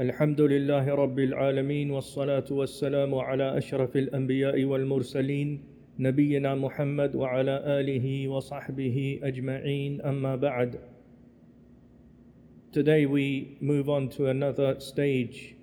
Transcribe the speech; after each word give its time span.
الحمد 0.00 0.40
لله 0.40 0.94
رب 0.94 1.18
العالمين 1.18 1.90
والصلاة 1.90 2.44
والسلام 2.50 3.14
على 3.14 3.58
أشرف 3.58 3.96
الأنبياء 3.96 4.64
والمرسلين 4.64 5.60
نبينا 5.98 6.54
محمد 6.54 7.14
وعلى 7.14 7.62
آله 7.80 8.28
وصحبه 8.28 9.20
أجمعين 9.22 10.00
أما 10.00 10.36
بعد 10.36 10.80
Today 12.72 13.06
we 13.06 13.56
move 13.60 13.88
on 13.88 14.08
to 14.08 14.26
another 14.26 14.80
stage 14.80 15.54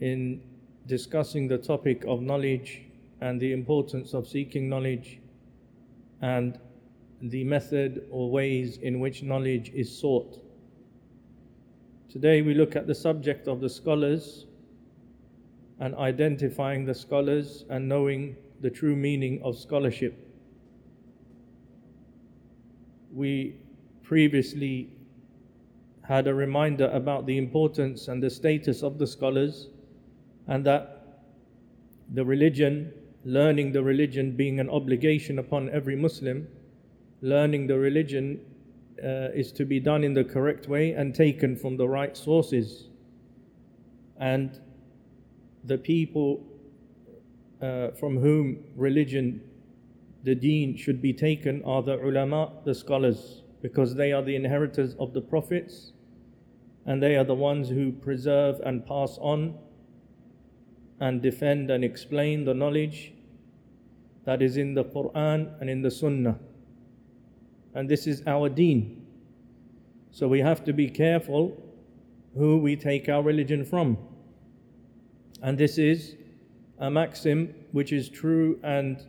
in 0.00 0.42
discussing 0.88 1.46
the 1.46 1.58
topic 1.58 2.04
of 2.08 2.20
knowledge 2.20 2.82
and 3.20 3.40
the 3.40 3.52
importance 3.52 4.12
of 4.14 4.26
seeking 4.26 4.68
knowledge 4.68 5.20
and 6.20 6.58
the 7.22 7.44
method 7.44 8.08
or 8.10 8.28
ways 8.32 8.78
in 8.78 8.98
which 8.98 9.22
knowledge 9.22 9.70
is 9.72 9.96
sought. 9.96 10.40
Today 12.14 12.42
we 12.42 12.54
look 12.54 12.76
at 12.76 12.86
the 12.86 12.94
subject 12.94 13.48
of 13.48 13.60
the 13.60 13.68
scholars 13.68 14.46
and 15.80 15.96
identifying 15.96 16.84
the 16.84 16.94
scholars 16.94 17.64
and 17.70 17.88
knowing 17.88 18.36
the 18.60 18.70
true 18.70 18.94
meaning 18.94 19.42
of 19.42 19.58
scholarship. 19.58 20.14
We 23.12 23.56
previously 24.04 24.92
had 26.04 26.28
a 26.28 26.34
reminder 26.34 26.88
about 26.90 27.26
the 27.26 27.36
importance 27.36 28.06
and 28.06 28.22
the 28.22 28.30
status 28.30 28.84
of 28.84 28.96
the 28.96 29.08
scholars 29.08 29.70
and 30.46 30.64
that 30.66 31.18
the 32.12 32.24
religion, 32.24 32.92
learning 33.24 33.72
the 33.72 33.82
religion 33.82 34.36
being 34.36 34.60
an 34.60 34.70
obligation 34.70 35.40
upon 35.40 35.68
every 35.70 35.96
Muslim, 35.96 36.46
learning 37.22 37.66
the 37.66 37.76
religion 37.76 38.38
uh, 39.02 39.32
is 39.34 39.52
to 39.52 39.64
be 39.64 39.80
done 39.80 40.04
in 40.04 40.14
the 40.14 40.24
correct 40.24 40.68
way 40.68 40.92
and 40.92 41.14
taken 41.14 41.56
from 41.56 41.76
the 41.76 41.88
right 41.88 42.16
sources. 42.16 42.88
And 44.18 44.60
the 45.64 45.78
people 45.78 46.44
uh, 47.60 47.90
from 47.92 48.18
whom 48.18 48.64
religion, 48.76 49.40
the 50.22 50.34
deen, 50.34 50.76
should 50.76 51.00
be 51.00 51.12
taken 51.12 51.62
are 51.64 51.82
the 51.82 51.98
ulama, 52.04 52.52
the 52.64 52.74
scholars, 52.74 53.42
because 53.62 53.94
they 53.94 54.12
are 54.12 54.22
the 54.22 54.36
inheritors 54.36 54.94
of 54.96 55.12
the 55.14 55.20
prophets 55.20 55.92
and 56.86 57.02
they 57.02 57.16
are 57.16 57.24
the 57.24 57.34
ones 57.34 57.68
who 57.68 57.92
preserve 57.92 58.60
and 58.64 58.86
pass 58.86 59.18
on 59.20 59.56
and 61.00 61.22
defend 61.22 61.70
and 61.70 61.82
explain 61.82 62.44
the 62.44 62.54
knowledge 62.54 63.14
that 64.24 64.42
is 64.42 64.56
in 64.56 64.74
the 64.74 64.84
Quran 64.84 65.60
and 65.60 65.70
in 65.70 65.82
the 65.82 65.90
Sunnah 65.90 66.38
and 67.74 67.88
this 67.88 68.06
is 68.06 68.22
our 68.26 68.48
deen. 68.48 69.04
So 70.10 70.28
we 70.28 70.40
have 70.40 70.64
to 70.64 70.72
be 70.72 70.88
careful 70.88 71.60
who 72.36 72.58
we 72.58 72.76
take 72.76 73.08
our 73.08 73.22
religion 73.22 73.64
from. 73.64 73.98
And 75.42 75.58
this 75.58 75.76
is 75.76 76.16
a 76.78 76.90
maxim 76.90 77.54
which 77.72 77.92
is 77.92 78.08
true 78.08 78.58
and 78.62 79.04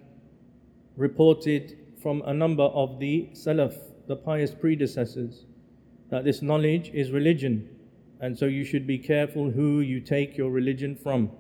reported 0.98 1.78
from 2.02 2.22
a 2.26 2.34
number 2.34 2.64
of 2.64 3.00
the 3.00 3.30
Salaf, 3.34 3.76
the 4.08 4.16
pious 4.16 4.54
predecessors, 4.54 5.46
that 6.10 6.24
this 6.24 6.42
knowledge 6.42 6.90
is 6.94 7.12
religion. 7.12 7.70
And 8.20 8.38
so 8.38 8.46
you 8.46 8.64
should 8.64 8.88
be 8.88 8.98
careful 8.98 9.50
who 9.50 9.82
you 9.82 10.00
take 10.00 10.38
your 10.38 10.50
religion 10.50 10.96
from. 10.96 11.32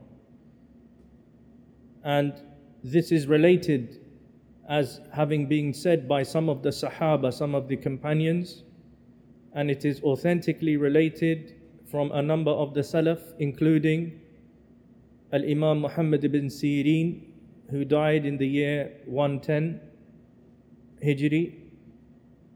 And 2.03 2.33
this 2.83 3.11
is 3.11 3.25
related 3.25 4.05
as 4.69 5.00
having 5.12 5.46
been 5.46 5.74
said 5.74 6.08
by 6.08 6.22
some 6.22 6.48
of 6.48 6.62
the 6.62 6.70
Sahaba, 6.70 7.33
some 7.33 7.55
of 7.55 7.69
the 7.69 7.77
companions, 7.77 8.64
and 9.55 9.70
it 9.70 9.84
is 9.84 10.00
authentically 10.02 10.77
related 10.77 11.55
from 11.91 12.12
a 12.12 12.22
number 12.22 12.50
of 12.50 12.72
the 12.74 12.80
Salaf, 12.80 13.20
including 13.38 14.20
Al 15.33 15.42
Imam 15.42 15.80
Muhammad 15.80 16.24
ibn 16.24 16.46
Sirin, 16.46 17.22
who 17.70 17.84
died 17.84 18.27
in 18.27 18.36
the 18.36 18.46
year 18.46 18.92
110 19.06 19.80
Hijri. 21.05 21.55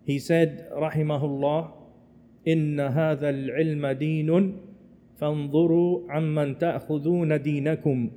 He 0.05 0.19
said, 0.19 0.71
Rahimahullah, 0.73 1.85
إن 2.45 2.81
هذا 2.81 3.31
العلم 3.31 3.87
دين 3.87 4.31
فانظروا 5.17 6.13
عمن 6.13 6.59
تأخذون 6.59 7.43
دينكم 7.43 8.11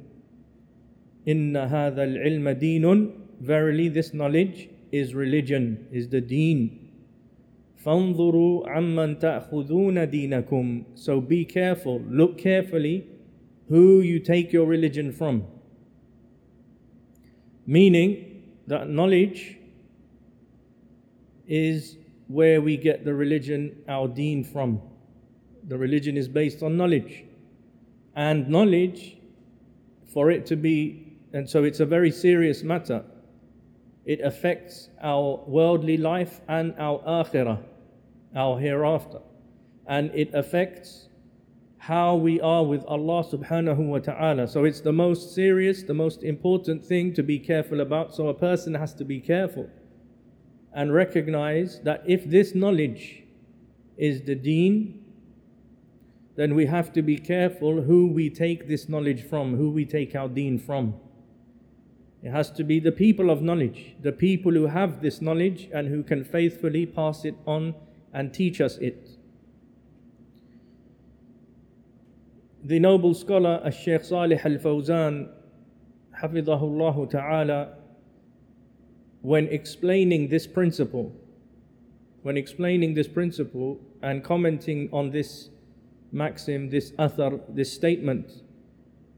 إن 1.27 1.57
هذا 1.57 2.03
العلم 2.03 2.49
دين 2.49 3.11
Verily, 3.41 3.89
this 3.89 4.13
knowledge 4.13 4.69
is 4.91 5.13
religion, 5.13 5.87
is 5.91 6.09
the 6.09 6.21
deen. 6.21 6.87
فَانظُرُوا 7.85 8.67
عَمَّن 8.67 9.19
تَأْخُذُونَ 9.19 10.11
دِينَكُمْ 10.11 10.85
So 10.95 11.21
be 11.21 11.45
careful, 11.45 12.01
look 12.09 12.37
carefully 12.37 13.07
who 13.69 14.01
you 14.01 14.19
take 14.19 14.51
your 14.51 14.65
religion 14.65 15.11
from. 15.11 15.45
Meaning 17.65 18.43
that 18.67 18.89
knowledge 18.89 19.57
is 21.47 21.97
where 22.27 22.61
we 22.61 22.75
get 22.75 23.05
the 23.05 23.13
religion, 23.13 23.83
our 23.87 24.07
deen 24.07 24.43
from. 24.43 24.81
The 25.67 25.77
religion 25.77 26.17
is 26.17 26.27
based 26.27 26.63
on 26.63 26.75
knowledge. 26.75 27.25
And 28.15 28.49
knowledge, 28.49 29.17
for 30.13 30.31
it 30.31 30.45
to 30.47 30.55
be, 30.55 31.17
and 31.33 31.47
so 31.49 31.63
it's 31.63 31.79
a 31.79 31.85
very 31.85 32.11
serious 32.11 32.63
matter 32.63 33.03
it 34.04 34.20
affects 34.20 34.88
our 35.02 35.42
worldly 35.46 35.96
life 35.96 36.40
and 36.48 36.74
our 36.78 36.98
akhirah, 37.00 37.62
our 38.34 38.58
hereafter. 38.58 39.20
And 39.86 40.10
it 40.14 40.34
affects 40.34 41.08
how 41.78 42.14
we 42.14 42.40
are 42.40 42.64
with 42.64 42.84
Allah 42.84 43.24
subhanahu 43.24 43.78
wa 43.78 43.98
ta'ala. 43.98 44.46
So 44.48 44.64
it's 44.64 44.80
the 44.80 44.92
most 44.92 45.34
serious, 45.34 45.82
the 45.82 45.94
most 45.94 46.22
important 46.22 46.84
thing 46.84 47.12
to 47.14 47.22
be 47.22 47.38
careful 47.38 47.80
about. 47.80 48.14
So 48.14 48.28
a 48.28 48.34
person 48.34 48.74
has 48.74 48.94
to 48.94 49.04
be 49.04 49.20
careful 49.20 49.68
and 50.72 50.92
recognize 50.94 51.80
that 51.80 52.02
if 52.06 52.24
this 52.24 52.54
knowledge 52.54 53.24
is 53.96 54.22
the 54.22 54.34
deen, 54.34 55.04
then 56.36 56.54
we 56.54 56.66
have 56.66 56.92
to 56.92 57.02
be 57.02 57.18
careful 57.18 57.82
who 57.82 58.06
we 58.06 58.30
take 58.30 58.68
this 58.68 58.88
knowledge 58.88 59.22
from, 59.22 59.56
who 59.56 59.70
we 59.70 59.84
take 59.84 60.14
our 60.14 60.28
deen 60.28 60.58
from. 60.58 60.94
It 62.22 62.30
has 62.30 62.50
to 62.52 62.64
be 62.64 62.78
the 62.78 62.92
people 62.92 63.30
of 63.30 63.42
knowledge, 63.42 63.96
the 64.00 64.12
people 64.12 64.52
who 64.52 64.66
have 64.66 65.02
this 65.02 65.20
knowledge 65.20 65.68
and 65.72 65.88
who 65.88 66.02
can 66.02 66.24
faithfully 66.24 66.86
pass 66.86 67.24
it 67.24 67.34
on 67.46 67.74
and 68.12 68.32
teach 68.32 68.60
us 68.60 68.76
it. 68.78 69.08
The 72.64 72.78
noble 72.78 73.14
scholar 73.14 73.60
Al-Sheikh 73.64 74.04
Salih 74.04 74.40
Al-Fawzan 74.44 75.28
Hafidahullah 76.22 77.10
Ta'ala 77.10 77.74
when 79.22 79.48
explaining 79.48 80.28
this 80.28 80.46
principle 80.46 81.12
when 82.22 82.36
explaining 82.36 82.94
this 82.94 83.08
principle 83.08 83.80
and 84.02 84.22
commenting 84.24 84.88
on 84.92 85.10
this 85.10 85.48
maxim, 86.12 86.70
this 86.70 86.92
athar, 86.92 87.40
this 87.48 87.72
statement 87.72 88.30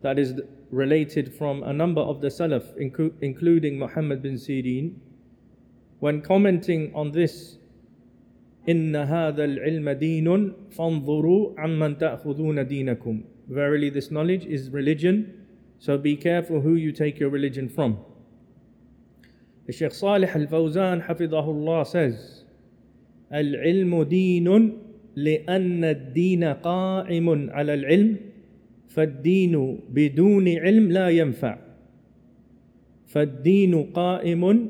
that 0.03 0.17
is 0.17 0.33
related 0.71 1.33
from 1.33 1.63
a 1.63 1.73
number 1.73 2.01
of 2.01 2.21
the 2.21 2.27
Salaf, 2.27 2.63
including 3.21 3.79
Muhammad 3.79 4.21
bin 4.21 4.35
Sirin, 4.35 4.95
when 5.99 6.21
commenting 6.21 6.93
on 6.95 7.11
this, 7.11 7.57
إن 8.67 8.95
هذا 8.95 9.43
العلم 9.43 9.89
دين 9.89 10.53
فانظروا 10.71 11.59
عمن 11.59 11.97
تأخذون 11.97 12.67
دينكم. 12.67 13.23
Verily, 13.47 13.89
this 13.89 14.11
knowledge 14.11 14.45
is 14.45 14.69
religion, 14.69 15.45
so 15.79 15.97
be 15.97 16.15
careful 16.15 16.61
who 16.61 16.75
you 16.75 16.91
take 16.91 17.19
your 17.19 17.29
religion 17.29 17.67
from. 17.67 17.97
The 19.65 19.73
Shaykh 19.73 19.93
Salih 19.93 20.29
al 20.29 20.45
Fawzan, 20.45 21.05
حفظه 21.07 21.87
says, 21.87 22.43
العلم 23.33 24.03
دين 24.03 24.77
لأن 25.15 25.83
الدين 25.83 26.43
قائم 26.43 27.49
على 27.51 27.73
العلم 27.73 28.17
فالدين 28.94 29.80
بدون 29.90 30.48
علم 30.48 30.90
لا 30.92 31.08
ينفع. 31.08 31.58
فالدين 33.06 33.82
قائم 33.82 34.68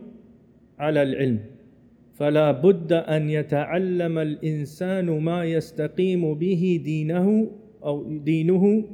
على 0.79 1.03
العلم. 1.03 1.41
فلا 2.15 2.53
بد 2.53 2.93
أن 2.93 3.31
يتعلم 3.31 4.19
الإنسان 4.19 5.06
ما 5.11 5.44
يستقيم 5.44 6.35
به 6.35 6.81
دينه 6.85 7.50
أو 7.85 8.19
دينه. 8.19 8.85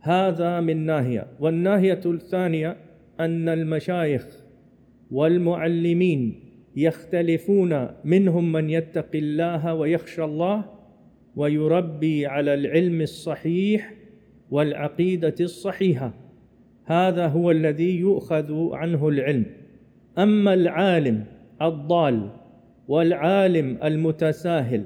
هذا 0.00 0.60
من 0.60 0.76
ناحية. 0.86 1.26
والناحية 1.40 2.00
الثانية 2.06 2.76
أن 3.20 3.48
المشايخ 3.48 4.26
والمعلمين 5.10 6.34
يختلفون 6.76 7.88
منهم 8.04 8.52
من 8.52 8.70
يتقي 8.70 9.18
الله 9.18 9.74
ويخشى 9.74 10.24
الله 10.24 10.64
ويربي 11.36 12.26
على 12.26 12.54
العلم 12.54 13.00
الصحيح 13.00 13.99
والعقيدة 14.50 15.34
الصحيحة. 15.40 16.14
هذا 16.84 17.26
هو 17.26 17.50
الذي 17.50 17.98
يؤخذ 17.98 18.72
عنه 18.72 19.08
العلم. 19.08 19.46
أما 20.18 20.54
العالم 20.54 21.24
الضال 21.62 22.30
والعالم 22.88 23.78
المتساهل 23.84 24.84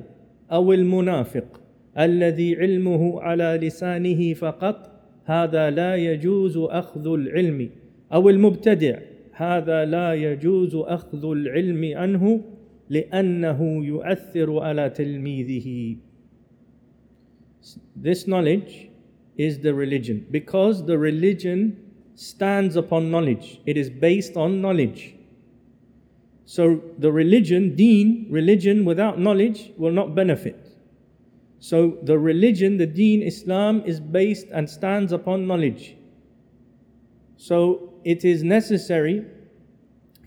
أو 0.53 0.73
المنافق 0.73 1.61
الذي 1.99 2.57
علمه 2.57 3.21
على 3.21 3.59
لسانه 3.63 4.35
فقط 4.35 4.91
هذا 5.25 5.71
لا 5.71 5.97
يجوز 5.97 6.57
أخذ 6.57 7.13
العلم. 7.13 7.71
أو 8.13 8.31
المبتدع 8.31 8.99
هذا 9.33 9.85
لا 9.85 10.15
يجوز 10.15 10.75
أخذ 10.75 11.31
العلم 11.31 11.99
عنه 11.99 12.41
لأنه 12.91 13.85
يؤثر 13.85 14.59
على 14.59 14.91
تلميذه. 14.91 15.97
This 18.05 18.27
knowledge 18.27 18.94
is 19.37 19.61
the 19.61 19.75
religion 19.75 20.27
because 20.31 20.85
the 20.85 20.99
religion 20.99 21.93
stands 22.15 22.77
upon 22.77 23.11
knowledge. 23.11 23.61
It 23.67 23.77
is 23.77 23.91
based 23.91 24.37
on 24.37 24.61
knowledge. 24.61 25.15
So 26.47 26.81
the 26.99 27.11
religion, 27.11 27.75
deen, 27.75 28.29
religion 28.31 28.85
without 28.85 29.19
knowledge 29.19 29.73
will 29.77 29.93
not 29.93 30.15
benefit. 30.15 30.69
So 31.59 31.99
the 32.03 32.19
religion, 32.19 32.77
the 32.77 32.87
deen, 32.87 33.23
Islam 33.23 33.83
is 33.87 33.99
based 33.99 34.49
and 34.53 34.69
stands 34.69 35.13
upon 35.13 35.47
knowledge. 35.47 35.97
So 37.37 37.95
it 38.05 38.25
is 38.25 38.43
necessary 38.43 39.25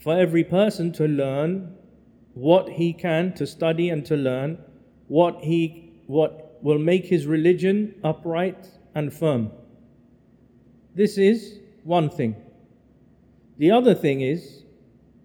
for 0.01 0.17
every 0.17 0.43
person 0.43 0.91
to 0.93 1.07
learn 1.07 1.75
what 2.33 2.69
he 2.69 2.93
can 2.93 3.33
to 3.33 3.47
study 3.47 3.89
and 3.89 4.05
to 4.05 4.15
learn 4.15 4.57
what 5.07 5.43
he 5.43 6.01
what 6.05 6.57
will 6.61 6.77
make 6.77 7.05
his 7.05 7.25
religion 7.25 7.95
upright 8.03 8.69
and 8.97 9.13
firm. 9.13 9.51
This 10.95 11.19
is 11.19 11.59
one 11.83 12.09
thing. 12.09 12.35
The 13.59 13.69
other 13.69 13.93
thing 13.93 14.21
is 14.21 14.63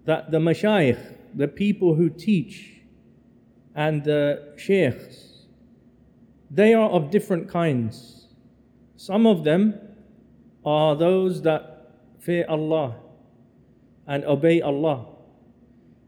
that 0.05 0.31
the 0.31 0.39
mashayikh, 0.39 1.03
the 1.35 1.49
people 1.49 1.95
who 1.95 2.11
teach, 2.11 2.83
and 3.75 4.05
the 4.05 4.53
sheikhs, 4.59 5.47
they 6.51 6.75
are 6.75 6.91
of 6.91 7.11
different 7.11 7.49
kinds. 7.49 8.27
Some 8.97 9.27
of 9.27 9.43
them 9.43 9.81
are 10.67 10.95
those 10.95 11.41
that 11.43 11.95
fear 12.21 12.45
Allah 12.51 12.97
and 14.07 14.23
obey 14.27 14.61
Allah 14.61 15.07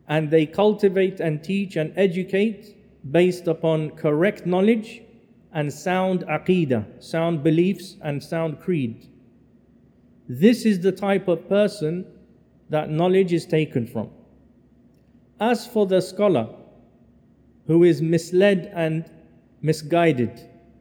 and 0.06 0.30
they 0.30 0.44
cultivate 0.44 1.18
and 1.18 1.42
teach 1.42 1.76
and 1.76 1.94
educate 1.96 2.76
based 3.10 3.48
upon 3.48 3.90
correct 3.92 4.44
knowledge 4.44 5.00
and 5.54 5.72
sound 5.72 6.24
aqidah, 6.26 7.02
sound 7.02 7.42
beliefs 7.42 7.96
and 8.02 8.22
sound 8.22 8.60
creed. 8.60 9.08
This 10.28 10.64
is 10.66 10.80
the 10.80 10.92
type 10.92 11.28
of 11.28 11.48
person 11.48 12.04
that 12.70 12.90
knowledge 12.90 13.32
is 13.32 13.46
taken 13.46 13.86
from. 13.86 14.10
As 15.40 15.66
for 15.66 15.86
the 15.86 16.00
scholar 16.00 16.48
who 17.66 17.84
is 17.84 18.02
misled 18.02 18.70
and 18.74 19.10
misguided, 19.62 20.40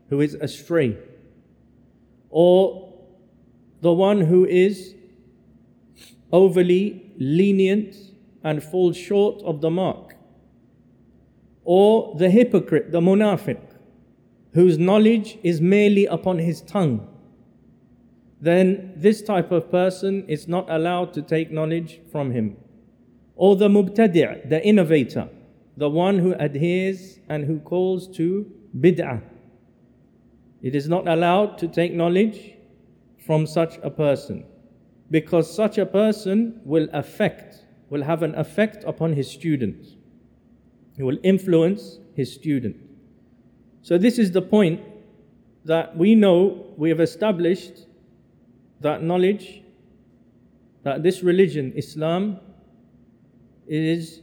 who 0.10 0.22
is 0.22 0.34
astray, 0.36 0.98
or 2.30 2.94
the 3.82 3.94
one 3.94 4.22
who 4.22 4.46
is 4.46 4.96
overly 6.32 7.12
lenient 7.18 7.96
and 8.44 8.64
falls 8.64 8.98
short 8.98 9.42
of 9.44 9.62
the 9.62 9.70
mark. 9.70 10.16
Or 11.64 12.16
the 12.18 12.30
hypocrite, 12.30 12.92
the 12.92 13.00
munafiq, 13.00 13.62
whose 14.54 14.78
knowledge 14.78 15.38
is 15.44 15.60
merely 15.62 16.06
upon 16.06 16.40
his 16.40 16.62
tongue. 16.62 17.08
Then 18.40 18.94
this 18.96 19.22
type 19.22 19.52
of 19.52 19.72
person 19.72 20.26
is 20.28 20.48
not 20.48 20.70
allowed 20.70 21.14
to 21.14 21.22
take 21.22 21.52
knowledge 21.52 22.02
from 22.12 22.32
him. 22.32 22.58
Or 23.36 23.56
the 23.56 23.68
mubtadi', 23.68 24.50
the 24.50 24.64
innovator, 24.66 25.30
the 25.78 25.90
one 25.90 26.20
who 26.20 26.34
adheres 26.34 27.20
and 27.30 27.46
who 27.46 27.60
calls 27.60 28.08
to 28.18 28.52
bid'ah. 28.78 29.22
It 30.62 30.76
is 30.76 30.88
not 30.88 31.08
allowed 31.08 31.58
to 31.60 31.68
take 31.68 31.94
knowledge 31.94 32.54
from 33.26 33.48
such 33.48 33.80
a 33.82 33.90
person 33.90 34.46
because 35.10 35.54
such 35.54 35.78
a 35.78 35.86
person 35.86 36.62
will 36.64 36.88
affect 36.94 37.64
will 37.90 38.04
have 38.04 38.24
an 38.24 38.34
effect 38.36 38.84
upon 38.86 39.14
his 39.14 39.30
students. 39.30 39.96
He 40.98 41.04
will 41.04 41.20
influence 41.22 42.00
his 42.16 42.34
student. 42.34 42.76
So, 43.84 43.98
this 43.98 44.18
is 44.18 44.32
the 44.32 44.42
point 44.42 44.82
that 45.66 45.96
we 45.96 46.16
know 46.16 46.66
we 46.78 46.90
have 46.90 47.00
established 47.00 47.86
that 48.82 49.04
knowledge 49.04 49.62
that 50.84 51.04
this 51.04 51.22
religion, 51.24 51.74
Islam, 51.76 52.40
is 53.68 54.22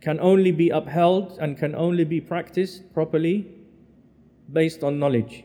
can 0.00 0.20
only 0.20 0.52
be 0.52 0.68
upheld 0.70 1.36
and 1.40 1.58
can 1.58 1.74
only 1.74 2.04
be 2.04 2.20
practiced 2.20 2.92
properly 2.94 3.48
based 4.52 4.84
on 4.84 5.00
knowledge. 5.00 5.44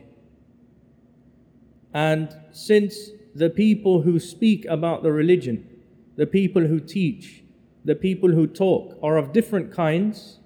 And 1.92 2.34
since 2.52 3.10
the 3.34 3.50
people 3.50 4.02
who 4.02 4.20
speak 4.20 4.64
about 4.66 5.02
the 5.02 5.10
religion 5.10 5.68
the 6.16 6.26
people 6.26 6.62
who 6.62 6.78
teach, 6.78 7.42
the 7.84 7.94
people 7.94 8.30
who 8.30 8.46
talk 8.46 8.98
are 9.02 9.16
of 9.16 9.32
different 9.32 9.72
kinds, 9.72 10.38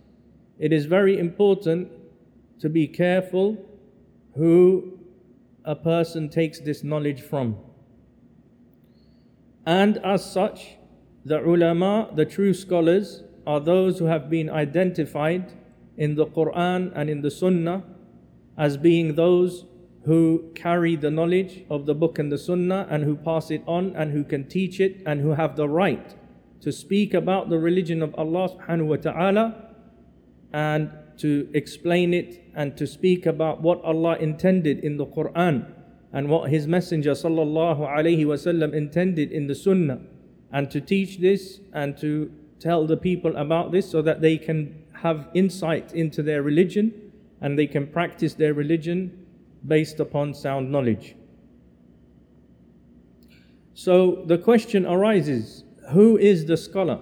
it 0.59 0.73
is 0.73 0.87
very 0.87 1.19
important 1.19 1.91
to 2.61 2.69
be 2.69 2.87
careful 2.87 3.57
who 4.35 4.99
a 5.65 5.75
person 5.75 6.29
takes 6.29 6.61
this 6.61 6.85
knowledge 6.85 7.21
from. 7.21 7.57
And 9.65 9.99
as 9.99 10.31
such, 10.31 10.77
the 11.25 11.45
ulama, 11.45 12.09
the 12.15 12.25
true 12.25 12.55
scholars, 12.55 13.25
are 13.47 13.61
those 13.61 13.99
who 13.99 14.07
have 14.07 14.29
been 14.31 14.49
identified 14.51 15.53
in 15.97 16.15
the 16.15 16.27
Quran 16.27 16.93
and 16.95 17.11
in 17.11 17.23
the 17.23 17.31
Sunnah 17.31 17.85
as 18.57 18.77
being 18.77 19.15
those 19.15 19.65
who 20.05 20.53
carry 20.55 20.95
the 20.95 21.11
knowledge 21.11 21.65
of 21.69 21.85
the 21.85 21.95
book 21.95 22.19
and 22.19 22.31
the 22.31 22.39
sunnah 22.39 22.87
and 22.89 23.03
who 23.03 23.17
pass 23.17 23.51
it 23.51 23.61
on 23.67 23.95
and 23.97 24.13
who 24.13 24.23
can 24.23 24.49
teach 24.49 24.79
it 24.79 25.03
and 25.05 25.21
who 25.21 25.31
have 25.31 25.57
the 25.57 25.69
right 25.69 26.15
to 26.61 26.71
speak 26.71 27.13
about 27.13 27.51
the 27.51 27.59
religion 27.59 28.03
of 28.03 28.15
Allah 28.15 28.49
subhanahu 28.49 28.87
wa 28.87 28.97
ta'ala 28.97 29.55
and 30.53 30.91
to 31.19 31.49
explain 31.55 32.15
it 32.15 32.46
and 32.57 32.77
to 32.79 32.87
speak 32.87 33.27
about 33.27 33.61
what 33.61 33.81
Allah 33.85 34.17
intended 34.17 34.81
in 34.81 34.97
the 34.97 35.07
Quran 35.07 35.71
and 36.13 36.29
what 36.29 36.51
His 36.51 36.67
Messenger 36.67 37.13
sallallahu 37.13 37.81
alaihi 37.81 38.25
wasallam 38.25 38.73
intended 38.73 39.31
in 39.31 39.47
the 39.47 39.55
Sunnah 39.55 40.01
and 40.51 40.71
to 40.71 40.81
teach 40.81 41.19
this 41.19 41.61
and 41.75 41.97
to 41.99 42.33
tell 42.59 42.87
the 42.87 42.97
people 42.97 43.37
about 43.37 43.71
this 43.71 43.89
so 43.89 44.01
that 44.01 44.23
they 44.23 44.39
can 44.39 44.83
have 45.03 45.29
insight 45.35 45.93
into 45.93 46.23
their 46.23 46.43
religion 46.43 47.13
and 47.43 47.59
they 47.59 47.67
can 47.67 47.87
practice 47.87 48.33
their 48.33 48.55
religion 48.55 49.27
based 49.67 50.01
upon 50.01 50.33
sound 50.33 50.73
knowledge. 50.73 51.15
So 53.75 54.25
the 54.25 54.39
question 54.39 54.87
arises 54.87 55.65
who 55.93 56.17
is 56.17 56.47
the 56.47 56.57
scholar? 56.57 57.01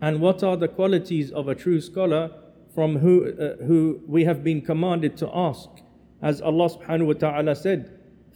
And 0.00 0.20
what 0.20 0.42
are 0.42 0.56
the 0.56 0.66
qualities 0.66 1.30
of 1.30 1.46
a 1.46 1.54
true 1.54 1.80
scholar 1.80 2.30
from 2.73 2.97
who, 2.97 3.33
uh, 3.33 3.63
who 3.63 4.01
we 4.07 4.23
have 4.25 4.43
been 4.43 4.61
commanded 4.61 5.17
to 5.17 5.29
ask? 5.33 5.69
As 6.21 6.41
Allah 6.41 6.69
subhanahu 6.69 7.07
wa 7.07 7.13
ta'ala 7.13 7.55
said, 7.55 7.91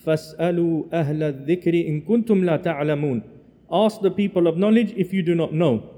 فَاسْأَلُوا 0.05 0.89
أَهْلَ 0.89 1.45
الذِّكْرِ 1.45 1.73
إِن 1.87 2.07
كُنْتُمْ 2.07 2.43
لَا 2.43 2.61
تَعْلَمُونَ 2.61 3.23
Ask 3.71 4.01
the 4.01 4.11
people 4.11 4.47
of 4.47 4.57
knowledge 4.57 4.93
if 4.97 5.13
you 5.13 5.21
do 5.21 5.35
not 5.35 5.53
know. 5.53 5.89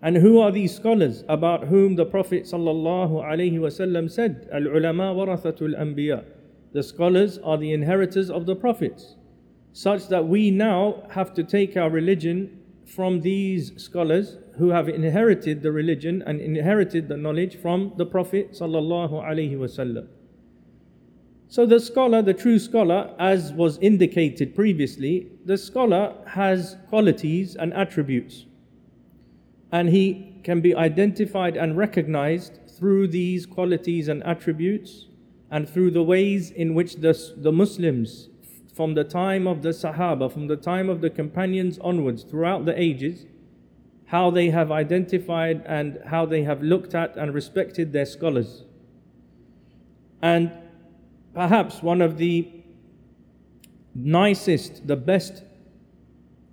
And 0.00 0.16
who 0.16 0.40
are 0.40 0.52
these 0.52 0.74
scholars 0.74 1.24
about 1.28 1.66
whom 1.66 1.96
the 1.96 2.06
Prophet 2.06 2.44
ﷺ 2.44 4.10
said, 4.10 4.48
Al 4.52 4.68
ulama 4.68 5.14
warathatul 5.14 5.76
anbiya. 5.76 6.24
The 6.72 6.82
scholars 6.82 7.38
are 7.38 7.56
the 7.56 7.72
inheritors 7.72 8.30
of 8.30 8.46
the 8.46 8.54
prophets, 8.54 9.16
such 9.72 10.08
that 10.08 10.28
we 10.28 10.50
now 10.50 11.02
have 11.10 11.34
to 11.34 11.42
take 11.42 11.76
our 11.76 11.90
religion 11.90 12.60
from 12.85 13.21
these 13.21 13.71
scholars 13.81 14.37
who 14.57 14.69
have 14.69 14.89
inherited 14.89 15.61
the 15.61 15.71
religion 15.71 16.21
and 16.25 16.39
inherited 16.39 17.07
the 17.07 17.17
knowledge 17.17 17.55
from 17.55 17.93
the 17.97 18.05
Prophet 18.05 18.51
ﷺ. 18.51 20.07
So 21.47 21.65
the 21.65 21.79
scholar, 21.79 22.21
the 22.21 22.33
true 22.33 22.59
scholar, 22.59 23.13
as 23.19 23.53
was 23.53 23.77
indicated 23.79 24.55
previously, 24.55 25.31
the 25.45 25.57
scholar 25.57 26.15
has 26.27 26.77
qualities 26.89 27.55
and 27.55 27.73
attributes 27.73 28.45
and 29.73 29.89
he 29.89 30.39
can 30.43 30.61
be 30.61 30.75
identified 30.75 31.57
and 31.57 31.75
recognized 31.75 32.59
through 32.69 33.07
these 33.07 33.47
qualities 33.47 34.07
and 34.07 34.23
attributes 34.23 35.07
and 35.49 35.67
through 35.67 35.89
the 35.89 36.03
ways 36.03 36.51
in 36.51 36.75
which 36.75 36.97
the, 36.97 37.13
the 37.37 37.51
Muslims, 37.51 38.29
from 38.73 38.95
the 38.95 39.03
time 39.03 39.47
of 39.47 39.61
the 39.61 39.69
Sahaba, 39.69 40.31
from 40.31 40.47
the 40.47 40.55
time 40.55 40.89
of 40.89 41.01
the 41.01 41.09
companions 41.09 41.77
onwards, 41.79 42.23
throughout 42.23 42.65
the 42.65 42.79
ages, 42.79 43.25
how 44.05 44.31
they 44.31 44.49
have 44.49 44.71
identified 44.71 45.63
and 45.65 45.99
how 46.05 46.25
they 46.25 46.43
have 46.43 46.61
looked 46.61 46.95
at 46.95 47.15
and 47.15 47.33
respected 47.33 47.93
their 47.93 48.05
scholars. 48.05 48.63
And 50.21 50.51
perhaps 51.33 51.83
one 51.83 52.01
of 52.01 52.17
the 52.17 52.49
nicest, 53.95 54.87
the 54.87 54.95
best 54.95 55.43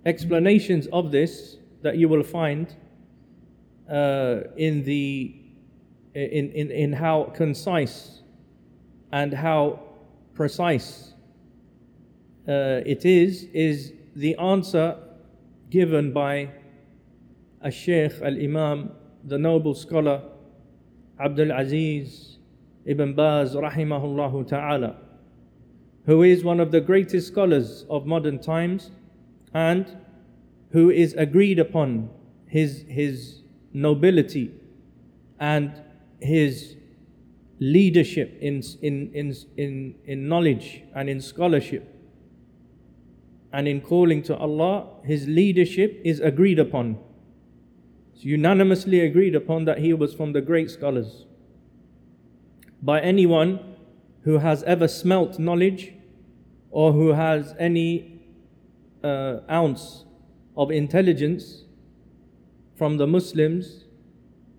explanations 0.05 0.87
of 0.87 1.11
this 1.11 1.57
that 1.81 1.97
you 1.97 2.07
will 2.07 2.23
find 2.23 2.75
uh, 3.89 4.41
in, 4.57 4.83
the, 4.83 5.35
in, 6.13 6.51
in, 6.51 6.71
in 6.71 6.93
how 6.93 7.31
concise 7.35 8.21
and 9.11 9.33
how 9.33 9.79
precise 10.33 11.10
uh, 12.47 12.81
it 12.85 13.05
is, 13.05 13.43
is 13.53 13.93
the 14.15 14.35
answer 14.35 14.97
given 15.69 16.11
by 16.11 16.49
a 17.61 17.71
Sheikh 17.71 18.13
al 18.21 18.33
Imam, 18.33 18.91
the 19.23 19.37
noble 19.37 19.75
scholar 19.75 20.23
Abdul 21.19 21.51
Aziz 21.51 22.37
ibn 22.85 23.13
Baz, 23.13 23.55
rahimahullah 23.55 24.47
ta'ala, 24.47 24.95
who 26.05 26.23
is 26.23 26.43
one 26.43 26.59
of 26.59 26.71
the 26.71 26.81
greatest 26.81 27.27
scholars 27.27 27.85
of 27.89 28.07
modern 28.07 28.39
times 28.39 28.89
and 29.53 29.97
who 30.71 30.89
is 30.89 31.13
agreed 31.13 31.59
upon 31.59 32.09
his, 32.47 32.85
his 32.87 33.41
nobility 33.71 34.51
and 35.39 35.71
his 36.19 36.75
leadership 37.59 38.35
in, 38.41 38.63
in, 38.81 39.11
in, 39.13 39.35
in, 39.57 39.95
in 40.05 40.27
knowledge 40.27 40.81
and 40.95 41.07
in 41.07 41.21
scholarship 41.21 42.00
and 43.53 43.67
in 43.67 43.81
calling 43.81 44.23
to 44.23 44.37
Allah, 44.37 44.87
his 45.03 45.27
leadership 45.27 46.01
is 46.03 46.19
agreed 46.19 46.59
upon. 46.59 46.97
It's 48.13 48.23
unanimously 48.23 49.01
agreed 49.01 49.35
upon 49.35 49.65
that 49.65 49.79
he 49.79 49.93
was 49.93 50.13
from 50.13 50.33
the 50.33 50.41
great 50.41 50.71
scholars. 50.71 51.25
By 52.81 53.01
anyone 53.01 53.59
who 54.23 54.37
has 54.37 54.63
ever 54.63 54.87
smelt 54.87 55.37
knowledge 55.37 55.93
or 56.69 56.93
who 56.93 57.09
has 57.09 57.53
any 57.59 58.21
uh, 59.03 59.39
ounce 59.49 60.05
of 60.55 60.71
intelligence 60.71 61.63
from 62.75 62.97
the 62.97 63.07
Muslims, 63.07 63.85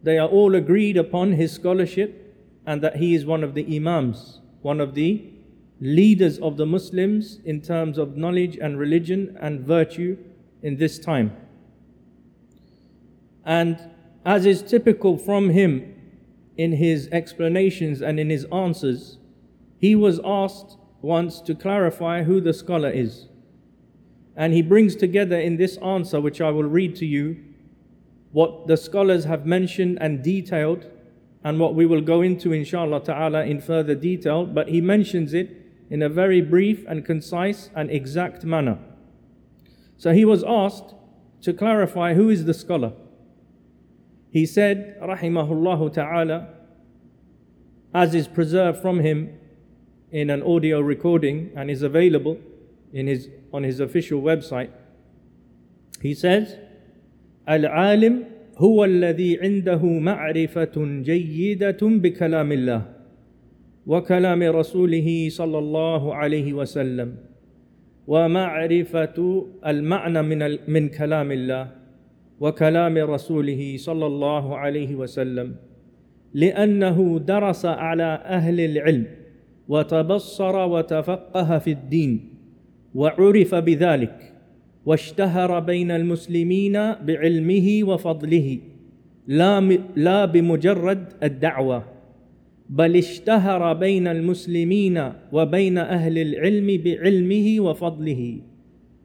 they 0.02 0.18
are 0.18 0.28
all 0.28 0.54
agreed 0.54 0.96
upon 0.96 1.32
his 1.32 1.52
scholarship 1.52 2.36
and 2.66 2.82
that 2.82 2.96
he 2.96 3.14
is 3.14 3.24
one 3.24 3.42
of 3.42 3.54
the 3.54 3.76
Imams, 3.76 4.40
one 4.60 4.80
of 4.80 4.94
the 4.94 5.31
leaders 5.82 6.38
of 6.38 6.56
the 6.56 6.64
Muslims 6.64 7.40
in 7.44 7.60
terms 7.60 7.98
of 7.98 8.16
knowledge 8.16 8.56
and 8.56 8.78
religion 8.78 9.36
and 9.40 9.60
virtue 9.60 10.16
in 10.62 10.76
this 10.76 10.96
time. 10.96 11.36
And 13.44 13.90
as 14.24 14.46
is 14.46 14.62
typical 14.62 15.18
from 15.18 15.50
him 15.50 15.92
in 16.56 16.70
his 16.70 17.08
explanations 17.10 18.00
and 18.00 18.20
in 18.20 18.30
his 18.30 18.44
answers, 18.52 19.18
he 19.76 19.96
was 19.96 20.20
asked 20.24 20.76
once 21.00 21.40
to 21.40 21.52
clarify 21.52 22.22
who 22.22 22.40
the 22.40 22.54
scholar 22.54 22.88
is. 22.88 23.26
And 24.36 24.52
he 24.52 24.62
brings 24.62 24.94
together 24.94 25.40
in 25.40 25.56
this 25.56 25.78
answer, 25.78 26.20
which 26.20 26.40
I 26.40 26.50
will 26.50 26.62
read 26.62 26.94
to 26.96 27.06
you, 27.06 27.42
what 28.30 28.68
the 28.68 28.76
scholars 28.76 29.24
have 29.24 29.46
mentioned 29.46 29.98
and 30.00 30.22
detailed, 30.22 30.86
and 31.42 31.58
what 31.58 31.74
we 31.74 31.86
will 31.86 32.00
go 32.00 32.22
into, 32.22 32.52
inshallah 32.52 33.02
ta'ala, 33.02 33.44
in 33.46 33.60
further 33.60 33.96
detail. 33.96 34.46
But 34.46 34.68
he 34.68 34.80
mentions 34.80 35.34
it 35.34 35.58
in 35.91 36.01
a 36.01 36.09
very 36.09 36.41
brief 36.41 36.85
and 36.87 37.05
concise 37.05 37.69
and 37.75 37.89
exact 37.89 38.43
manner. 38.43 38.77
So 39.97 40.13
he 40.13 40.25
was 40.25 40.43
asked 40.43 40.93
to 41.41 41.53
clarify 41.53 42.13
who 42.13 42.29
is 42.29 42.45
the 42.45 42.53
scholar. 42.53 42.93
He 44.29 44.45
said, 44.45 44.99
Rahimahullah 45.01 45.93
ta'ala, 45.93 46.49
as 47.93 48.13
is 48.13 48.27
preserved 48.27 48.81
from 48.81 48.99
him 48.99 49.37
in 50.11 50.29
an 50.29 50.43
audio 50.43 50.79
recording 50.79 51.51
and 51.55 51.71
is 51.71 51.81
available 51.81 52.37
in 52.93 53.07
his, 53.07 53.29
on 53.53 53.63
his 53.63 53.79
official 53.79 54.21
website. 54.21 54.71
He 56.01 56.13
says, 56.13 56.57
العالم 57.49 58.25
هو 58.57 58.85
الذي 58.85 59.39
عنده 59.41 59.85
معرفة 59.85 61.01
جيدة 61.03 61.77
بكلام 61.81 62.51
الله 62.51 62.90
وكلام 63.86 64.42
رسوله 64.42 65.28
صلى 65.30 65.58
الله 65.58 66.14
عليه 66.14 66.52
وسلم. 66.52 67.16
ومعرفة 68.06 69.46
المعنى 69.66 70.22
من 70.22 70.58
من 70.68 70.88
كلام 70.88 71.32
الله 71.32 71.70
وكلام 72.40 72.98
رسوله 72.98 73.76
صلى 73.76 74.06
الله 74.06 74.56
عليه 74.56 74.94
وسلم. 74.94 75.54
لأنه 76.34 77.18
درس 77.18 77.66
على 77.66 78.22
أهل 78.24 78.60
العلم 78.60 79.06
وتبصر 79.68 80.56
وتفقه 80.56 81.58
في 81.58 81.70
الدين 81.70 82.34
وعرف 82.94 83.54
بذلك 83.54 84.32
واشتهر 84.86 85.60
بين 85.60 85.90
المسلمين 85.90 86.72
بعلمه 87.06 87.80
وفضله 87.82 88.58
لا 89.26 89.60
لا 89.96 90.24
بمجرد 90.24 91.04
الدعوة. 91.22 91.91
بل 92.72 92.96
اشتهر 92.96 93.72
بين 93.72 94.08
المسلمين 94.08 95.12
وبين 95.32 95.78
أهل 95.78 96.18
العلم 96.18 96.82
بعلمه 96.84 97.60
وفضله 97.60 98.38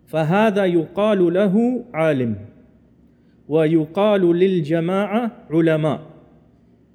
فهذا 0.06 0.66
يقال 0.66 1.34
له 1.34 1.86
عالم 1.94 2.36
ويقال 3.48 4.22
للجماعة 4.22 5.32
علماء 5.50 6.02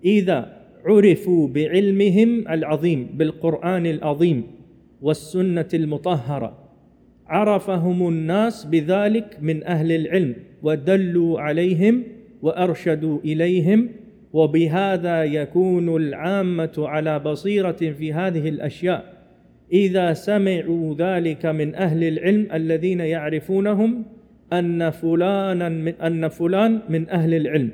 إذا 0.04 0.62
عرفوا 0.84 1.48
بعلمهم 1.48 2.48
العظيم 2.48 3.08
بالقرآن 3.14 3.86
العظيم 3.86 4.42
والسنة 5.02 5.68
المطهرة 5.74 6.58
عرفهم 7.26 8.08
الناس 8.08 8.64
بذلك 8.64 9.38
من 9.40 9.64
أهل 9.64 9.92
العلم 9.92 10.34
ودلوا 10.62 11.40
عليهم 11.40 12.02
وأرشدوا 12.42 13.18
إليهم 13.24 13.88
وبهذا 14.32 15.24
يكون 15.24 15.96
العامة 15.96 16.72
على 16.78 17.18
بصيرة 17.18 17.72
في 17.72 18.12
هذه 18.12 18.48
الأشياء. 18.48 19.12
إذا 19.72 20.12
سمعوا 20.12 20.94
ذلك 20.94 21.46
من 21.46 21.74
أهل 21.74 22.04
العلم 22.04 22.48
الذين 22.52 23.00
يعرفونهم 23.00 24.04
أن 24.52 24.90
فلانا 24.90 25.68
من 25.68 25.94
أن 25.94 26.28
فلان 26.28 26.80
من 26.88 27.08
أهل 27.08 27.34
العلم 27.34 27.70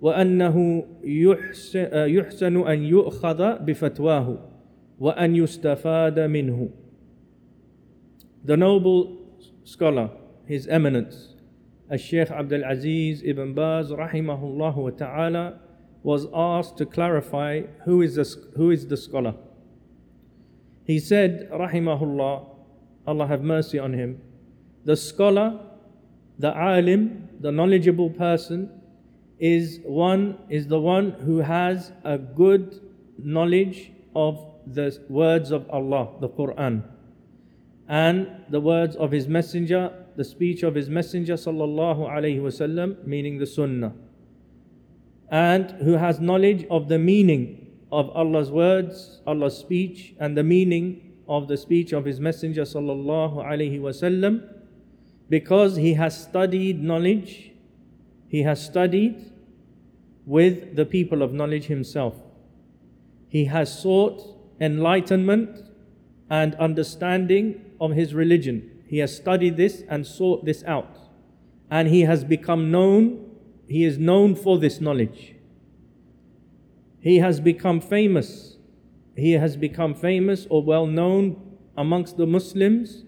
وأنه 0.00 0.84
يحسن, 1.04 2.66
أن 2.66 2.82
يؤخذ 2.82 3.58
بفتواه 3.58 4.38
وأن 5.00 5.36
يستفاد 5.36 6.20
منه. 6.20 6.68
The 8.44 8.56
noble 8.56 9.18
scholar, 9.64 10.10
His 10.46 10.66
Eminence, 10.66 11.34
Al-Sheikh 11.90 12.30
Abdul 12.30 12.64
Aziz 12.64 13.22
ibn 13.22 13.52
Baz 13.54 13.90
rahimahullah 13.90 14.96
ta'ala 14.96 15.60
was 16.02 16.26
asked 16.34 16.78
to 16.78 16.86
clarify 16.86 17.62
who 17.84 18.02
is, 18.02 18.14
the, 18.14 18.36
who 18.56 18.70
is 18.70 18.86
the 18.86 18.96
scholar. 18.96 19.34
He 20.84 20.98
said, 20.98 21.48
Rahimahullah, 21.52 22.46
Allah 23.06 23.26
have 23.26 23.42
mercy 23.42 23.78
on 23.78 23.92
him, 23.92 24.20
the 24.84 24.96
scholar, 24.96 25.60
the 26.38 26.56
alim, 26.56 27.28
the 27.40 27.52
knowledgeable 27.52 28.10
person, 28.10 28.70
is 29.38 29.80
one 29.84 30.38
is 30.50 30.66
the 30.66 30.80
one 30.80 31.12
who 31.12 31.38
has 31.38 31.92
a 32.04 32.18
good 32.18 32.80
knowledge 33.18 33.90
of 34.14 34.46
the 34.66 34.98
words 35.08 35.50
of 35.50 35.68
Allah, 35.70 36.10
the 36.20 36.28
Quran, 36.28 36.82
and 37.88 38.28
the 38.50 38.60
words 38.60 38.96
of 38.96 39.10
His 39.10 39.28
Messenger, 39.28 39.92
the 40.16 40.24
speech 40.24 40.62
of 40.62 40.74
His 40.74 40.90
Messenger 40.90 41.34
sallallahu 41.34 42.08
alaihi 42.08 42.40
wasallam, 42.40 43.06
meaning 43.06 43.38
the 43.38 43.46
Sunnah 43.46 43.94
and 45.30 45.70
who 45.82 45.92
has 45.92 46.20
knowledge 46.20 46.66
of 46.70 46.88
the 46.88 46.98
meaning 46.98 47.76
of 47.92 48.10
Allah's 48.10 48.50
words, 48.50 49.20
Allah's 49.26 49.56
speech, 49.56 50.14
and 50.18 50.36
the 50.36 50.42
meaning 50.42 51.14
of 51.28 51.48
the 51.48 51.56
speech 51.56 51.92
of 51.92 52.04
His 52.04 52.20
Messenger 52.20 52.62
sallallahu 52.62 53.36
alaihi 53.36 53.80
wasallam, 53.80 54.42
because 55.28 55.76
he 55.76 55.94
has 55.94 56.20
studied 56.20 56.82
knowledge, 56.82 57.52
he 58.28 58.42
has 58.42 58.64
studied 58.64 59.32
with 60.26 60.76
the 60.76 60.84
people 60.84 61.22
of 61.22 61.32
knowledge 61.32 61.64
himself. 61.64 62.14
He 63.28 63.44
has 63.46 63.80
sought 63.80 64.22
enlightenment 64.60 65.62
and 66.28 66.54
understanding 66.56 67.64
of 67.80 67.92
his 67.92 68.12
religion. 68.12 68.82
He 68.86 68.98
has 68.98 69.16
studied 69.16 69.56
this 69.56 69.82
and 69.88 70.06
sought 70.06 70.44
this 70.44 70.62
out. 70.64 70.98
And 71.70 71.88
he 71.88 72.02
has 72.02 72.24
become 72.24 72.70
known 72.70 73.29
he 73.70 73.84
is 73.84 73.98
known 73.98 74.34
for 74.34 74.58
this 74.58 74.80
knowledge. 74.80 75.36
He 76.98 77.18
has 77.18 77.38
become 77.38 77.80
famous. 77.80 78.56
He 79.14 79.34
has 79.34 79.56
become 79.56 79.94
famous 79.94 80.44
or 80.50 80.64
well 80.64 80.88
known 80.88 81.40
amongst 81.76 82.16
the 82.16 82.26
Muslims 82.26 83.04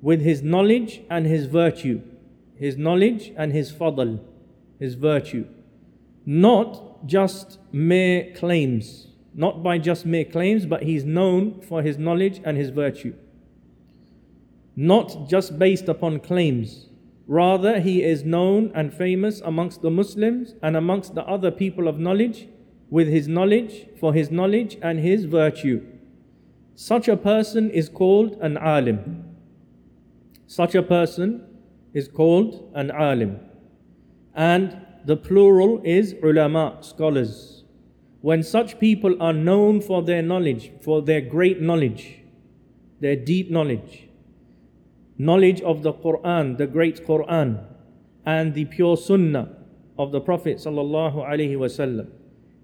with 0.00 0.20
his 0.20 0.40
knowledge 0.40 1.00
and 1.10 1.26
his 1.26 1.46
virtue. 1.46 2.00
His 2.54 2.76
knowledge 2.76 3.32
and 3.36 3.52
his 3.52 3.72
fadl, 3.72 4.20
his 4.78 4.94
virtue. 4.94 5.46
Not 6.24 7.04
just 7.04 7.58
mere 7.72 8.32
claims. 8.36 9.08
Not 9.34 9.64
by 9.64 9.78
just 9.78 10.06
mere 10.06 10.24
claims, 10.24 10.64
but 10.64 10.84
he's 10.84 11.04
known 11.04 11.60
for 11.60 11.82
his 11.82 11.98
knowledge 11.98 12.40
and 12.44 12.56
his 12.56 12.70
virtue. 12.70 13.14
Not 14.76 15.28
just 15.28 15.58
based 15.58 15.88
upon 15.88 16.20
claims 16.20 16.87
Rather, 17.28 17.78
he 17.78 18.02
is 18.02 18.24
known 18.24 18.72
and 18.74 18.92
famous 18.92 19.40
amongst 19.42 19.82
the 19.82 19.90
Muslims 19.90 20.54
and 20.62 20.74
amongst 20.74 21.14
the 21.14 21.24
other 21.26 21.50
people 21.50 21.86
of 21.86 21.98
knowledge 21.98 22.48
with 22.88 23.06
his 23.06 23.28
knowledge, 23.28 23.86
for 24.00 24.14
his 24.14 24.30
knowledge 24.30 24.78
and 24.82 24.98
his 24.98 25.26
virtue. 25.26 25.84
such 26.74 27.08
a 27.08 27.16
person 27.16 27.70
is 27.70 27.88
called 27.88 28.38
an 28.40 28.56
alim. 28.56 29.24
Such 30.46 30.76
a 30.76 30.82
person 30.82 31.44
is 31.92 32.06
called 32.06 32.70
an 32.72 32.92
alim. 32.92 33.40
And 34.32 34.76
the 35.04 35.16
plural 35.16 35.82
is 35.84 36.14
ulama, 36.22 36.78
scholars. 36.80 37.64
When 38.20 38.44
such 38.44 38.78
people 38.78 39.20
are 39.20 39.32
known 39.32 39.80
for 39.80 40.02
their 40.02 40.22
knowledge, 40.22 40.70
for 40.80 41.02
their 41.02 41.20
great 41.20 41.60
knowledge, 41.60 42.20
their 43.00 43.16
deep 43.16 43.50
knowledge, 43.50 44.07
knowledge 45.18 45.60
of 45.62 45.82
the 45.82 45.92
Quran, 45.92 46.56
the 46.56 46.66
great 46.66 47.06
Quran, 47.06 47.64
and 48.24 48.54
the 48.54 48.64
pure 48.64 48.96
Sunnah 48.96 49.48
of 49.98 50.12
the 50.12 50.20
Prophet 50.20 50.58
sallallahu 50.58 51.16
alaihi 51.16 51.56
wasallam. 51.56 52.08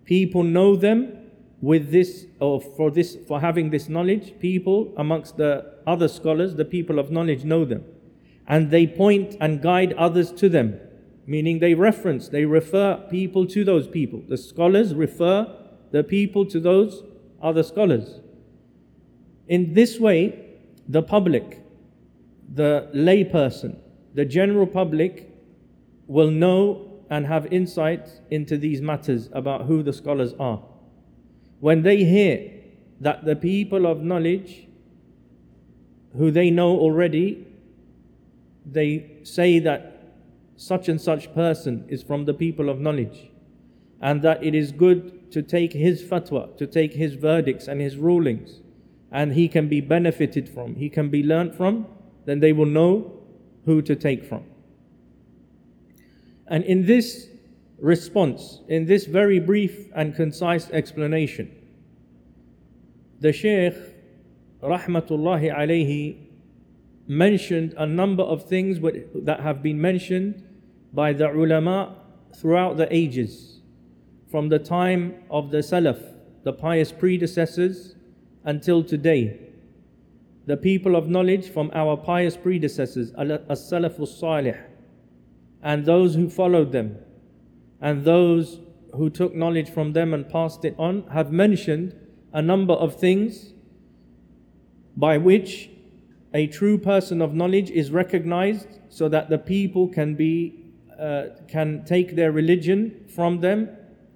People 0.04 0.42
know 0.42 0.76
them 0.76 1.18
with 1.60 1.90
this, 1.90 2.26
or 2.40 2.60
for 2.60 2.90
this, 2.90 3.16
for 3.26 3.40
having 3.40 3.70
this 3.70 3.88
knowledge. 3.88 4.38
People 4.38 4.92
amongst 4.96 5.36
the 5.36 5.74
other 5.86 6.08
scholars, 6.08 6.54
the 6.54 6.64
people 6.64 6.98
of 6.98 7.10
knowledge, 7.10 7.44
know 7.44 7.64
them, 7.64 7.84
and 8.46 8.70
they 8.70 8.86
point 8.86 9.36
and 9.40 9.62
guide 9.62 9.92
others 9.94 10.30
to 10.32 10.48
them. 10.48 10.78
Meaning 11.26 11.58
they 11.58 11.72
reference, 11.72 12.28
they 12.28 12.44
refer 12.44 12.96
people 13.10 13.46
to 13.46 13.64
those 13.64 13.88
people. 13.88 14.22
The 14.28 14.36
scholars 14.36 14.94
refer 14.94 15.50
the 15.90 16.04
people 16.04 16.44
to 16.46 16.60
those 16.60 17.02
other 17.40 17.62
scholars. 17.62 18.20
In 19.48 19.72
this 19.72 19.98
way, 19.98 20.38
the 20.86 21.02
public, 21.02 21.63
the 22.52 22.88
layperson, 22.94 23.76
the 24.14 24.24
general 24.24 24.66
public 24.66 25.30
will 26.06 26.30
know 26.30 26.90
and 27.10 27.26
have 27.26 27.52
insight 27.52 28.08
into 28.30 28.56
these 28.56 28.80
matters 28.80 29.28
about 29.32 29.62
who 29.62 29.82
the 29.82 29.92
scholars 29.92 30.34
are. 30.38 30.62
When 31.60 31.82
they 31.82 32.04
hear 32.04 32.50
that 33.00 33.24
the 33.24 33.36
people 33.36 33.86
of 33.86 34.02
knowledge, 34.02 34.68
who 36.16 36.30
they 36.30 36.50
know 36.50 36.78
already, 36.78 37.46
they 38.64 39.18
say 39.22 39.58
that 39.60 40.14
such 40.56 40.88
and 40.88 41.00
such 41.00 41.34
person 41.34 41.84
is 41.88 42.02
from 42.02 42.24
the 42.24 42.34
people 42.34 42.68
of 42.68 42.80
knowledge, 42.80 43.30
and 44.00 44.22
that 44.22 44.42
it 44.42 44.54
is 44.54 44.72
good 44.72 45.30
to 45.32 45.42
take 45.42 45.72
his 45.72 46.02
fatwa, 46.02 46.56
to 46.56 46.66
take 46.66 46.94
his 46.94 47.14
verdicts 47.14 47.66
and 47.66 47.80
his 47.80 47.96
rulings, 47.96 48.60
and 49.10 49.32
he 49.32 49.48
can 49.48 49.68
be 49.68 49.80
benefited 49.80 50.48
from, 50.48 50.76
he 50.76 50.88
can 50.88 51.08
be 51.08 51.22
learnt 51.22 51.54
from, 51.54 51.86
then 52.24 52.40
they 52.40 52.52
will 52.52 52.66
know 52.66 53.12
who 53.64 53.82
to 53.82 53.96
take 53.96 54.24
from. 54.24 54.44
And 56.46 56.64
in 56.64 56.86
this 56.86 57.28
response, 57.78 58.60
in 58.68 58.86
this 58.86 59.06
very 59.06 59.40
brief 59.40 59.90
and 59.94 60.14
concise 60.14 60.70
explanation, 60.70 61.50
the 63.20 63.32
Shaykh, 63.32 63.74
Rahmatullahi 64.62 65.54
alayhi, 65.54 66.18
mentioned 67.06 67.74
a 67.76 67.86
number 67.86 68.22
of 68.22 68.48
things 68.48 68.78
that 69.24 69.40
have 69.40 69.62
been 69.62 69.80
mentioned 69.80 70.42
by 70.92 71.12
the 71.12 71.30
ulama 71.30 71.96
throughout 72.36 72.76
the 72.76 72.94
ages, 72.94 73.60
from 74.30 74.48
the 74.48 74.58
time 74.58 75.14
of 75.30 75.50
the 75.50 75.58
Salaf, 75.58 76.00
the 76.44 76.52
pious 76.52 76.92
predecessors, 76.92 77.94
until 78.44 78.82
today. 78.82 79.38
The 80.46 80.56
people 80.56 80.94
of 80.94 81.08
knowledge 81.08 81.48
from 81.48 81.70
our 81.74 81.96
pious 81.96 82.36
predecessors, 82.36 83.12
as-Salafus 83.12 84.18
Salih, 84.18 84.56
and 85.62 85.86
those 85.86 86.14
who 86.14 86.28
followed 86.28 86.72
them, 86.72 86.98
and 87.80 88.04
those 88.04 88.60
who 88.94 89.08
took 89.10 89.34
knowledge 89.34 89.70
from 89.70 89.92
them 89.92 90.12
and 90.12 90.28
passed 90.28 90.64
it 90.64 90.74
on, 90.78 91.06
have 91.08 91.32
mentioned 91.32 91.94
a 92.32 92.42
number 92.42 92.74
of 92.74 92.96
things 92.96 93.52
by 94.96 95.16
which 95.16 95.70
a 96.34 96.46
true 96.48 96.76
person 96.76 97.22
of 97.22 97.32
knowledge 97.32 97.70
is 97.70 97.90
recognized 97.90 98.80
so 98.88 99.08
that 99.08 99.30
the 99.30 99.38
people 99.38 99.88
can 99.88 100.14
be 100.14 100.60
uh, 100.98 101.26
can 101.48 101.84
take 101.84 102.14
their 102.14 102.30
religion 102.30 103.04
from 103.08 103.40
them 103.40 103.68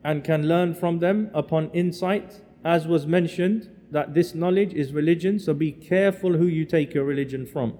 and 0.04 0.22
can 0.22 0.46
learn 0.46 0.74
from 0.74 1.00
them 1.00 1.30
upon 1.34 1.70
insight 1.70 2.40
as 2.64 2.86
was 2.86 3.06
mentioned 3.06 3.68
that 3.90 4.14
this 4.14 4.34
knowledge 4.34 4.74
is 4.74 4.92
religion 4.92 5.38
so 5.38 5.54
be 5.54 5.72
careful 5.72 6.32
who 6.32 6.46
you 6.46 6.64
take 6.64 6.94
your 6.94 7.04
religion 7.04 7.46
from. 7.46 7.78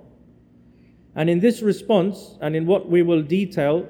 And 1.15 1.29
in 1.29 1.41
this 1.41 1.63
response 1.63 2.37
and 2.41 2.55
in 2.55 2.67
what 2.67 2.89
we 2.89 3.03
will 3.03 3.23
detail 3.23 3.89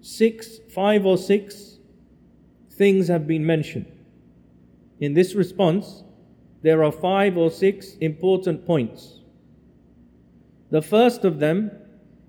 six 0.00 0.58
five 0.72 1.04
or 1.04 1.18
six 1.18 1.78
things 2.72 3.08
have 3.08 3.26
been 3.26 3.44
mentioned. 3.44 3.86
In 4.98 5.14
this 5.14 5.34
response 5.34 6.02
there 6.62 6.84
are 6.84 6.92
five 6.92 7.36
or 7.36 7.50
six 7.50 7.94
important 8.00 8.66
points. 8.66 9.20
The 10.70 10.82
first 10.82 11.24
of 11.24 11.38
them 11.38 11.70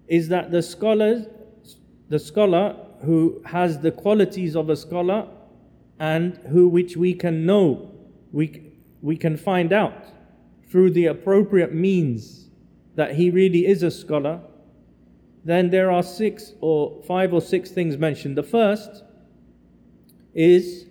is 0.07 0.29
that 0.29 0.51
the 0.51 0.61
scholars, 0.61 1.27
the 2.09 2.19
scholar 2.19 2.75
who 3.03 3.41
has 3.45 3.79
the 3.79 3.91
qualities 3.91 4.55
of 4.55 4.69
a 4.69 4.75
scholar 4.75 5.27
and 5.99 6.37
who 6.49 6.67
which 6.67 6.97
we 6.97 7.13
can 7.13 7.45
know, 7.45 7.91
we, 8.31 8.70
we 9.01 9.17
can 9.17 9.37
find 9.37 9.73
out 9.73 10.05
through 10.69 10.91
the 10.91 11.07
appropriate 11.07 11.73
means 11.73 12.49
that 12.95 13.15
he 13.15 13.29
really 13.29 13.65
is 13.65 13.83
a 13.83 13.91
scholar, 13.91 14.41
then 15.43 15.69
there 15.69 15.91
are 15.91 16.03
six 16.03 16.53
or 16.61 17.01
five 17.03 17.33
or 17.33 17.41
six 17.41 17.71
things 17.71 17.97
mentioned. 17.97 18.37
The 18.37 18.43
first 18.43 19.03
is 20.33 20.85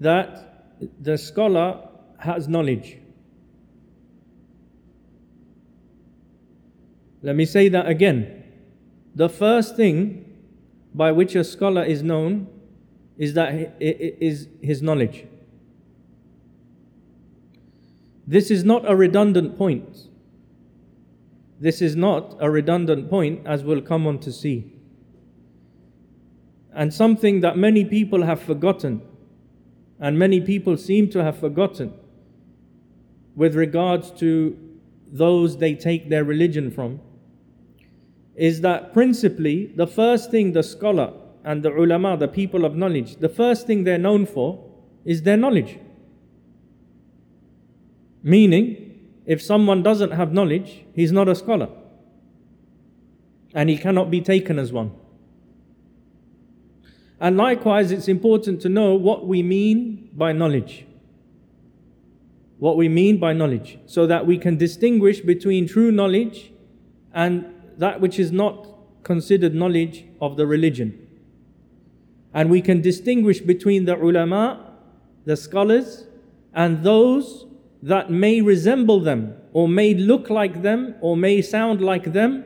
that 0.00 0.76
the 1.00 1.16
scholar 1.16 1.88
has 2.18 2.46
knowledge. 2.46 2.98
Let 7.22 7.36
me 7.36 7.44
say 7.44 7.68
that 7.68 7.88
again. 7.88 8.44
The 9.14 9.28
first 9.28 9.76
thing 9.76 10.24
by 10.94 11.12
which 11.12 11.34
a 11.34 11.44
scholar 11.44 11.82
is 11.82 12.02
known 12.02 12.48
is 13.18 13.34
that 13.34 13.76
is 13.80 14.48
his 14.62 14.82
knowledge. 14.82 15.26
This 18.30 18.48
is 18.48 18.62
not 18.62 18.88
a 18.88 18.94
redundant 18.94 19.58
point. 19.58 20.06
This 21.58 21.82
is 21.82 21.96
not 21.96 22.36
a 22.38 22.48
redundant 22.48 23.10
point, 23.10 23.44
as 23.44 23.64
we'll 23.64 23.80
come 23.80 24.06
on 24.06 24.20
to 24.20 24.30
see. 24.30 24.72
And 26.72 26.94
something 26.94 27.40
that 27.40 27.58
many 27.58 27.84
people 27.84 28.22
have 28.22 28.40
forgotten, 28.40 29.02
and 29.98 30.16
many 30.16 30.40
people 30.40 30.76
seem 30.76 31.10
to 31.10 31.24
have 31.24 31.38
forgotten 31.38 31.92
with 33.34 33.56
regards 33.56 34.12
to 34.22 34.56
those 35.10 35.56
they 35.56 35.74
take 35.74 36.08
their 36.08 36.22
religion 36.22 36.70
from 36.70 37.00
is 38.36 38.60
that 38.60 38.92
principally 38.92 39.72
the 39.74 39.88
first 39.88 40.30
thing 40.30 40.52
the 40.52 40.62
scholar 40.62 41.12
and 41.42 41.64
the 41.64 41.76
ulama, 41.76 42.16
the 42.16 42.28
people 42.28 42.64
of 42.64 42.76
knowledge, 42.76 43.16
the 43.16 43.28
first 43.28 43.66
thing 43.66 43.82
they're 43.82 43.98
known 43.98 44.24
for 44.24 44.64
is 45.04 45.22
their 45.22 45.36
knowledge. 45.36 45.80
Meaning, 48.22 48.98
if 49.26 49.40
someone 49.40 49.82
doesn't 49.82 50.12
have 50.12 50.32
knowledge, 50.32 50.84
he's 50.94 51.12
not 51.12 51.28
a 51.28 51.34
scholar. 51.34 51.68
And 53.54 53.68
he 53.68 53.76
cannot 53.76 54.10
be 54.10 54.20
taken 54.20 54.58
as 54.58 54.72
one. 54.72 54.92
And 57.18 57.36
likewise, 57.36 57.90
it's 57.92 58.08
important 58.08 58.60
to 58.62 58.68
know 58.68 58.94
what 58.94 59.26
we 59.26 59.42
mean 59.42 60.08
by 60.12 60.32
knowledge. 60.32 60.86
What 62.58 62.76
we 62.76 62.88
mean 62.88 63.18
by 63.18 63.32
knowledge, 63.32 63.78
so 63.86 64.06
that 64.06 64.26
we 64.26 64.36
can 64.36 64.56
distinguish 64.56 65.20
between 65.20 65.66
true 65.66 65.90
knowledge 65.90 66.52
and 67.12 67.46
that 67.78 68.00
which 68.00 68.18
is 68.18 68.30
not 68.30 68.68
considered 69.02 69.54
knowledge 69.54 70.04
of 70.20 70.36
the 70.36 70.46
religion. 70.46 71.06
And 72.34 72.50
we 72.50 72.60
can 72.60 72.80
distinguish 72.80 73.40
between 73.40 73.86
the 73.86 73.96
ulama, 73.96 74.74
the 75.24 75.36
scholars, 75.36 76.06
and 76.54 76.82
those 76.82 77.46
that 77.82 78.10
may 78.10 78.40
resemble 78.40 79.00
them, 79.00 79.34
or 79.52 79.68
may 79.68 79.94
look 79.94 80.30
like 80.30 80.62
them, 80.62 80.94
or 81.00 81.16
may 81.16 81.40
sound 81.40 81.80
like 81.80 82.12
them 82.12 82.44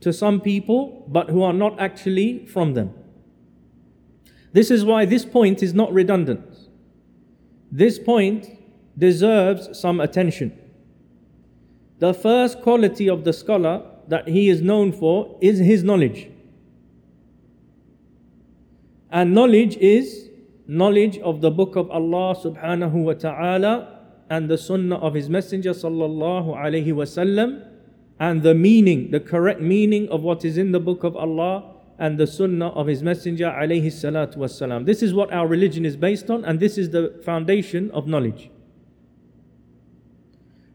to 0.00 0.12
some 0.12 0.40
people, 0.40 1.04
but 1.08 1.30
who 1.30 1.42
are 1.42 1.52
not 1.52 1.78
actually 1.80 2.46
from 2.46 2.74
them. 2.74 2.92
This 4.52 4.70
is 4.70 4.84
why 4.84 5.04
this 5.04 5.24
point 5.24 5.62
is 5.62 5.74
not 5.74 5.92
redundant. 5.92 6.68
This 7.70 7.98
point 7.98 8.48
deserves 8.98 9.78
some 9.78 10.00
attention. 10.00 10.58
The 12.00 12.12
first 12.12 12.60
quality 12.62 13.08
of 13.08 13.24
the 13.24 13.32
scholar 13.32 13.82
that 14.08 14.28
he 14.28 14.48
is 14.48 14.60
known 14.60 14.92
for 14.92 15.38
is 15.40 15.58
his 15.58 15.84
knowledge. 15.84 16.28
And 19.10 19.34
knowledge 19.34 19.76
is 19.76 20.28
knowledge 20.66 21.18
of 21.18 21.40
the 21.40 21.50
book 21.50 21.76
of 21.76 21.90
Allah 21.90 22.34
subhanahu 22.34 22.92
wa 22.92 23.12
ta'ala 23.14 23.99
and 24.30 24.48
the 24.48 24.56
sunnah 24.56 24.96
of 24.96 25.14
his 25.14 25.28
messenger 25.28 25.70
sallallahu 25.70 26.56
alaihi 26.56 26.86
wasallam 26.86 27.66
and 28.18 28.42
the 28.42 28.54
meaning 28.54 29.10
the 29.10 29.20
correct 29.20 29.60
meaning 29.60 30.08
of 30.08 30.22
what 30.22 30.44
is 30.44 30.56
in 30.56 30.72
the 30.72 30.80
book 30.80 31.02
of 31.02 31.16
Allah 31.16 31.74
and 31.98 32.16
the 32.16 32.26
sunnah 32.26 32.68
of 32.68 32.86
his 32.86 33.02
messenger 33.02 33.46
alayhi 33.46 33.86
salatu 33.86 34.36
wasalam 34.36 34.86
this 34.86 35.02
is 35.02 35.12
what 35.12 35.32
our 35.32 35.46
religion 35.46 35.84
is 35.84 35.96
based 35.96 36.30
on 36.30 36.44
and 36.44 36.60
this 36.60 36.78
is 36.78 36.90
the 36.90 37.20
foundation 37.24 37.90
of 37.90 38.06
knowledge. 38.06 38.50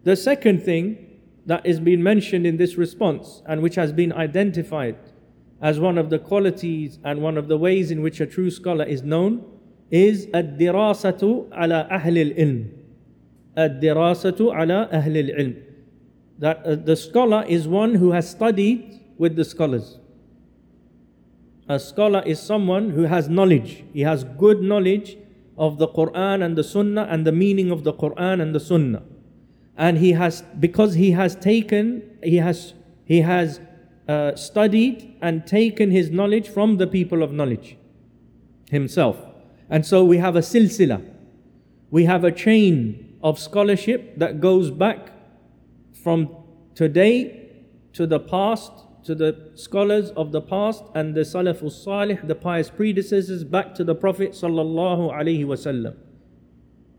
The 0.03 0.15
second 0.15 0.61
thing 0.61 1.19
that 1.47 1.65
is 1.65 1.79
being 1.79 2.03
mentioned 2.03 2.45
in 2.45 2.57
this 2.57 2.75
response 2.75 3.41
and 3.47 3.61
which 3.61 3.75
has 3.75 3.91
been 3.91 4.13
identified 4.13 4.97
as 5.61 5.79
one 5.79 5.97
of 5.97 6.09
the 6.09 6.19
qualities 6.19 6.99
and 7.03 7.21
one 7.21 7.37
of 7.37 7.47
the 7.47 7.57
ways 7.57 7.89
in 7.89 8.01
which 8.01 8.19
a 8.19 8.25
true 8.25 8.51
scholar 8.51 8.85
is 8.85 9.01
known 9.01 9.43
is 9.89 10.27
ad-dirasatu 10.33 11.47
ala 11.51 11.87
ahlil 11.91 12.37
ilm 12.37 12.69
ad-dirasatu. 13.57 14.51
That 16.37 16.65
uh, 16.65 16.75
the 16.75 16.95
scholar 16.95 17.45
is 17.47 17.67
one 17.67 17.95
who 17.95 18.11
has 18.11 18.29
studied 18.29 18.99
with 19.17 19.35
the 19.35 19.45
scholars. 19.45 19.97
A 21.67 21.79
scholar 21.79 22.21
is 22.25 22.39
someone 22.39 22.89
who 22.91 23.03
has 23.03 23.29
knowledge. 23.29 23.83
He 23.93 24.01
has 24.01 24.23
good 24.23 24.61
knowledge 24.61 25.17
of 25.57 25.77
the 25.77 25.87
Quran 25.87 26.43
and 26.43 26.57
the 26.57 26.63
Sunnah 26.63 27.07
and 27.09 27.25
the 27.25 27.31
meaning 27.31 27.71
of 27.71 27.83
the 27.83 27.93
Quran 27.93 28.41
and 28.41 28.53
the 28.53 28.59
Sunnah. 28.59 29.01
And 29.77 29.97
he 29.97 30.11
has, 30.11 30.43
because 30.59 30.93
he 30.93 31.11
has 31.11 31.35
taken, 31.35 32.03
he 32.21 32.37
has, 32.37 32.73
he 33.05 33.21
has 33.21 33.59
uh, 34.07 34.35
studied 34.35 35.17
and 35.21 35.47
taken 35.47 35.91
his 35.91 36.11
knowledge 36.11 36.49
from 36.49 36.77
the 36.77 36.87
people 36.87 37.23
of 37.23 37.31
knowledge 37.31 37.77
himself. 38.69 39.17
And 39.69 39.85
so 39.85 40.03
we 40.03 40.17
have 40.17 40.35
a 40.35 40.41
silsila, 40.41 41.03
we 41.89 42.05
have 42.05 42.23
a 42.23 42.31
chain 42.31 43.04
of 43.25 43.39
scholarship 43.39 44.17
that 44.19 44.39
goes 44.39 44.69
back 44.69 45.11
from 46.03 46.29
today 46.75 47.49
to 47.93 48.05
the 48.05 48.19
past, 48.19 48.71
to 49.03 49.15
the 49.15 49.51
scholars 49.55 50.11
of 50.11 50.31
the 50.31 50.41
past 50.41 50.83
and 50.93 51.15
the 51.15 51.21
Salafus 51.21 51.83
Salih, 51.83 52.19
the 52.23 52.35
pious 52.35 52.69
predecessors, 52.69 53.43
back 53.43 53.73
to 53.73 53.83
the 53.83 53.95
Prophet 53.95 54.31
sallallahu 54.31 55.11
alaihi 55.11 55.43
wasallam. 55.43 55.95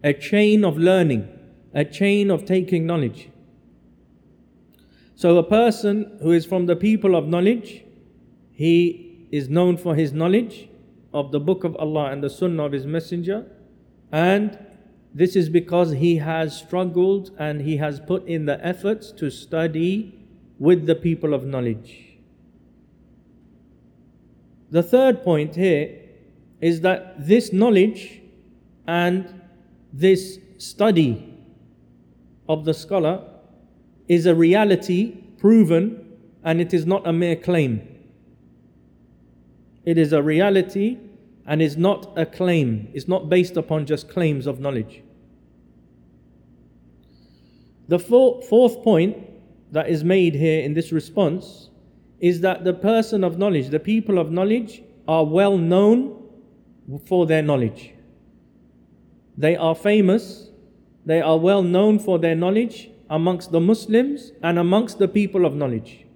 A 0.03 0.13
chain 0.13 0.65
of 0.65 0.77
learning, 0.77 1.29
a 1.73 1.85
chain 1.85 2.31
of 2.31 2.45
taking 2.45 2.87
knowledge. 2.87 3.31
So 5.15 5.39
a 5.39 5.45
person 5.45 6.19
who 6.21 6.33
is 6.33 6.45
from 6.45 6.67
the 6.67 6.77
people 6.77 7.15
of 7.15 7.29
knowledge, 7.29 7.85
he 8.51 9.29
is 9.31 9.49
known 9.49 9.77
for 9.77 9.95
his 9.95 10.13
knowledge, 10.13 10.69
of 11.17 11.33
the 11.33 11.41
book 11.41 11.65
of 11.65 11.75
Allah 11.77 12.11
and 12.13 12.23
the 12.23 12.29
sunnah 12.29 12.67
of 12.67 12.73
His 12.73 12.85
Messenger. 12.85 13.47
And 14.13 14.59
this 15.17 15.35
is 15.35 15.49
because 15.49 15.93
he 15.93 16.17
has 16.19 16.55
struggled 16.55 17.31
and 17.39 17.63
he 17.63 17.79
has 17.79 18.01
put 18.01 18.27
in 18.27 18.45
the 18.45 18.63
efforts 18.65 19.11
to 19.13 19.31
study 19.31 20.13
with 20.59 20.85
the 20.85 20.95
people 20.95 21.33
of 21.33 21.43
knowledge. 21.43 22.19
The 24.71 24.83
third 24.83 25.23
point 25.23 25.57
here 25.57 25.99
is 26.61 26.83
that 26.83 27.27
this 27.27 27.51
knowledge 27.51 28.21
and 28.87 29.41
this 29.91 30.39
study 30.59 31.33
of 32.47 32.67
the 32.67 32.75
scholar 32.75 33.25
is 34.09 34.27
a 34.27 34.35
reality 34.35 35.13
proven 35.39 36.13
and 36.45 36.61
it 36.61 36.75
is 36.75 36.85
not 36.85 37.07
a 37.07 37.13
mere 37.15 37.37
claim. 37.37 37.81
It 39.87 39.97
is 39.97 40.13
a 40.13 40.23
reality 40.23 40.99
and 41.47 41.63
is 41.63 41.79
not 41.79 42.13
a 42.19 42.27
claim, 42.27 42.91
it's 42.93 43.09
not 43.09 43.31
based 43.31 43.57
upon 43.57 43.87
just 43.87 44.11
claims 44.11 44.47
of 44.47 44.61
knowledge. 44.61 45.05
The 47.89 47.99
fourth 47.99 48.83
point 48.83 49.17
that 49.73 49.89
is 49.89 50.03
made 50.03 50.35
here 50.35 50.63
in 50.63 50.75
this 50.75 50.93
response 50.93 51.71
is 52.21 52.41
that 52.41 52.65
the 52.65 52.73
person 52.75 53.23
of 53.23 53.39
knowledge, 53.39 53.69
the 53.69 53.81
people 53.81 54.19
of 54.19 54.31
knowledge, 54.31 54.83
are 55.07 55.25
well 55.25 55.57
known 55.57 56.23
for 57.07 57.27
their 57.27 57.43
knowledge. 57.43 57.93
They 59.37 59.57
are 59.57 59.75
famous, 59.75 60.51
they 61.05 61.21
are 61.21 61.39
well 61.39 61.63
known 61.63 61.99
for 61.99 62.19
their 62.19 62.35
knowledge 62.35 62.91
amongst 63.11 63.53
the 63.53 63.61
Muslims 63.61 64.33
and 64.43 64.59
amongst 64.59 64.99
the 64.99 65.09
people 65.09 65.45
of 65.45 65.55
knowledge. 65.55 66.07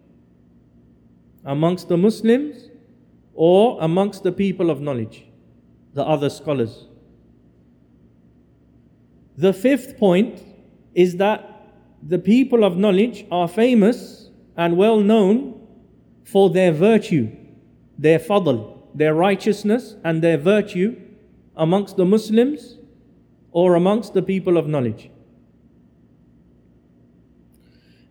Amongst 1.44 1.88
the 1.88 1.96
Muslims 1.96 2.70
or 3.34 3.78
amongst 3.80 4.22
the 4.22 4.32
people 4.32 4.70
of 4.70 4.80
knowledge, 4.80 5.26
the 5.94 6.04
other 6.04 6.30
scholars. 6.30 6.86
The 9.36 9.52
fifth 9.52 9.96
point 9.98 10.42
is 10.94 11.16
that 11.16 11.49
the 12.02 12.18
people 12.18 12.64
of 12.64 12.76
knowledge 12.76 13.26
are 13.30 13.48
famous 13.48 14.30
and 14.56 14.76
well 14.76 15.00
known 15.00 15.60
for 16.24 16.50
their 16.50 16.72
virtue, 16.72 17.30
their 17.98 18.18
fadl, 18.18 18.78
their 18.94 19.14
righteousness, 19.14 19.96
and 20.04 20.22
their 20.22 20.38
virtue 20.38 20.96
amongst 21.56 21.96
the 21.96 22.04
Muslims 22.04 22.78
or 23.52 23.74
amongst 23.74 24.14
the 24.14 24.22
people 24.22 24.56
of 24.56 24.66
knowledge. 24.66 25.10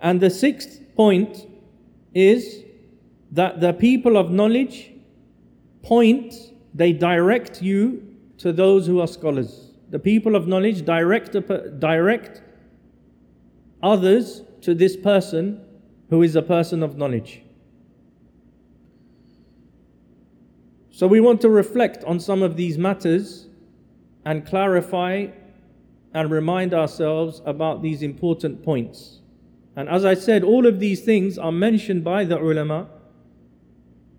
And 0.01 0.19
the 0.21 0.29
sixth 0.29 0.81
point 0.95 1.47
is 2.13 2.63
that 3.31 3.59
the 3.59 3.73
people 3.73 4.17
of 4.17 4.31
knowledge 4.31 4.91
point, 5.81 6.33
they 6.73 6.93
direct 6.93 7.61
you 7.61 8.05
to 8.37 8.53
those 8.53 8.87
who 8.87 9.01
are 9.01 9.07
scholars. 9.07 9.71
The 9.89 9.99
people 9.99 10.35
of 10.35 10.47
knowledge 10.47 10.85
direct, 10.85 11.35
direct 11.79 12.41
others 13.81 14.43
to 14.61 14.73
this 14.73 14.95
person 14.97 15.61
who 16.09 16.21
is 16.23 16.35
a 16.35 16.41
person 16.41 16.83
of 16.83 16.97
knowledge. 16.97 17.43
So 20.91 21.07
we 21.07 21.21
want 21.21 21.39
to 21.41 21.49
reflect 21.49 22.03
on 22.03 22.19
some 22.19 22.41
of 22.41 22.57
these 22.57 22.77
matters 22.77 23.47
and 24.25 24.45
clarify 24.45 25.27
and 26.13 26.31
remind 26.31 26.73
ourselves 26.73 27.41
about 27.45 27.81
these 27.81 28.01
important 28.01 28.63
points. 28.63 29.19
And 29.75 29.87
as 29.87 30.03
I 30.03 30.13
said, 30.13 30.43
all 30.43 30.65
of 30.65 30.79
these 30.79 31.01
things 31.01 31.37
are 31.37 31.51
mentioned 31.51 32.03
by 32.03 32.25
the 32.25 32.37
ulama 32.37 32.89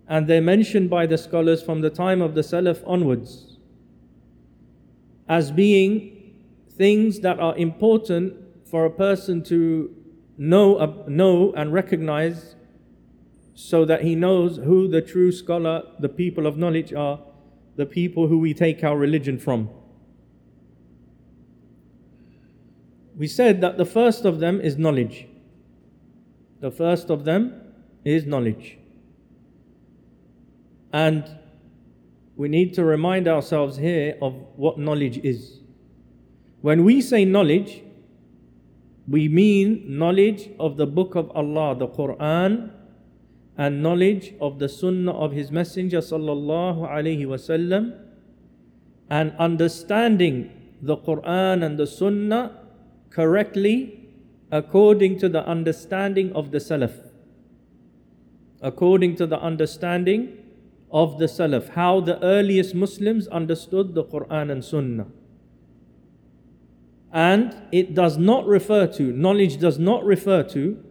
and 0.07 0.27
they're 0.27 0.41
mentioned 0.41 0.89
by 0.89 1.05
the 1.05 1.17
scholars 1.17 1.61
from 1.61 1.81
the 1.81 1.89
time 1.89 2.21
of 2.21 2.33
the 2.33 2.41
Salaf 2.41 2.81
onwards 2.87 3.57
as 5.29 5.51
being 5.51 6.33
things 6.71 7.19
that 7.19 7.39
are 7.39 7.55
important 7.57 8.33
for 8.71 8.85
a 8.85 8.89
person 8.89 9.43
to 9.43 9.93
know, 10.37 10.77
uh, 10.77 11.03
know 11.05 11.51
and 11.53 11.73
recognize 11.73 12.55
so 13.53 13.83
that 13.83 14.01
he 14.01 14.15
knows 14.15 14.55
who 14.55 14.87
the 14.87 15.01
true 15.01 15.33
scholar, 15.33 15.83
the 15.99 16.07
people 16.07 16.47
of 16.47 16.57
knowledge 16.57 16.93
are, 16.93 17.19
the 17.75 17.85
people 17.85 18.29
who 18.29 18.39
we 18.39 18.53
take 18.53 18.81
our 18.81 18.97
religion 18.97 19.37
from. 19.37 19.69
We 23.17 23.27
said 23.27 23.59
that 23.59 23.77
the 23.77 23.85
first 23.85 24.23
of 24.23 24.39
them 24.39 24.61
is 24.61 24.77
knowledge. 24.77 25.27
The 26.61 26.71
first 26.71 27.09
of 27.09 27.25
them 27.25 27.53
is 28.05 28.25
knowledge. 28.25 28.77
And 30.93 31.25
we 32.37 32.47
need 32.47 32.73
to 32.75 32.85
remind 32.85 33.27
ourselves 33.27 33.77
here 33.77 34.17
of 34.21 34.33
what 34.55 34.79
knowledge 34.79 35.17
is. 35.17 35.59
When 36.61 36.85
we 36.85 37.01
say 37.01 37.25
knowledge, 37.25 37.83
we 39.11 39.27
mean 39.27 39.83
knowledge 39.85 40.49
of 40.59 40.77
the 40.77 40.87
book 40.87 41.15
of 41.15 41.29
Allah, 41.35 41.75
the 41.75 41.87
Quran, 41.87 42.71
and 43.57 43.83
knowledge 43.83 44.33
of 44.39 44.59
the 44.59 44.69
Sunnah 44.69 45.11
of 45.11 45.33
His 45.33 45.51
Messenger 45.51 45.99
sallallahu 45.99 46.87
alaihi 46.87 47.25
wasallam, 47.25 47.99
and 49.09 49.33
understanding 49.37 50.49
the 50.81 50.95
Quran 50.97 51.63
and 51.63 51.77
the 51.77 51.85
Sunnah 51.85 52.57
correctly 53.09 54.09
according 54.51 55.19
to 55.19 55.29
the 55.29 55.45
understanding 55.45 56.31
of 56.33 56.51
the 56.51 56.57
Salaf, 56.57 56.93
according 58.61 59.15
to 59.17 59.27
the 59.27 59.39
understanding 59.39 60.37
of 60.89 61.19
the 61.19 61.25
Salaf, 61.25 61.69
how 61.69 61.99
the 61.99 62.21
earliest 62.23 62.73
Muslims 62.75 63.27
understood 63.27 63.93
the 63.93 64.03
Quran 64.03 64.51
and 64.51 64.63
Sunnah. 64.63 65.07
And 67.13 67.55
it 67.71 67.93
does 67.93 68.17
not 68.17 68.45
refer 68.45 68.87
to, 68.87 69.03
knowledge 69.11 69.57
does 69.57 69.77
not 69.77 70.05
refer 70.05 70.43
to 70.43 70.81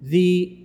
the 0.00 0.58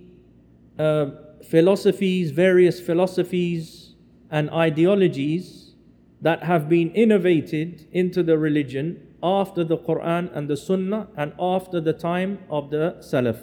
uh, 0.78 1.06
philosophies, 1.48 2.30
various 2.30 2.80
philosophies 2.80 3.94
and 4.30 4.48
ideologies 4.50 5.74
that 6.20 6.44
have 6.44 6.68
been 6.68 6.90
innovated 6.92 7.88
into 7.90 8.22
the 8.22 8.38
religion 8.38 9.06
after 9.22 9.64
the 9.64 9.76
Quran 9.76 10.34
and 10.36 10.48
the 10.48 10.56
Sunnah 10.56 11.08
and 11.16 11.32
after 11.40 11.80
the 11.80 11.92
time 11.92 12.38
of 12.48 12.70
the 12.70 12.96
Salaf. 13.00 13.38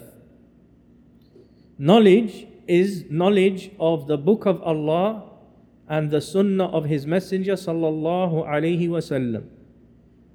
Knowledge 1.76 2.46
is 2.66 3.04
knowledge 3.08 3.70
of 3.78 4.06
the 4.06 4.18
book 4.18 4.46
of 4.46 4.62
Allah 4.62 5.24
and 5.88 6.10
the 6.10 6.20
sunnah 6.20 6.66
of 6.66 6.84
his 6.84 7.06
messenger 7.06 7.54
sallallahu 7.54 8.46
alaihi 8.46 8.88
wasallam 8.88 9.48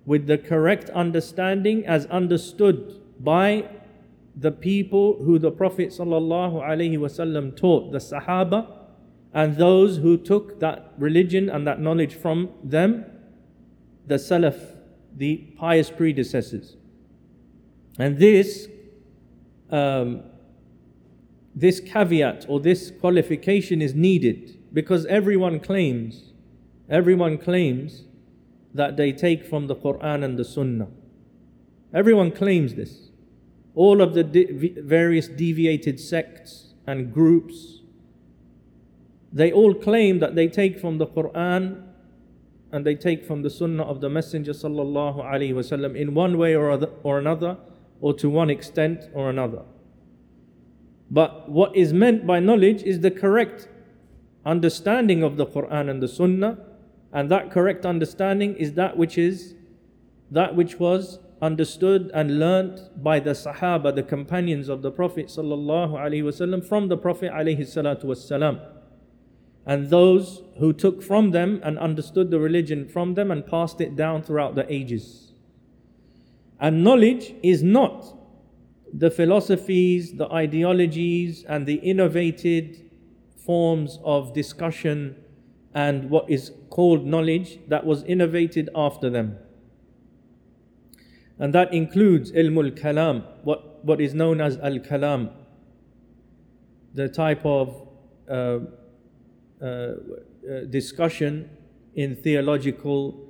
with 0.05 0.27
the 0.27 0.37
correct 0.37 0.89
understanding 0.89 1.85
as 1.85 2.05
understood 2.07 2.99
by 3.19 3.67
the 4.35 4.51
people 4.51 5.17
who 5.23 5.37
the 5.39 5.51
prophet 5.51 5.89
wasallam 5.89 7.55
taught 7.55 7.91
the 7.91 7.99
sahaba 7.99 8.67
and 9.33 9.57
those 9.57 9.97
who 9.97 10.17
took 10.17 10.59
that 10.59 10.93
religion 10.97 11.49
and 11.49 11.65
that 11.65 11.79
knowledge 11.79 12.15
from 12.15 12.49
them 12.63 13.05
the 14.07 14.15
salaf 14.15 14.73
the 15.15 15.37
pious 15.57 15.89
predecessors. 15.89 16.75
And 17.99 18.17
this, 18.17 18.67
um, 19.69 20.23
this 21.55 21.79
caveat 21.79 22.45
or 22.49 22.59
this 22.59 22.91
qualification 22.99 23.81
is 23.81 23.93
needed 23.93 24.57
because 24.73 25.05
everyone 25.05 25.59
claims, 25.59 26.33
everyone 26.89 27.37
claims 27.37 28.05
that 28.73 28.97
they 28.97 29.11
take 29.11 29.45
from 29.45 29.67
the 29.67 29.75
Quran 29.75 30.23
and 30.23 30.37
the 30.37 30.45
Sunnah. 30.45 30.87
Everyone 31.93 32.31
claims 32.31 32.75
this. 32.75 33.09
All 33.75 34.01
of 34.01 34.13
the 34.13 34.23
di- 34.23 34.73
various 34.79 35.27
deviated 35.27 35.99
sects 35.99 36.73
and 36.85 37.13
groups, 37.13 37.81
they 39.31 39.51
all 39.51 39.73
claim 39.73 40.19
that 40.19 40.35
they 40.35 40.47
take 40.47 40.79
from 40.79 40.97
the 40.97 41.07
Quran 41.07 41.83
and 42.71 42.85
they 42.85 42.95
take 42.95 43.23
from 43.23 43.43
the 43.43 43.49
Sunnah 43.49 43.83
of 43.83 44.01
the 44.01 44.09
Messenger 44.09 44.53
sallallahu 44.53 45.23
alaihi 45.23 45.53
wasallam 45.53 45.95
in 45.95 46.15
one 46.15 46.37
way 46.39 46.55
or, 46.55 46.71
other, 46.71 46.89
or 47.03 47.19
another, 47.19 47.57
or 48.01 48.13
to 48.15 48.29
one 48.29 48.49
extent 48.49 49.03
or 49.13 49.29
another. 49.29 49.61
But 51.11 51.49
what 51.49 51.75
is 51.75 51.93
meant 51.93 52.25
by 52.25 52.39
knowledge 52.39 52.81
is 52.81 53.01
the 53.01 53.11
correct 53.11 53.67
understanding 54.45 55.21
of 55.21 55.37
the 55.37 55.45
Quran 55.45 55.89
and 55.89 56.01
the 56.01 56.07
Sunnah, 56.07 56.57
and 57.13 57.29
that 57.29 57.51
correct 57.51 57.85
understanding 57.85 58.55
is 58.55 58.73
that 58.73 58.97
which 58.97 59.17
is 59.17 59.55
that 60.31 60.55
which 60.55 60.79
was 60.79 61.19
understood 61.41 62.09
and 62.13 62.39
learnt 62.39 62.79
by 63.03 63.19
the 63.19 63.31
Sahaba, 63.31 63.93
the 63.93 64.01
companions 64.01 64.67
of 64.67 64.81
the 64.81 64.89
Prophet 64.89 65.27
wasallam, 65.27 66.67
from 66.67 66.87
the 66.87 66.97
Prophet 66.97 67.31
wasallam 67.31 68.73
and 69.65 69.89
those 69.89 70.41
who 70.57 70.73
took 70.73 71.01
from 71.01 71.31
them 71.31 71.61
and 71.63 71.77
understood 71.79 72.31
the 72.31 72.39
religion 72.39 72.87
from 72.87 73.13
them 73.13 73.31
and 73.31 73.45
passed 73.45 73.79
it 73.79 73.95
down 73.95 74.21
throughout 74.23 74.55
the 74.55 74.71
ages. 74.73 75.33
And 76.59 76.83
knowledge 76.83 77.33
is 77.43 77.63
not 77.63 78.17
the 78.93 79.09
philosophies, 79.09 80.13
the 80.13 80.29
ideologies, 80.31 81.43
and 81.45 81.65
the 81.65 81.75
innovated 81.75 82.89
forms 83.45 83.99
of 84.03 84.33
discussion 84.33 85.15
and 85.73 86.09
what 86.09 86.29
is 86.29 86.51
called 86.69 87.05
knowledge 87.05 87.59
that 87.67 87.85
was 87.85 88.03
innovated 88.03 88.69
after 88.75 89.09
them. 89.09 89.37
And 91.39 91.53
that 91.53 91.73
includes 91.73 92.31
ilmul 92.31 92.79
kalam, 92.79 93.23
what, 93.43 93.83
what 93.83 93.99
is 93.99 94.13
known 94.13 94.39
as 94.39 94.57
al 94.57 94.79
kalam, 94.79 95.31
the 96.93 97.09
type 97.09 97.43
of 97.45 97.87
uh, 98.29 98.59
uh, 99.61 99.65
uh, 99.65 99.95
discussion 100.69 101.49
in 101.95 102.15
theological 102.15 103.29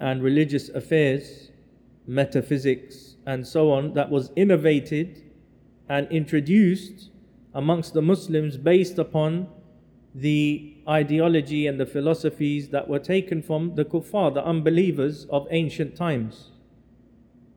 and 0.00 0.22
religious 0.22 0.68
affairs, 0.68 1.50
metaphysics, 2.06 3.16
and 3.26 3.46
so 3.46 3.70
on, 3.72 3.94
that 3.94 4.10
was 4.10 4.30
innovated 4.36 5.22
and 5.88 6.06
introduced 6.10 7.10
amongst 7.54 7.94
the 7.94 8.02
Muslims 8.02 8.56
based 8.56 8.98
upon 8.98 9.48
the 10.14 10.76
ideology 10.88 11.66
and 11.66 11.78
the 11.78 11.86
philosophies 11.86 12.68
that 12.70 12.88
were 12.88 12.98
taken 12.98 13.42
from 13.42 13.74
the 13.74 13.84
kuffar, 13.84 14.32
the 14.32 14.44
unbelievers 14.44 15.26
of 15.30 15.46
ancient 15.50 15.96
times, 15.96 16.50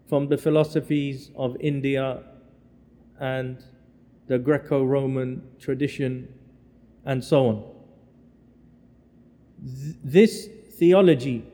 from 0.07 0.27
the 0.27 0.37
philosophies 0.37 1.31
of 1.35 1.55
India 1.59 2.23
and 3.19 3.63
the 4.27 4.37
Greco 4.37 4.83
Roman 4.83 5.41
tradition 5.59 6.27
and 7.05 7.23
so 7.23 7.47
on. 7.47 7.63
Th- 9.63 9.95
this 10.03 10.49
theology, 10.77 11.45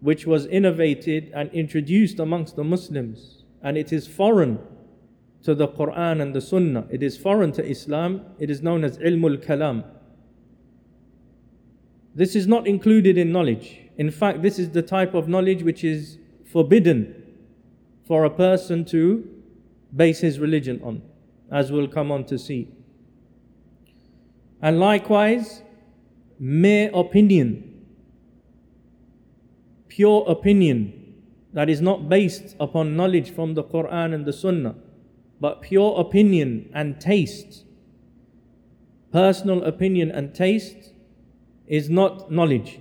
which 0.00 0.26
was 0.26 0.46
innovated 0.46 1.30
and 1.34 1.50
introduced 1.52 2.18
amongst 2.18 2.56
the 2.56 2.64
Muslims, 2.64 3.44
and 3.62 3.78
it 3.78 3.92
is 3.92 4.06
foreign 4.06 4.58
to 5.42 5.54
the 5.54 5.68
Quran 5.68 6.20
and 6.20 6.34
the 6.34 6.40
Sunnah, 6.40 6.86
it 6.90 7.02
is 7.02 7.16
foreign 7.16 7.52
to 7.52 7.64
Islam, 7.64 8.22
it 8.38 8.50
is 8.50 8.62
known 8.62 8.84
as 8.84 8.98
ilmul 8.98 9.42
kalam. 9.42 9.84
This 12.14 12.36
is 12.36 12.46
not 12.46 12.66
included 12.66 13.18
in 13.18 13.32
knowledge. 13.32 13.80
In 13.96 14.10
fact, 14.10 14.42
this 14.42 14.58
is 14.58 14.70
the 14.70 14.82
type 14.82 15.14
of 15.14 15.28
knowledge 15.28 15.62
which 15.62 15.82
is 15.82 16.18
forbidden 16.44 17.22
for 18.06 18.24
a 18.24 18.30
person 18.30 18.84
to 18.86 19.28
base 19.94 20.20
his 20.20 20.38
religion 20.38 20.80
on, 20.84 21.02
as 21.50 21.72
we'll 21.72 21.88
come 21.88 22.12
on 22.12 22.24
to 22.26 22.38
see. 22.38 22.68
And 24.62 24.78
likewise, 24.78 25.62
mere 26.38 26.90
opinion, 26.94 27.86
pure 29.88 30.24
opinion 30.28 31.14
that 31.52 31.68
is 31.68 31.80
not 31.80 32.08
based 32.08 32.56
upon 32.58 32.96
knowledge 32.96 33.30
from 33.30 33.54
the 33.54 33.62
Quran 33.62 34.14
and 34.14 34.24
the 34.24 34.32
Sunnah, 34.32 34.74
but 35.40 35.62
pure 35.62 35.98
opinion 36.00 36.70
and 36.72 37.00
taste, 37.00 37.64
personal 39.12 39.62
opinion 39.64 40.10
and 40.10 40.34
taste 40.34 40.93
is 41.66 41.88
not 41.88 42.30
knowledge. 42.30 42.80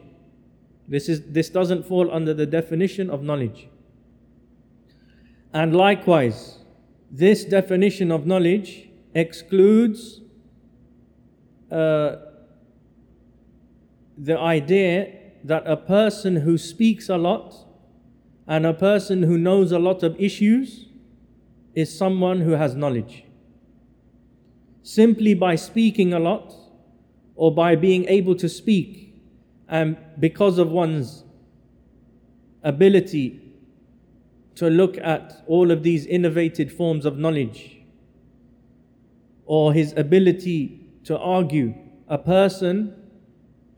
This, 0.88 1.08
is, 1.10 1.22
this 1.28 1.50
doesn't 1.50 1.86
fall 1.86 2.12
under 2.12 2.34
the 2.34 2.46
definition 2.46 3.10
of 3.10 3.24
knowledge. 3.24 3.68
And 5.54 5.76
likewise, 5.76 6.60
this 7.12 7.46
definition 7.46 8.12
of 8.12 8.26
knowledge 8.26 8.90
excludes 9.14 10.22
uh, 11.72 12.18
the 14.18 14.38
idea 14.38 15.14
that 15.44 15.64
a 15.66 15.78
person 15.78 16.38
who 16.38 16.58
speaks 16.58 17.10
a 17.10 17.18
lot 17.18 17.56
and 18.48 18.66
a 18.66 18.74
person 18.74 19.24
who 19.24 19.38
knows 19.38 19.72
a 19.72 19.80
lot 19.80 20.04
of 20.04 20.20
issues 20.20 20.88
is 21.76 21.96
someone 21.96 22.42
who 22.42 22.52
has 22.52 22.76
knowledge. 22.76 23.26
Simply 24.82 25.34
by 25.34 25.56
speaking 25.56 26.14
a 26.14 26.20
lot 26.20 26.54
or 27.36 27.54
by 27.54 27.76
being 27.76 28.06
able 28.06 28.36
to 28.36 28.48
speak, 28.48 29.22
and 29.68 29.98
because 30.20 30.58
of 30.58 30.72
one's 30.72 31.24
ability 32.64 33.42
to 34.56 34.70
look 34.70 34.98
at 35.00 35.44
all 35.48 35.72
of 35.72 35.82
these 35.84 36.06
innovated 36.06 36.72
forms 36.72 37.06
of 37.06 37.18
knowledge, 37.18 37.78
or 39.46 39.74
his 39.74 39.94
ability 39.98 40.80
to 41.04 41.18
argue 41.18 41.74
a 42.08 42.18
person 42.18 42.96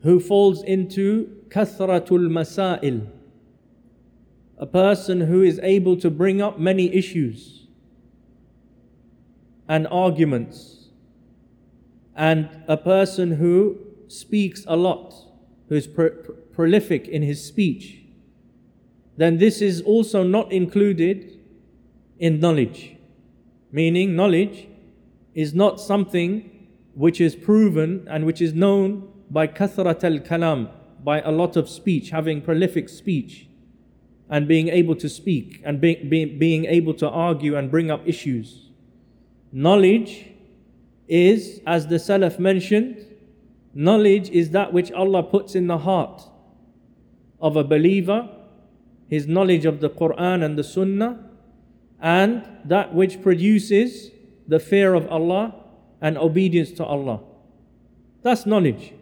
who 0.02 0.20
falls 0.20 0.62
into 0.62 1.42
kathratul 1.48 2.28
masail, 2.28 3.08
a 4.58 4.66
person 4.66 5.20
who 5.20 5.42
is 5.42 5.58
able 5.62 5.96
to 5.96 6.10
bring 6.10 6.40
up 6.40 6.58
many 6.58 6.94
issues 6.94 7.66
and 9.68 9.86
arguments, 9.88 10.75
and 12.16 12.48
a 12.66 12.78
person 12.78 13.32
who 13.32 13.78
speaks 14.08 14.64
a 14.66 14.74
lot, 14.76 15.14
who 15.68 15.74
is 15.74 15.86
pro- 15.86 16.10
prolific 16.52 17.06
in 17.06 17.22
his 17.22 17.44
speech, 17.44 17.98
then 19.18 19.38
this 19.38 19.60
is 19.60 19.82
also 19.82 20.22
not 20.22 20.50
included 20.50 21.38
in 22.18 22.40
knowledge. 22.40 22.96
Meaning, 23.70 24.16
knowledge 24.16 24.68
is 25.34 25.54
not 25.54 25.78
something 25.78 26.68
which 26.94 27.20
is 27.20 27.36
proven 27.36 28.06
and 28.08 28.24
which 28.24 28.40
is 28.40 28.54
known 28.54 29.12
by 29.30 29.46
kathrat 29.46 30.02
al 30.02 30.18
kalam, 30.18 30.70
by 31.04 31.20
a 31.20 31.30
lot 31.30 31.56
of 31.56 31.68
speech, 31.68 32.10
having 32.10 32.40
prolific 32.40 32.88
speech, 32.88 33.48
and 34.30 34.48
being 34.48 34.68
able 34.68 34.96
to 34.96 35.08
speak, 35.08 35.60
and 35.64 35.80
be, 35.80 35.96
be, 35.96 36.24
being 36.24 36.64
able 36.64 36.94
to 36.94 37.08
argue 37.08 37.56
and 37.56 37.70
bring 37.70 37.90
up 37.90 38.00
issues. 38.06 38.70
Knowledge 39.52 40.35
is, 41.08 41.60
as 41.66 41.86
the 41.86 41.96
Salaf 41.96 42.38
mentioned, 42.38 43.04
knowledge 43.74 44.30
is 44.30 44.50
that 44.50 44.72
which 44.72 44.90
Allah 44.92 45.22
puts 45.22 45.54
in 45.54 45.66
the 45.66 45.78
heart 45.78 46.22
of 47.40 47.56
a 47.56 47.64
believer, 47.64 48.28
his 49.08 49.26
knowledge 49.26 49.64
of 49.64 49.80
the 49.80 49.90
Quran 49.90 50.44
and 50.44 50.58
the 50.58 50.64
Sunnah, 50.64 51.30
and 52.00 52.46
that 52.64 52.94
which 52.94 53.22
produces 53.22 54.10
the 54.48 54.58
fear 54.58 54.94
of 54.94 55.06
Allah 55.08 55.54
and 56.00 56.18
obedience 56.18 56.70
to 56.72 56.84
Allah. 56.84 57.20
That's 58.22 58.46
knowledge. 58.46 58.92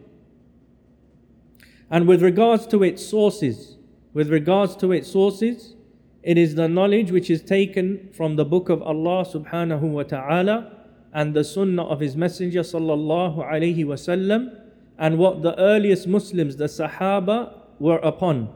And 1.89 2.07
with 2.07 2.21
regards 2.21 2.67
to 2.67 2.83
its 2.83 3.05
sources, 3.05 3.77
with 4.13 4.29
regards 4.29 4.75
to 4.77 4.91
its 4.91 5.09
sources, 5.09 5.75
it 6.23 6.37
is 6.37 6.55
the 6.55 6.67
knowledge 6.67 7.11
which 7.11 7.29
is 7.29 7.41
taken 7.41 8.09
from 8.11 8.35
the 8.35 8.45
book 8.45 8.69
of 8.69 8.81
Allah 8.81 9.25
subhanahu 9.25 9.81
wa 9.81 10.03
ta'ala 10.03 10.74
and 11.15 11.33
the 11.33 11.43
sunnah 11.43 11.83
of 11.83 11.99
his 11.99 12.15
messenger 12.15 12.59
sallallahu 12.59 13.37
alayhi 13.37 13.85
wasallam 13.85 14.55
and 14.99 15.17
what 15.17 15.41
the 15.41 15.57
earliest 15.59 16.07
Muslims, 16.07 16.57
the 16.57 16.65
Sahaba, 16.65 17.53
were 17.79 17.97
upon. 17.97 18.53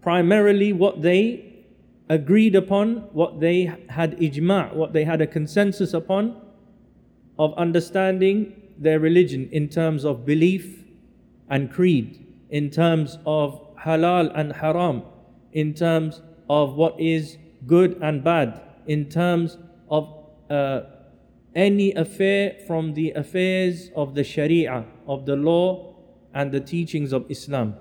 Primarily 0.00 0.72
what 0.72 1.02
they 1.02 1.64
agreed 2.08 2.56
upon, 2.56 2.96
what 3.12 3.40
they 3.40 3.72
had 3.88 4.18
ijma', 4.18 4.74
what 4.74 4.92
they 4.92 5.04
had 5.04 5.20
a 5.20 5.26
consensus 5.26 5.94
upon, 5.94 6.40
of 7.38 7.54
understanding 7.54 8.60
their 8.76 8.98
religion 8.98 9.48
in 9.52 9.68
terms 9.68 10.04
of 10.04 10.26
belief 10.26 10.84
and 11.48 11.70
creed, 11.70 12.26
in 12.50 12.68
terms 12.70 13.18
of 13.24 13.60
halal 13.76 14.32
and 14.34 14.52
haram, 14.52 15.02
in 15.52 15.72
terms 15.72 16.20
of 16.50 16.74
what 16.74 16.98
is 16.98 17.38
good 17.66 17.96
and 18.02 18.24
bad 18.24 18.60
in 18.86 19.08
terms 19.08 19.58
of 19.88 20.26
uh, 20.50 20.82
any 21.54 21.92
affair 21.92 22.56
from 22.66 22.94
the 22.94 23.12
affairs 23.12 23.90
of 23.94 24.14
the 24.14 24.24
Sharia, 24.24 24.84
of 25.06 25.26
the 25.26 25.36
law 25.36 25.94
and 26.34 26.50
the 26.50 26.60
teachings 26.60 27.12
of 27.12 27.30
Islam. 27.30 27.74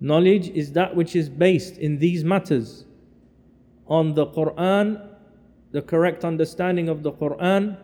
Knowledge 0.00 0.48
is 0.50 0.72
that 0.72 0.94
which 0.94 1.16
is 1.16 1.28
based 1.28 1.78
in 1.78 1.98
these 1.98 2.22
matters 2.24 2.84
on 3.86 4.14
the 4.14 4.26
Quran, 4.26 5.08
the 5.72 5.82
correct 5.82 6.24
understanding 6.24 6.88
of 6.88 7.02
the 7.02 7.12
Quran, 7.12 7.76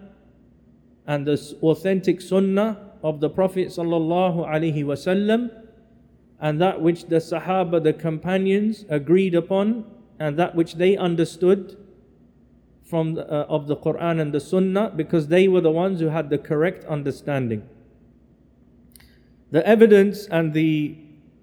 and 1.06 1.26
the 1.26 1.56
authentic 1.62 2.20
Sunnah 2.20 2.92
of 3.02 3.20
the 3.20 3.28
Prophet 3.28 3.68
sallallahu 3.68 4.46
alaihi 4.48 4.84
wasallam, 4.84 5.50
and 6.40 6.60
that 6.60 6.80
which 6.80 7.06
the 7.06 7.16
Sahaba, 7.16 7.82
the 7.82 7.92
companions, 7.92 8.84
agreed 8.88 9.34
upon, 9.34 9.84
and 10.18 10.38
that 10.38 10.54
which 10.54 10.74
they 10.76 10.96
understood 10.96 11.76
from 12.84 13.18
uh, 13.18 13.22
of 13.22 13.66
the 13.66 13.76
Quran 13.76 14.20
and 14.20 14.32
the 14.32 14.40
Sunnah, 14.40 14.92
because 14.94 15.28
they 15.28 15.48
were 15.48 15.60
the 15.60 15.70
ones 15.70 16.00
who 16.00 16.08
had 16.08 16.30
the 16.30 16.38
correct 16.38 16.84
understanding. 16.84 17.66
The 19.50 19.66
evidence 19.66 20.26
and 20.26 20.52
the 20.52 20.96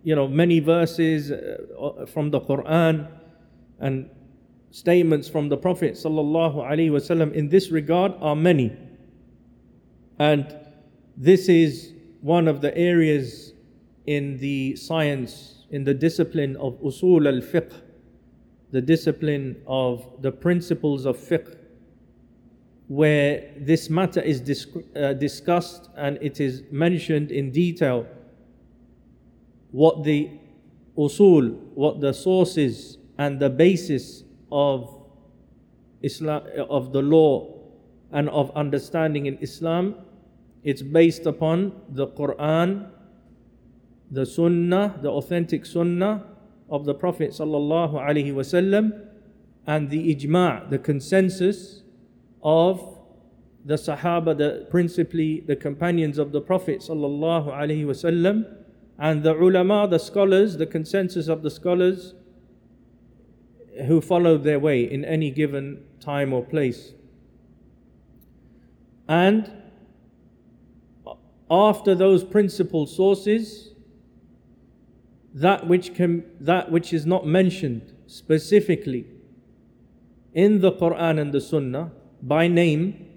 you 0.04 0.16
know 0.16 0.28
many 0.28 0.60
verses 0.60 1.32
uh, 1.32 2.06
from 2.08 2.32
the 2.32 2.42
Quran 2.42 3.08
and 3.80 4.10
statements 4.72 5.28
from 5.28 5.50
the 5.50 5.58
Prophet 5.58 5.94
sallallahu 5.94 6.56
alaihi 6.58 6.92
wasallam 6.92 7.34
in 7.34 7.50
this 7.50 7.72
regard 7.72 8.14
are 8.22 8.36
many, 8.36 8.76
and 10.20 10.56
this 11.18 11.50
is 11.50 11.94
one 12.22 12.48
of 12.48 12.62
the 12.62 12.76
areas 12.78 13.54
in 14.06 14.38
the 14.38 14.76
science 14.76 15.66
in 15.72 15.84
the 15.84 15.94
discipline 15.94 16.56
of 16.58 16.80
usul 16.82 17.26
al 17.28 17.42
fiqh, 17.42 17.74
the 18.72 18.82
discipline 18.82 19.62
of 19.68 20.06
the 20.22 20.32
principles 20.32 21.06
of 21.06 21.18
fiqh, 21.18 21.58
where 22.88 23.52
this 23.58 23.90
matter 23.90 24.22
is 24.22 24.42
dis- 24.42 24.68
uh, 24.96 25.14
discussed 25.14 25.90
and 25.96 26.18
it 26.22 26.40
is 26.40 26.64
mentioned 26.72 27.32
in 27.32 27.52
detail 27.52 28.08
what 29.72 30.04
the 30.04 30.30
usul, 30.98 31.54
what 31.74 32.02
the 32.02 32.14
sources 32.14 32.98
and 33.18 33.40
the 33.40 33.50
basis 33.50 34.24
of 34.52 35.02
Islam 36.02 36.44
of 36.70 36.92
the 36.92 37.02
law 37.02 37.60
and 38.12 38.30
of 38.30 38.52
understanding 38.56 39.26
in 39.26 39.38
Islam, 39.40 39.96
it's 40.64 40.82
based 40.82 41.26
upon 41.26 41.72
the 41.90 42.08
Quran, 42.08 42.90
the 44.10 44.26
Sunnah, 44.26 45.00
the 45.02 45.10
authentic 45.10 45.66
Sunnah 45.66 46.31
of 46.72 46.86
the 46.86 46.94
Prophet 46.94 47.32
wasallam, 47.32 49.08
and 49.68 49.90
the 49.90 50.16
ijma', 50.16 50.70
the 50.70 50.80
consensus 50.80 51.84
of 52.42 52.98
the 53.64 53.76
Sahaba, 53.76 54.36
the 54.36 54.68
principally 54.72 55.42
the 55.42 55.56
companions 55.56 56.18
of 56.18 56.32
the 56.32 56.42
Prophet 56.42 56.80
wasallam 56.80 58.58
and 58.98 59.24
the 59.24 59.36
ulama, 59.36 59.88
the 59.88 60.00
scholars, 60.00 60.58
the 60.58 60.66
consensus 60.66 61.28
of 61.28 61.44
the 61.44 61.50
scholars 61.52 62.16
who 63.88 64.02
followed 64.02 64.44
their 64.44 64.60
way 64.60 64.84
in 64.84 65.04
any 65.06 65.30
given 65.30 65.84
time 66.00 66.34
or 66.34 66.44
place. 66.44 66.94
And 69.08 69.52
after 71.50 71.96
those 71.96 72.24
principal 72.24 72.86
sources, 72.86 73.71
that 75.34 75.68
which 75.68 75.94
can 75.94 76.24
that 76.40 76.72
which 76.72 76.94
is 76.94 77.06
not 77.06 77.26
mentioned 77.26 77.94
specifically 78.08 79.06
in 80.34 80.62
the 80.62 80.72
Quran 80.72 81.20
and 81.20 81.34
the 81.34 81.42
Sunnah 81.42 81.92
by 82.22 82.48
name, 82.48 83.08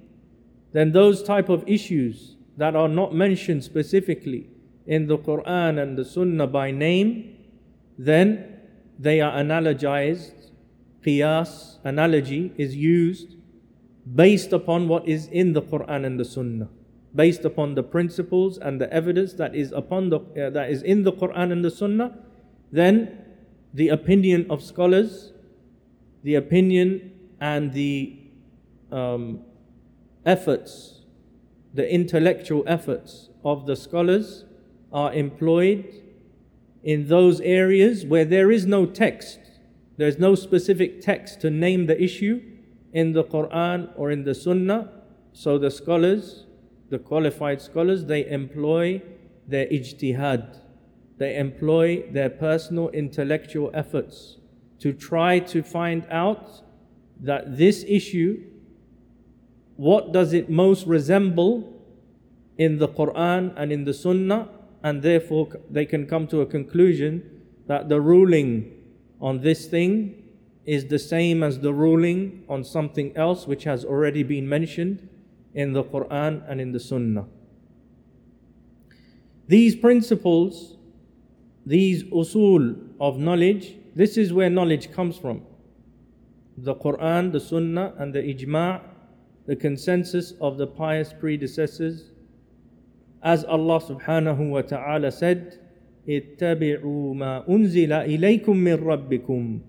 then 0.72 0.92
those 0.92 1.22
type 1.22 1.48
of 1.48 1.64
issues 1.68 2.36
that 2.56 2.76
are 2.76 2.88
not 2.88 3.14
mentioned 3.14 3.64
specifically 3.64 4.48
in 4.86 5.06
the 5.06 5.18
Quran 5.18 5.80
and 5.82 5.96
the 5.96 6.04
Sunnah 6.04 6.46
by 6.46 6.70
name, 6.70 7.36
then 7.98 8.58
they 8.98 9.20
are 9.20 9.32
analogized. 9.32 10.50
Qiyas, 11.04 11.78
analogy, 11.84 12.52
is 12.56 12.74
used 12.74 13.36
based 14.14 14.52
upon 14.52 14.88
what 14.88 15.06
is 15.06 15.26
in 15.26 15.52
the 15.52 15.62
Quran 15.62 16.04
and 16.06 16.18
the 16.18 16.24
Sunnah, 16.24 16.68
based 17.14 17.44
upon 17.44 17.74
the 17.74 17.82
principles 17.82 18.58
and 18.58 18.80
the 18.80 18.92
evidence 18.92 19.34
that 19.34 19.54
is 19.54 19.72
upon 19.72 20.10
the 20.10 20.18
uh, 20.18 20.50
that 20.50 20.70
is 20.70 20.82
in 20.82 21.04
the 21.04 21.12
Quran 21.12 21.52
and 21.52 21.64
the 21.64 21.70
Sunnah. 21.70 22.18
Then 22.72 23.18
the 23.72 23.88
opinion 23.88 24.46
of 24.50 24.62
scholars, 24.62 25.32
the 26.22 26.34
opinion 26.34 27.12
and 27.40 27.72
the 27.72 28.18
um, 28.90 29.40
efforts, 30.24 31.02
the 31.72 31.88
intellectual 31.92 32.64
efforts 32.66 33.30
of 33.44 33.66
the 33.66 33.76
scholars 33.76 34.44
are 34.92 35.12
employed 35.12 36.02
in 36.82 37.08
those 37.08 37.40
areas 37.40 38.04
where 38.04 38.24
there 38.24 38.50
is 38.50 38.66
no 38.66 38.86
text. 38.86 39.40
There's 39.96 40.18
no 40.18 40.34
specific 40.34 41.00
text 41.00 41.40
to 41.40 41.50
name 41.50 41.86
the 41.86 42.00
issue 42.00 42.42
in 42.92 43.12
the 43.12 43.24
Quran 43.24 43.90
or 43.96 44.10
in 44.10 44.24
the 44.24 44.34
Sunnah. 44.34 44.90
So 45.32 45.58
the 45.58 45.70
scholars, 45.70 46.46
the 46.90 46.98
qualified 46.98 47.60
scholars, 47.60 48.04
they 48.04 48.26
employ 48.26 49.02
their 49.46 49.66
ijtihad. 49.66 50.58
They 51.18 51.36
employ 51.36 52.04
their 52.10 52.30
personal 52.30 52.88
intellectual 52.90 53.70
efforts 53.72 54.38
to 54.80 54.92
try 54.92 55.38
to 55.38 55.62
find 55.62 56.06
out 56.10 56.62
that 57.20 57.56
this 57.56 57.84
issue, 57.86 58.42
what 59.76 60.12
does 60.12 60.32
it 60.32 60.50
most 60.50 60.86
resemble 60.86 61.72
in 62.58 62.78
the 62.78 62.88
Quran 62.88 63.52
and 63.56 63.72
in 63.72 63.84
the 63.84 63.94
Sunnah 63.94 64.48
and 64.82 65.02
therefore 65.02 65.48
they 65.70 65.86
can 65.86 66.06
come 66.06 66.26
to 66.28 66.40
a 66.40 66.46
conclusion 66.46 67.42
that 67.66 67.88
the 67.88 68.00
ruling 68.00 68.70
on 69.20 69.40
this 69.40 69.66
thing 69.66 70.22
is 70.66 70.86
the 70.86 70.98
same 70.98 71.42
as 71.42 71.60
the 71.60 71.72
ruling 71.72 72.44
on 72.48 72.62
something 72.62 73.16
else 73.16 73.46
which 73.46 73.64
has 73.64 73.84
already 73.84 74.22
been 74.22 74.48
mentioned 74.48 75.08
in 75.53 75.73
the 75.73 75.83
Quran 75.83 76.43
and 76.49 76.61
in 76.61 76.71
the 76.71 76.79
Sunnah. 76.79 77.25
These 79.47 79.75
principles, 79.75 80.77
these 81.65 82.03
usul 82.03 82.79
of 82.99 83.17
knowledge, 83.17 83.75
this 83.95 84.17
is 84.17 84.31
where 84.31 84.49
knowledge 84.49 84.91
comes 84.91 85.17
from. 85.17 85.41
The 86.57 86.75
Quran, 86.75 87.31
the 87.31 87.39
Sunnah, 87.39 87.93
and 87.97 88.13
the 88.13 88.19
ijma', 88.19 88.81
the 89.47 89.55
consensus 89.55 90.33
of 90.39 90.57
the 90.57 90.67
pious 90.67 91.13
predecessors 91.19 92.11
as 93.21 93.43
Allah 93.43 93.81
subhanahu 93.81 94.49
wa 94.49 94.61
ta'ala 94.61 95.11
said, 95.11 95.59
اتبعوا 96.09 97.13
ما 97.13 97.45
أنزل 97.49 97.93
إليكم 97.93 98.57
من 98.57 98.73
ربكم 98.73 99.59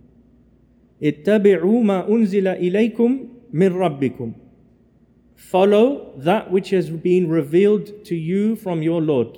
اتبعوا 1.03 1.83
ما 1.83 2.09
أنزل 2.09 2.49
إليكم 2.49 3.29
من 3.53 3.73
ربكم 3.73 4.33
Follow 5.36 6.14
that 6.18 6.52
which 6.52 6.70
has 6.70 6.90
been 6.90 7.30
revealed 7.30 8.06
to 8.06 8.16
you 8.16 8.56
from 8.56 8.82
your 8.82 9.02
Lord. 9.02 9.38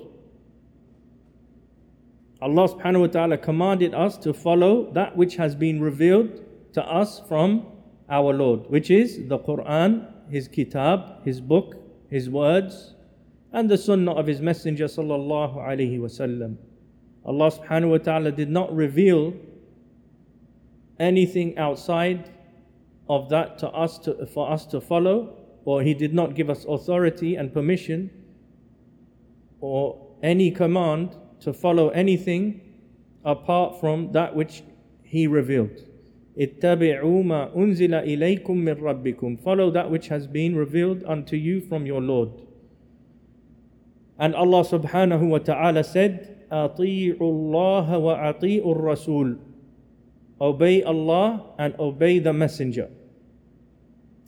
Allah 2.40 2.68
subhanahu 2.68 3.00
wa 3.00 3.06
ta'ala 3.08 3.38
commanded 3.38 3.94
us 3.94 4.16
to 4.18 4.32
follow 4.32 4.92
that 4.92 5.16
which 5.16 5.36
has 5.36 5.56
been 5.56 5.80
revealed 5.80 6.40
to 6.72 6.84
us 6.84 7.20
from 7.28 7.66
our 8.08 8.32
Lord, 8.32 8.70
which 8.70 8.90
is 8.90 9.28
the 9.28 9.38
Quran, 9.40 10.06
His 10.30 10.46
Kitab, 10.46 11.24
His 11.24 11.40
book, 11.40 11.74
His 12.08 12.30
words, 12.30 12.94
and 13.52 13.68
the 13.68 13.78
sunnah 13.78 14.12
of 14.12 14.26
his 14.26 14.40
messenger. 14.40 14.86
Allah 14.96 15.48
subhanahu 17.50 17.90
wa 17.90 17.98
ta'ala 17.98 18.32
did 18.32 18.50
not 18.50 18.74
reveal 18.74 19.34
anything 20.98 21.58
outside 21.58 22.30
of 23.08 23.28
that 23.30 23.58
to 23.58 23.68
us 23.68 23.98
to, 24.00 24.26
for 24.26 24.50
us 24.50 24.66
to 24.66 24.80
follow 24.80 25.37
or 25.67 25.81
he 25.81 25.93
did 25.93 26.13
not 26.13 26.35
give 26.35 26.49
us 26.49 26.65
authority 26.65 27.35
and 27.35 27.53
permission 27.53 28.09
or 29.61 29.97
any 30.21 30.51
command 30.51 31.15
to 31.39 31.53
follow 31.53 31.89
anything 31.89 32.61
apart 33.23 33.79
from 33.79 34.11
that 34.11 34.35
which 34.35 34.63
he 35.03 35.27
revealed. 35.27 35.87
اتبعوا 36.37 37.23
ما 37.23 37.55
أنزل 37.55 37.93
إليكم 37.93 38.57
من 38.57 38.73
ربكم 38.81 39.39
Follow 39.39 39.69
that 39.69 39.91
which 39.91 40.07
has 40.07 40.25
been 40.25 40.55
revealed 40.55 41.03
unto 41.05 41.35
you 41.35 41.61
from 41.61 41.85
your 41.85 42.01
Lord. 42.01 42.29
And 44.17 44.35
Allah 44.35 44.63
subhanahu 44.63 45.29
wa 45.29 45.37
ta'ala 45.39 45.83
said, 45.83 46.47
أطيعوا 46.51 47.19
الله 47.19 47.97
وأطيعوا 47.97 48.75
الرسول 48.75 49.37
Obey 50.41 50.83
Allah 50.83 51.53
and 51.57 51.75
obey 51.79 52.19
the 52.19 52.33
Messenger. 52.33 52.89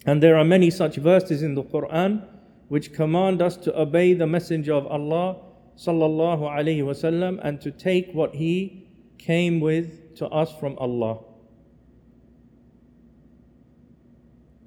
And 0.06 0.22
there 0.22 0.36
are 0.36 0.44
many 0.44 0.70
such 0.70 0.96
verses 0.96 1.42
in 1.42 1.54
the 1.54 1.62
Quran 1.62 2.26
which 2.68 2.92
command 2.92 3.42
us 3.42 3.56
to 3.58 3.78
obey 3.78 4.14
the 4.14 4.26
Messenger 4.26 4.74
of 4.74 4.86
Allah 4.86 5.36
sallallahu 5.76 6.42
alaihi 6.42 6.82
wasallam 6.82 7.40
and 7.42 7.60
to 7.60 7.70
take 7.70 8.12
what 8.12 8.34
he 8.34 8.86
came 9.18 9.60
with 9.60 10.14
to 10.16 10.26
us 10.28 10.52
from 10.58 10.76
Allah. 10.78 11.18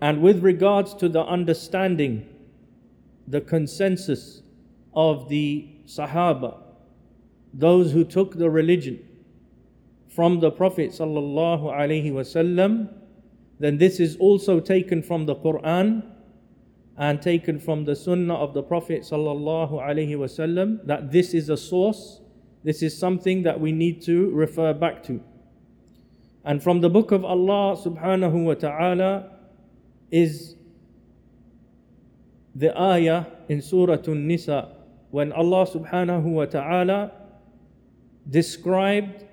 And 0.01 0.21
with 0.21 0.43
regards 0.43 0.93
to 0.95 1.07
the 1.07 1.23
understanding, 1.23 2.27
the 3.27 3.39
consensus 3.39 4.41
of 4.93 5.29
the 5.29 5.69
Sahaba, 5.85 6.57
those 7.53 7.91
who 7.93 8.03
took 8.03 8.37
the 8.37 8.49
religion 8.49 8.99
from 10.09 10.39
the 10.41 10.51
Prophet 10.51 10.91
sallallahu 10.91 11.71
alaihi 11.73 12.11
wasallam, 12.11 12.89
then 13.59 13.77
this 13.77 13.99
is 13.99 14.15
also 14.17 14.59
taken 14.59 15.01
from 15.01 15.25
the 15.25 15.35
Quran 15.35 16.03
and 16.97 17.21
taken 17.21 17.59
from 17.59 17.85
the 17.85 17.95
Sunnah 17.95 18.35
of 18.35 18.53
the 18.53 18.61
Prophet 18.61 19.01
sallallahu 19.01 19.71
alaihi 19.71 20.15
wasallam. 20.15 20.85
That 20.85 21.11
this 21.11 21.33
is 21.33 21.49
a 21.49 21.57
source. 21.57 22.21
This 22.63 22.81
is 22.81 22.97
something 22.97 23.43
that 23.43 23.59
we 23.59 23.71
need 23.71 24.01
to 24.03 24.29
refer 24.31 24.73
back 24.73 25.03
to. 25.03 25.21
And 26.45 26.61
from 26.61 26.81
the 26.81 26.89
book 26.89 27.11
of 27.11 27.23
Allah 27.23 27.77
subhanahu 27.77 28.43
wa 28.43 28.53
ta'ala 28.53 29.31
is 30.11 30.55
the 32.53 32.77
ayah 32.79 33.25
in 33.49 33.61
Surah 33.61 33.97
An-Nisa 34.05 34.75
when 35.11 35.31
Allah 35.31 35.65
subhanahu 35.65 36.23
wa 36.23 36.45
ta'ala 36.45 37.11
described 38.29 39.25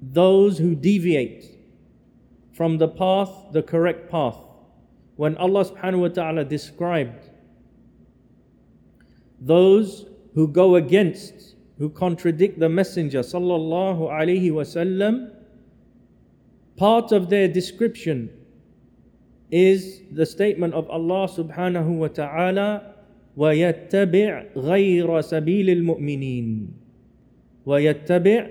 those 0.00 0.58
who 0.58 0.74
deviate 0.74 1.53
from 2.53 2.77
the 2.77 2.87
path, 2.87 3.31
the 3.51 3.63
correct 3.63 4.09
path. 4.09 4.37
When 5.15 5.37
Allah 5.37 5.65
subhanahu 5.65 5.99
wa 5.99 6.07
ta'ala 6.07 6.45
described 6.45 7.29
those 9.39 10.05
who 10.33 10.47
go 10.47 10.75
against, 10.75 11.55
who 11.77 11.89
contradict 11.89 12.59
the 12.59 12.69
Messenger 12.69 13.19
sallallahu 13.19 14.09
alaihi 14.11 14.51
wasallam, 14.51 15.31
part 16.77 17.11
of 17.11 17.29
their 17.29 17.47
description 17.47 18.29
is 19.51 20.01
the 20.11 20.25
statement 20.25 20.73
of 20.73 20.89
Allah 20.89 21.27
subhanahu 21.27 21.97
wa 21.97 22.07
ta'ala 22.07 22.95
ويتبع 23.39 24.45
غير 24.57 25.21
سبيل 25.21 25.69
المؤمنين 25.69 26.47
ويتبع 27.65 28.47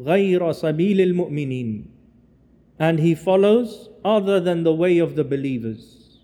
غير 0.00 0.52
سبيل 0.52 1.00
المؤمنين 1.00 1.86
and 2.79 2.99
he 2.99 3.13
follows 3.13 3.89
other 4.05 4.39
than 4.39 4.63
the 4.63 4.73
way 4.73 4.97
of 4.97 5.15
the 5.15 5.23
believers. 5.23 6.19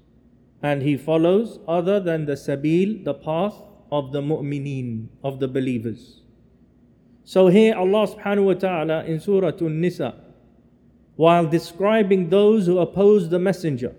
And 0.63 0.81
he 0.81 0.95
follows 0.97 1.59
other 1.67 1.99
than 1.99 2.25
the 2.25 2.33
sabil 2.33 3.03
the 3.03 3.13
path 3.13 3.55
of 3.91 4.13
the 4.13 4.21
mu'mineen 4.21 5.09
of 5.23 5.39
the 5.39 5.47
believers. 5.47 6.21
So 7.25 7.47
here 7.47 7.75
Allah 7.75 8.07
subhanahu 8.07 8.45
wa 8.45 8.53
ta'ala 8.53 9.03
in 9.03 9.19
surah 9.19 9.51
an-nisa 9.59 10.15
while 11.15 11.45
describing 11.45 12.29
those 12.29 12.65
who 12.65 12.79
oppose 12.79 13.29
the 13.29 13.39
messenger 13.39 13.95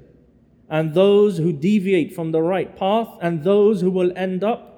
and 0.69 0.95
those 0.95 1.39
who 1.39 1.53
deviate 1.53 2.15
from 2.15 2.33
the 2.33 2.43
right 2.43 2.77
path 2.77 3.09
and 3.21 3.45
those 3.45 3.81
who 3.81 3.91
will 3.91 4.13
end 4.17 4.43
up 4.45 4.73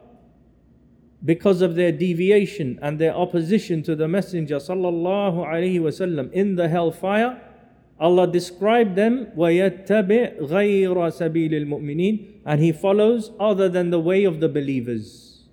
because 1.24 1.62
of 1.62 1.74
their 1.74 1.90
deviation 1.90 2.78
and 2.80 2.98
their 2.98 3.14
opposition 3.14 3.82
to 3.82 3.96
the 3.96 4.06
messenger 4.06 4.56
sallallahu 4.56 5.44
alaihi 5.46 5.80
wasallam 5.80 6.30
in 6.32 6.54
the 6.54 6.68
hellfire 6.68 7.40
Allah 7.99 8.27
described 8.27 8.95
them 8.95 9.27
وَيَتَّبِعْ 9.37 10.41
غَيْرَ 10.41 10.95
سَبِيلِ 10.95 11.51
الْمُؤْمِنِينَ 11.51 12.41
and 12.45 12.61
he 12.61 12.71
follows 12.71 13.31
other 13.39 13.69
than 13.69 13.89
the 13.89 13.99
way 13.99 14.23
of 14.23 14.39
the 14.39 14.49
believers 14.49 15.45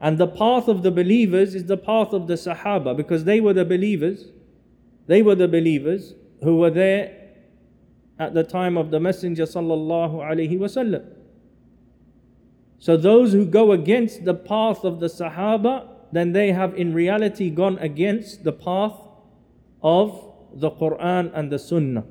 and 0.00 0.18
the 0.18 0.26
path 0.26 0.68
of 0.68 0.82
the 0.82 0.90
believers 0.90 1.54
is 1.54 1.64
the 1.64 1.76
path 1.76 2.12
of 2.12 2.26
the 2.26 2.34
sahaba 2.34 2.96
because 2.96 3.24
they 3.24 3.40
were 3.40 3.52
the 3.52 3.64
believers 3.64 4.26
they 5.06 5.22
were 5.22 5.34
the 5.34 5.48
believers 5.48 6.14
who 6.42 6.56
were 6.58 6.70
there 6.70 7.18
at 8.18 8.34
the 8.34 8.44
time 8.44 8.76
of 8.76 8.90
the 8.90 9.00
Messenger 9.00 9.44
sallallahu 9.44 10.14
alaihi 10.16 10.58
wasallam. 10.58 11.04
So 12.78 12.96
those 12.96 13.32
who 13.32 13.46
go 13.46 13.72
against 13.72 14.24
the 14.24 14.34
path 14.34 14.84
of 14.84 15.00
the 15.00 15.06
Sahaba, 15.06 15.88
then 16.12 16.32
they 16.32 16.52
have 16.52 16.74
in 16.74 16.94
reality 16.94 17.50
gone 17.50 17.78
against 17.78 18.44
the 18.44 18.52
path 18.52 18.94
of 19.82 20.31
the 20.54 20.70
Quran 20.70 21.30
and 21.34 21.50
the 21.52 21.58
Sunnah. 21.58 22.04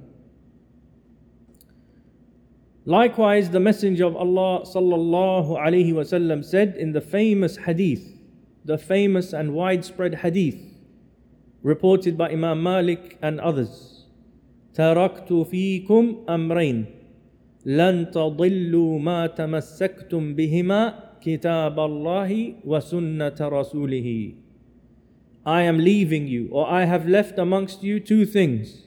Likewise, 2.85 3.49
the 3.49 3.59
Messenger 3.59 4.05
of 4.05 4.15
Allah 4.15 4.63
sallallahu 4.63 5.59
alaihi 5.59 5.91
wasallam 5.91 6.43
said 6.45 6.75
in 6.77 6.93
the 6.93 7.01
famous 7.01 7.57
hadith, 7.57 8.15
the 8.63 8.77
famous 8.77 9.33
and 9.33 9.53
widespread 9.53 10.15
hadith, 10.15 10.55
reported 11.63 12.17
by 12.17 12.29
Imam 12.29 12.63
Malik 12.63 13.17
and 13.21 13.39
others. 13.41 13.97
تركت 14.77 15.33
فيكم 15.33 16.29
امرين 16.29 16.85
لن 17.65 18.11
تضلوا 18.11 18.99
ما 18.99 19.27
تمسكتم 19.27 20.35
بهما 20.35 20.81
كتاب 21.21 21.79
الله 21.79 22.53
وسنه 22.65 23.39
رسوله 23.41 24.33
I 25.44 25.62
am 25.62 25.78
leaving 25.78 26.26
you, 26.26 26.48
or 26.52 26.68
I 26.68 26.84
have 26.84 27.08
left 27.08 27.38
amongst 27.38 27.82
you 27.82 27.98
two 27.98 28.24
things. 28.26 28.84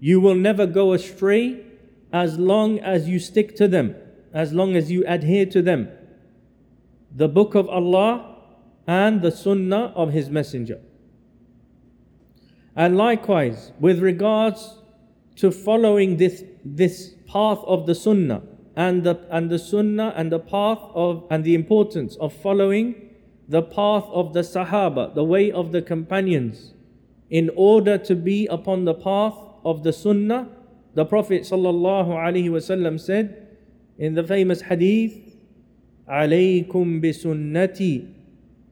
You 0.00 0.20
will 0.20 0.34
never 0.34 0.66
go 0.66 0.92
astray 0.92 1.64
as 2.12 2.38
long 2.38 2.78
as 2.78 3.08
you 3.08 3.18
stick 3.18 3.56
to 3.56 3.66
them, 3.66 3.94
as 4.32 4.52
long 4.52 4.76
as 4.76 4.90
you 4.90 5.04
adhere 5.06 5.46
to 5.46 5.62
them. 5.62 5.88
The 7.14 7.28
book 7.28 7.54
of 7.54 7.68
Allah 7.68 8.36
and 8.86 9.22
the 9.22 9.30
sunnah 9.30 9.92
of 9.96 10.12
His 10.12 10.28
Messenger. 10.28 10.80
And 12.76 12.96
likewise, 12.96 13.72
with 13.80 14.00
regards 14.00 14.78
to 15.36 15.50
following 15.50 16.16
this, 16.16 16.44
this 16.64 17.14
path 17.26 17.58
of 17.66 17.86
the 17.86 17.94
sunnah 17.94 18.42
and 18.76 19.04
the, 19.04 19.26
and 19.30 19.50
the 19.50 19.58
sunnah 19.58 20.12
and 20.16 20.30
the 20.30 20.38
path 20.38 20.78
of 20.94 21.24
and 21.30 21.44
the 21.44 21.54
importance 21.54 22.16
of 22.16 22.32
following 22.32 23.03
the 23.47 23.61
path 23.61 24.05
of 24.11 24.33
the 24.33 24.41
sahaba, 24.41 25.13
the 25.15 25.23
way 25.23 25.51
of 25.51 25.71
the 25.71 25.81
companions, 25.81 26.73
in 27.29 27.49
order 27.55 27.97
to 27.97 28.15
be 28.15 28.47
upon 28.47 28.85
the 28.85 28.93
path 28.93 29.35
of 29.65 29.83
the 29.83 29.93
sunnah. 29.93 30.47
The 30.93 31.05
Prophet 31.05 31.43
ﷺ 31.43 32.99
said 32.99 33.47
in 33.97 34.15
the 34.15 34.23
famous 34.23 34.61
hadith, 34.61 35.29
عليكم 36.09 37.01
بسنتي 37.01 38.03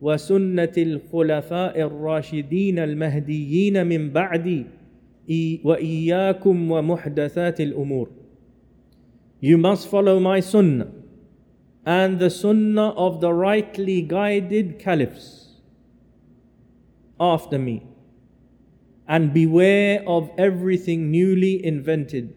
وسنة 0.01 0.73
الخلفاء 0.77 1.81
الراشدين 1.81 2.79
المهديين 2.79 3.87
من 3.87 4.09
بعدي 4.09 4.65
وإياكم 5.63 6.71
ومحدثات 6.71 7.61
الأمور 7.61 8.07
You 9.39 9.57
must 9.57 9.87
follow 9.87 10.19
my 10.19 10.39
sunnah 10.39 10.87
and 11.84 12.18
the 12.18 12.30
sunnah 12.30 12.90
of 12.90 13.20
the 13.20 13.32
rightly 13.32 14.02
guided 14.02 14.78
caliphs 14.78 15.56
after 17.18 17.58
me. 17.58 17.82
And 19.08 19.34
beware 19.34 20.02
of 20.06 20.30
everything 20.38 21.10
newly 21.10 21.64
invented. 21.64 22.34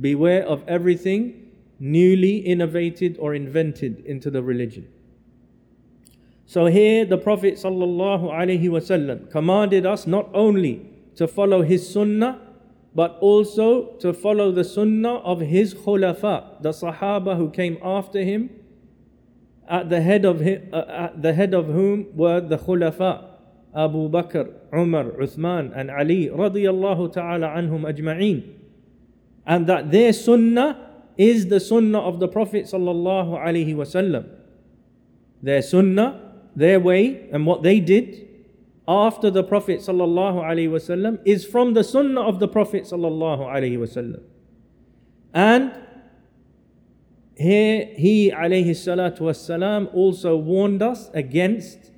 Beware 0.00 0.46
of 0.46 0.62
everything 0.68 1.50
newly 1.78 2.36
innovated 2.36 3.16
or 3.18 3.34
invented 3.34 4.04
into 4.04 4.30
the 4.30 4.42
religion. 4.42 4.86
So 6.46 6.66
here 6.66 7.04
the 7.04 7.16
prophet 7.16 7.54
wasallam 7.54 9.30
commanded 9.30 9.86
us 9.86 10.06
not 10.06 10.28
only 10.34 10.86
to 11.16 11.26
follow 11.26 11.62
his 11.62 11.88
sunnah, 11.88 12.40
but 12.94 13.16
also 13.20 13.92
to 13.98 14.12
follow 14.12 14.50
the 14.50 14.64
sunnah 14.64 15.16
of 15.16 15.40
his 15.40 15.74
khulafa, 15.74 16.60
the 16.62 16.70
sahaba 16.70 17.36
who 17.36 17.50
came 17.50 17.78
after 17.82 18.22
him, 18.22 18.50
at 19.68 19.88
the 19.88 20.00
head 20.00 20.24
of, 20.24 20.40
him, 20.40 20.68
uh, 20.72 20.84
at 20.88 21.22
the 21.22 21.32
head 21.32 21.54
of 21.54 21.66
whom 21.66 22.06
were 22.16 22.40
the 22.40 22.58
khulafa, 22.58 23.26
Abu 23.74 24.08
Bakr, 24.10 24.52
Umar, 24.74 25.04
Uthman, 25.04 25.72
and 25.76 25.90
Ali, 25.90 26.28
radiyallahu 26.28 27.12
ta'ala 27.12 27.48
anhum 27.48 27.82
ajma'een. 27.82 28.52
And 29.46 29.66
that 29.68 29.92
their 29.92 30.12
sunnah 30.12 30.90
is 31.16 31.46
the 31.46 31.60
sunnah 31.60 32.00
of 32.00 32.18
the 32.18 32.26
Prophet 32.26 32.64
sallallahu 32.64 33.38
alaihi 33.38 33.76
wasallam. 33.76 34.28
Their 35.40 35.62
sunnah, 35.62 36.34
their 36.56 36.80
way, 36.80 37.28
and 37.30 37.46
what 37.46 37.62
they 37.62 37.78
did 37.78 38.29
after 38.88 39.30
the 39.30 39.44
Prophet 39.44 39.80
wasallam 39.80 41.20
is 41.24 41.44
from 41.44 41.74
the 41.74 41.84
sunnah 41.84 42.22
of 42.22 42.40
the 42.40 42.48
Prophet 42.48 42.84
wasallam. 42.84 44.22
And 45.32 45.72
here 47.36 47.88
he 47.96 48.30
wasalam 48.30 49.94
also 49.94 50.36
warned 50.36 50.82
us 50.82 51.10
against 51.14 51.90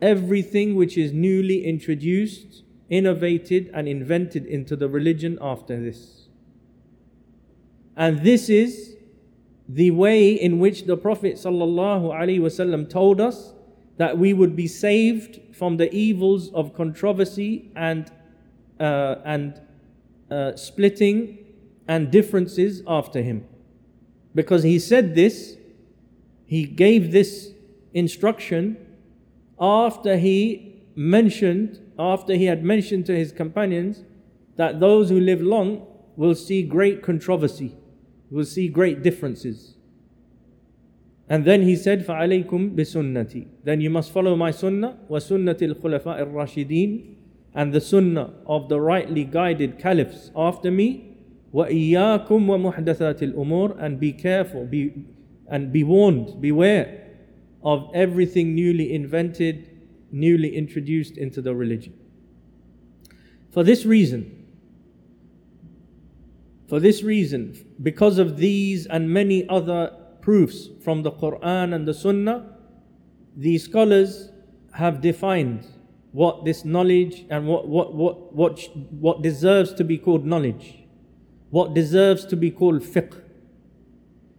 everything 0.00 0.74
which 0.74 0.98
is 0.98 1.12
newly 1.12 1.64
introduced, 1.64 2.64
innovated 2.90 3.70
and 3.72 3.86
invented 3.86 4.44
into 4.46 4.74
the 4.74 4.88
religion 4.88 5.38
after 5.40 5.80
this. 5.80 6.28
And 7.96 8.22
this 8.24 8.48
is 8.48 8.96
the 9.68 9.90
way 9.92 10.32
in 10.32 10.58
which 10.58 10.84
the 10.86 10.96
Prophet 10.96 11.34
ﷺ 11.34 12.90
told 12.90 13.20
us 13.20 13.52
that 13.96 14.18
we 14.18 14.32
would 14.32 14.56
be 14.56 14.66
saved 14.66 15.40
from 15.62 15.76
the 15.76 15.94
evils 15.94 16.52
of 16.54 16.74
controversy 16.74 17.70
and, 17.76 18.10
uh, 18.80 19.14
and 19.24 19.60
uh, 20.28 20.56
splitting 20.56 21.38
and 21.86 22.10
differences 22.10 22.82
after 22.88 23.22
him. 23.22 23.46
Because 24.34 24.64
he 24.64 24.76
said 24.80 25.14
this, 25.14 25.56
he 26.46 26.64
gave 26.64 27.12
this 27.12 27.52
instruction 27.94 28.76
after 29.60 30.16
he 30.16 30.82
mentioned, 30.96 31.78
after 31.96 32.34
he 32.34 32.46
had 32.46 32.64
mentioned 32.64 33.06
to 33.06 33.14
his 33.14 33.30
companions 33.30 34.02
that 34.56 34.80
those 34.80 35.10
who 35.10 35.20
live 35.20 35.40
long 35.40 35.86
will 36.16 36.34
see 36.34 36.64
great 36.64 37.04
controversy, 37.04 37.72
will 38.32 38.44
see 38.44 38.66
great 38.66 39.04
differences. 39.04 39.76
And 41.31 41.43
then 41.43 41.63
he 41.63 41.75
said, 41.75 42.05
فَعَلَيْكُمْ 42.05 42.75
بِسُنَّتِي 42.75 43.47
Then 43.63 43.81
you 43.81 43.89
must 43.89 44.11
follow 44.11 44.35
my 44.35 44.51
sunnah, 44.51 44.97
وَسُنَّةِ 45.09 45.59
الْخُلَفَاءِ 45.59 46.31
الرَّاشِدِينَ 46.31 47.15
And 47.53 47.73
the 47.73 47.81
sunnah 47.81 48.33
of 48.45 48.69
the 48.69 48.79
rightly 48.79 49.25
guided 49.25 49.77
caliphs 49.77 50.31
after 50.35 50.71
me, 50.71 51.17
وَإِيَّاكُمْ 51.53 52.27
وَمُحْدَثَاتِ 52.27 53.33
الْأُمُورِ 53.33 53.77
And 53.81 53.99
be 53.99 54.13
careful, 54.13 54.65
be, 54.65 55.05
and 55.49 55.73
be 55.73 55.83
warned, 55.83 56.39
beware 56.39 57.03
of 57.61 57.89
everything 57.93 58.55
newly 58.55 58.93
invented, 58.93 59.69
newly 60.11 60.55
introduced 60.55 61.17
into 61.17 61.41
the 61.41 61.53
religion. 61.53 61.93
For 63.51 63.63
this 63.63 63.85
reason, 63.85 64.45
for 66.67 66.79
this 66.79 67.03
reason, 67.03 67.57
because 67.81 68.17
of 68.17 68.37
these 68.37 68.85
and 68.85 69.09
many 69.09 69.47
other 69.49 69.91
proofs 70.22 70.68
from 70.82 71.02
the 71.02 71.12
Quran 71.12 71.74
and 71.74 71.86
the 71.86 71.92
Sunnah, 71.92 72.46
the 73.36 73.58
scholars 73.58 74.30
have 74.72 75.00
defined 75.00 75.66
what 76.12 76.44
this 76.44 76.64
knowledge 76.64 77.26
and 77.28 77.46
what, 77.46 77.68
what, 77.68 77.94
what, 77.94 78.32
what, 78.32 78.58
what 78.90 79.22
deserves 79.22 79.74
to 79.74 79.84
be 79.84 79.98
called 79.98 80.24
knowledge, 80.24 80.84
what 81.50 81.74
deserves 81.74 82.24
to 82.26 82.36
be 82.36 82.50
called 82.50 82.82
fiqh. 82.82 83.20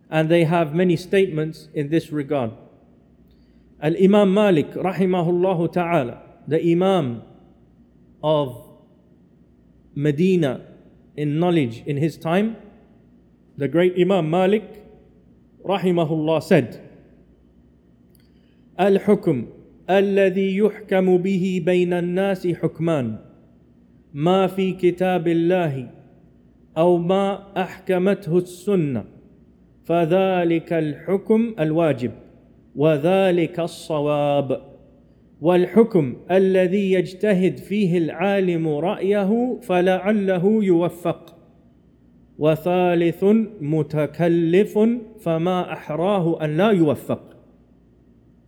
And 0.09 0.29
they 0.29 0.43
have 0.43 0.73
many 0.73 0.95
statements 0.95 1.67
in 1.73 1.89
this 1.89 2.11
regard. 2.11 2.51
Al 3.81 3.95
Imam 4.01 4.33
Malik, 4.33 4.71
rahimahullah 4.73 5.73
ta'ala, 5.73 6.21
the 6.47 6.71
Imam 6.71 7.23
of 8.23 8.69
Medina 9.95 10.61
in 11.15 11.39
knowledge 11.39 11.83
in 11.85 11.97
his 11.97 12.17
time, 12.17 12.55
the 13.57 13.67
great 13.67 13.95
Imam 13.99 14.29
Malik 14.29 14.82
رحمه 15.65 16.13
الله 16.13 16.39
said 16.39 16.75
الحكم 18.79 19.45
الذي 19.89 20.57
يحكم 20.57 21.17
به 21.17 21.63
بين 21.65 21.93
الناس 21.93 22.47
حكمان. 22.47 23.15
ما 24.13 24.47
في 24.47 24.71
كتاب 24.71 25.27
الله 25.27 25.89
أو 26.77 26.97
ما 26.97 27.43
أحكمته 27.61 28.37
السنة. 28.37 29.05
فذلك 29.85 30.73
الحكم 30.73 31.55
الواجب 31.59 32.11
وذلك 32.75 33.59
الصواب. 33.59 34.61
والحكم 35.41 36.15
الذي 36.31 36.91
يجتهد 36.91 37.57
فيه 37.57 37.97
العالم 37.97 38.67
رأيه 38.67 39.59
فلعله 39.61 40.63
يوفق. 40.63 41.35
وثالث 42.42 43.24
متكلف 43.60 44.78
فما 45.20 45.72
أحراه 45.72 46.44
أن 46.44 46.56
لا 46.56 46.70
يوفق 46.70 47.28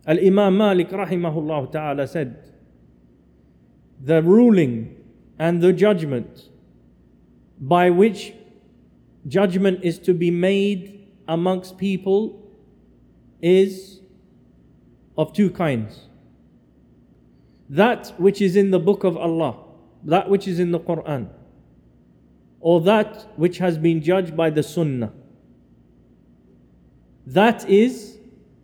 Al-Imam 0.07 0.57
Malik 0.57 0.89
rahimahullah 0.89 1.71
ta'ala 1.71 2.07
said 2.07 2.35
the 4.03 4.21
ruling 4.23 4.95
and 5.37 5.61
the 5.61 5.71
judgment 5.71 6.49
by 7.59 7.91
which 7.91 8.33
judgment 9.27 9.79
is 9.83 9.99
to 9.99 10.13
be 10.15 10.31
made 10.31 11.07
amongst 11.27 11.77
people 11.77 12.41
is 13.41 13.99
of 15.17 15.33
two 15.33 15.51
kinds. 15.51 16.07
That 17.69 18.13
which 18.17 18.41
is 18.41 18.55
in 18.55 18.71
the 18.71 18.79
book 18.79 19.03
of 19.03 19.15
Allah, 19.15 19.57
that 20.03 20.29
which 20.29 20.47
is 20.47 20.59
in 20.59 20.71
the 20.71 20.79
Quran, 20.79 21.29
or 22.65 22.81
that 22.81 23.27
which 23.35 23.57
has 23.57 23.77
been 23.77 24.01
judged 24.01 24.37
by 24.37 24.49
the 24.49 24.63
Sunnah. 24.63 25.11
That 27.25 27.67
is 27.69 28.17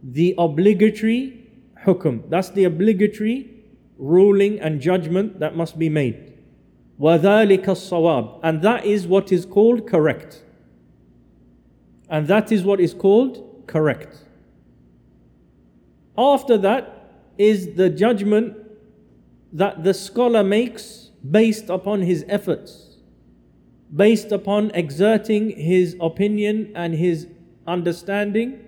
the 0.03 0.35
obligatory 0.37 1.49
hukum. 1.83 2.29
That's 2.29 2.49
the 2.49 2.65
obligatory 2.65 3.53
ruling 3.97 4.59
and 4.59 4.79
judgment 4.79 5.39
that 5.39 5.55
must 5.55 5.79
be 5.79 5.89
made. 5.89 6.33
وَذَلِكَ 6.99 7.65
الصَّوَابِ 7.65 8.39
And 8.43 8.61
that 8.61 8.85
is 8.85 9.07
what 9.07 9.31
is 9.31 9.45
called 9.45 9.87
correct. 9.87 10.43
And 12.09 12.27
that 12.27 12.51
is 12.51 12.63
what 12.63 12.79
is 12.79 12.93
called 12.93 13.63
correct. 13.67 14.17
After 16.17 16.57
that 16.57 17.11
is 17.37 17.75
the 17.75 17.89
judgment 17.89 18.57
that 19.53 19.83
the 19.83 19.93
scholar 19.93 20.43
makes 20.43 21.11
based 21.29 21.69
upon 21.69 22.01
his 22.01 22.25
efforts, 22.27 22.90
based 23.94 24.32
upon 24.32 24.70
exerting 24.70 25.50
his 25.50 25.96
opinion 26.00 26.72
and 26.74 26.94
his 26.94 27.26
understanding, 27.66 28.58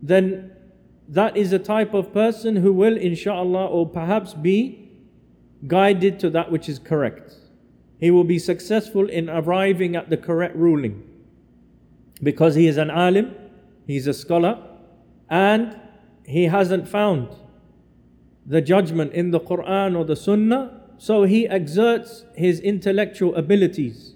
then 0.00 0.52
that 1.08 1.36
is 1.36 1.52
a 1.52 1.58
type 1.58 1.92
of 1.92 2.12
person 2.12 2.56
who 2.56 2.72
will, 2.72 2.96
inshallah, 2.96 3.66
or 3.66 3.88
perhaps 3.88 4.32
be 4.34 4.90
guided 5.66 6.20
to 6.20 6.30
that 6.30 6.50
which 6.50 6.68
is 6.68 6.78
correct. 6.78 7.34
He 7.98 8.10
will 8.10 8.24
be 8.24 8.38
successful 8.38 9.08
in 9.10 9.28
arriving 9.28 9.96
at 9.96 10.08
the 10.08 10.16
correct 10.16 10.56
ruling 10.56 11.02
because 12.22 12.54
he 12.54 12.66
is 12.66 12.76
an 12.76 12.90
alim, 12.90 13.34
he's 13.86 14.06
a 14.06 14.14
scholar, 14.14 14.58
and 15.28 15.78
he 16.24 16.44
hasn't 16.44 16.88
found 16.88 17.28
the 18.46 18.60
judgment 18.60 19.12
in 19.12 19.32
the 19.32 19.40
Quran 19.40 19.98
or 19.98 20.04
the 20.04 20.16
Sunnah, 20.16 20.79
so 20.99 21.23
he 21.23 21.47
exerts 21.47 22.25
his 22.35 22.59
intellectual 22.59 23.35
abilities 23.35 24.15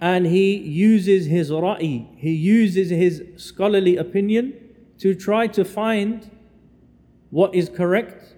and 0.00 0.26
he 0.26 0.56
uses 0.56 1.26
his 1.26 1.50
ra'i, 1.50 2.06
he 2.16 2.32
uses 2.32 2.90
his 2.90 3.22
scholarly 3.36 3.96
opinion 3.96 4.54
to 4.98 5.14
try 5.14 5.46
to 5.48 5.64
find 5.64 6.30
what 7.30 7.54
is 7.54 7.68
correct. 7.68 8.34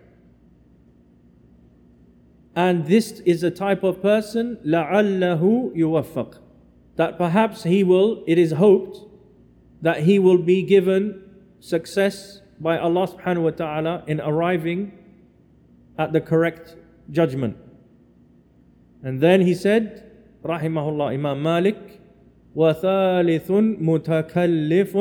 And 2.56 2.86
this 2.86 3.20
is 3.20 3.42
a 3.42 3.50
type 3.50 3.82
of 3.82 4.02
person, 4.02 4.58
لَعَلَّهُ 4.66 5.76
يُوَفَّقُ 5.76 6.38
That 6.96 7.16
perhaps 7.16 7.62
he 7.62 7.84
will, 7.84 8.24
it 8.26 8.38
is 8.38 8.52
hoped, 8.52 8.98
that 9.82 10.02
he 10.02 10.18
will 10.18 10.38
be 10.38 10.62
given 10.62 11.22
success 11.60 12.40
by 12.58 12.78
Allah 12.78 13.06
subhanahu 13.06 13.42
wa 13.42 13.50
ta'ala 13.50 14.04
in 14.06 14.20
arriving 14.20 14.92
at 15.98 16.12
the 16.12 16.20
correct 16.20 16.76
judgment. 17.10 17.56
And 19.02 19.20
then 19.20 19.42
he 19.42 19.54
said, 19.54 20.10
رحمه 20.44 20.88
الله 20.88 21.14
إمام 21.14 21.42
مالك 21.42 22.00
وثالث 22.54 23.50
متكلف 23.80 24.98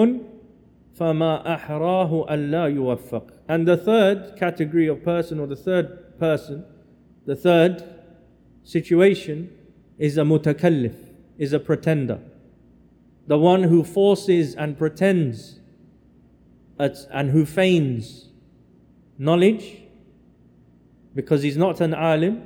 فما 0.94 1.56
أحراه 1.56 2.34
ألا 2.34 2.66
يوفق 2.68 3.32
and 3.48 3.68
the 3.68 3.78
third 3.78 4.36
category 4.38 4.88
of 4.88 5.04
person 5.04 5.40
or 5.40 5.48
the 5.48 5.56
third 5.56 6.20
person 6.20 6.64
the 7.26 7.36
third 7.36 7.84
situation 8.64 9.50
is 9.98 10.18
a 10.18 10.22
mutakallif 10.22 10.94
is 11.38 11.54
a 11.54 11.60
pretender 11.60 12.20
the 13.28 13.38
one 13.38 13.64
who 13.64 13.84
forces 13.84 14.56
and 14.56 14.78
pretends 14.78 15.60
at, 16.78 16.98
and 17.12 17.32
who 17.32 17.46
feigns 17.46 18.30
knowledge 19.18 19.83
because 21.16 21.44
he's 21.44 21.58
not 21.58 21.82
an 21.82 21.94
alim 21.94 22.44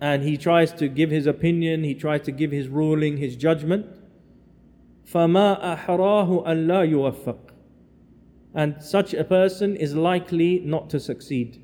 and 0.00 0.24
he 0.24 0.36
tries 0.36 0.72
to 0.72 0.88
give 0.88 1.10
his 1.10 1.26
opinion, 1.26 1.84
he 1.84 1.94
tries 1.94 2.22
to 2.22 2.32
give 2.32 2.50
his 2.50 2.68
ruling, 2.68 3.18
his 3.18 3.36
judgment. 3.36 3.86
فَمَا 5.06 5.62
أَحْرَاهُ 5.62 6.46
أَلَّا 6.46 6.90
يُوَفَّقْ 6.90 7.38
And 8.54 8.82
such 8.82 9.14
a 9.14 9.22
person 9.22 9.76
is 9.76 9.94
likely 9.94 10.60
not 10.60 10.90
to 10.90 10.98
succeed, 10.98 11.62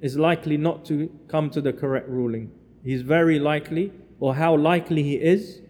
is 0.00 0.16
likely 0.16 0.56
not 0.56 0.84
to 0.84 1.10
come 1.26 1.50
to 1.50 1.60
the 1.60 1.72
correct 1.72 2.08
ruling. 2.08 2.52
He's 2.84 3.02
very 3.02 3.40
likely, 3.40 3.92
or 4.20 4.36
how 4.36 4.56
likely 4.56 5.02
he 5.02 5.14
is, 5.14 5.60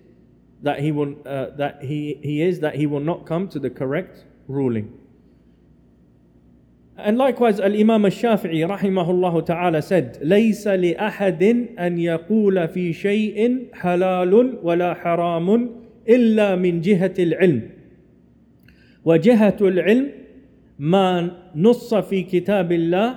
that 0.62 0.80
he 0.80 0.92
will, 0.92 1.14
uh, 1.24 1.46
that 1.56 1.82
he, 1.82 2.18
he 2.22 2.42
is 2.42 2.60
that 2.60 2.74
he 2.74 2.86
will 2.86 3.00
not 3.00 3.24
come 3.24 3.48
to 3.48 3.58
the 3.58 3.70
correct 3.70 4.24
ruling. 4.48 4.92
And 6.97 7.17
likewise, 7.17 7.59
Imam 7.59 8.05
al 8.05 8.11
Shafi'i 8.11 8.67
rahimahullah 8.67 9.45
ta'ala 9.45 9.81
said, 9.81 10.19
ليس 10.21 10.67
لأحد 10.67 11.43
أن 11.79 11.97
يقول 11.97 12.67
في 12.67 12.93
شيء 12.93 13.67
حلال 13.73 14.59
ولا 14.63 14.93
حرام 14.93 15.69
إلا 16.09 16.55
من 16.55 16.81
جهة 16.81 17.13
العلم. 17.19 17.69
وجهة 19.05 19.57
العلم 19.61 20.11
ما 20.79 21.31
نص 21.55 21.93
في 21.93 22.23
كتاب 22.23 22.71
الله 22.71 23.15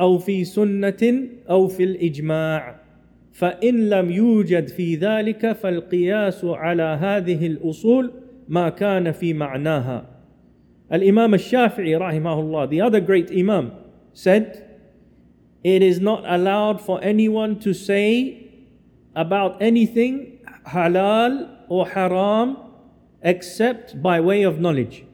أو 0.00 0.18
في 0.18 0.44
سنة 0.44 1.28
أو 1.50 1.68
في 1.68 1.84
الإجماع. 1.84 2.80
فإن 3.32 3.88
لم 3.88 4.10
يوجد 4.10 4.68
في 4.68 4.94
ذلك 4.94 5.52
فالقياس 5.52 6.44
على 6.44 6.82
هذه 6.82 7.46
الأصول 7.46 8.12
ما 8.48 8.68
كان 8.68 9.12
في 9.12 9.32
معناها 9.32 10.17
Al-Imam 10.90 11.34
al-Shafi'i 11.34 11.98
rahimahullah, 11.98 12.70
the 12.70 12.80
other 12.80 13.00
great 13.00 13.30
Imam, 13.30 13.72
said, 14.12 14.80
It 15.62 15.82
is 15.82 16.00
not 16.00 16.24
allowed 16.26 16.80
for 16.80 17.02
anyone 17.02 17.58
to 17.60 17.74
say 17.74 18.50
about 19.14 19.60
anything 19.60 20.38
halal 20.66 21.56
or 21.68 21.88
haram 21.88 22.56
except 23.22 24.00
by 24.02 24.20
way 24.20 24.42
of 24.42 24.60
knowledge. 24.60 25.04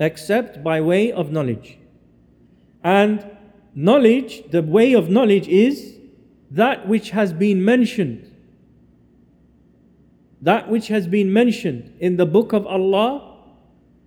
Except 0.00 0.62
by 0.62 0.80
way 0.80 1.12
of 1.12 1.30
knowledge. 1.30 1.78
And 2.82 3.28
knowledge, 3.74 4.44
the 4.50 4.62
way 4.62 4.92
of 4.94 5.10
knowledge 5.10 5.48
is 5.48 5.96
that 6.50 6.88
which 6.88 7.10
has 7.10 7.32
been 7.32 7.64
mentioned. 7.64 8.32
That 10.40 10.70
which 10.70 10.88
has 10.88 11.06
been 11.06 11.32
mentioned 11.32 11.92
in 11.98 12.16
the 12.16 12.26
book 12.26 12.52
of 12.52 12.66
Allah 12.66 13.27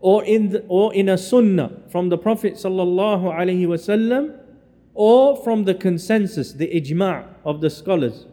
or 0.02 0.24
in, 0.26 0.50
the, 0.50 0.66
or 0.68 0.94
in 0.94 1.08
a 1.08 1.18
sunnah 1.18 1.72
from 1.90 2.10
the 2.10 2.18
Prophet 2.18 2.56
sallallahu 2.56 3.24
alaihi 3.24 3.68
wasallam 3.68 4.38
or 4.94 5.42
from 5.44 5.64
the 5.64 5.74
consensus, 5.74 6.54
the 6.54 6.68
ijma' 6.68 7.26
of 7.46 7.62
the 7.62 7.70
scholars. 7.70 8.26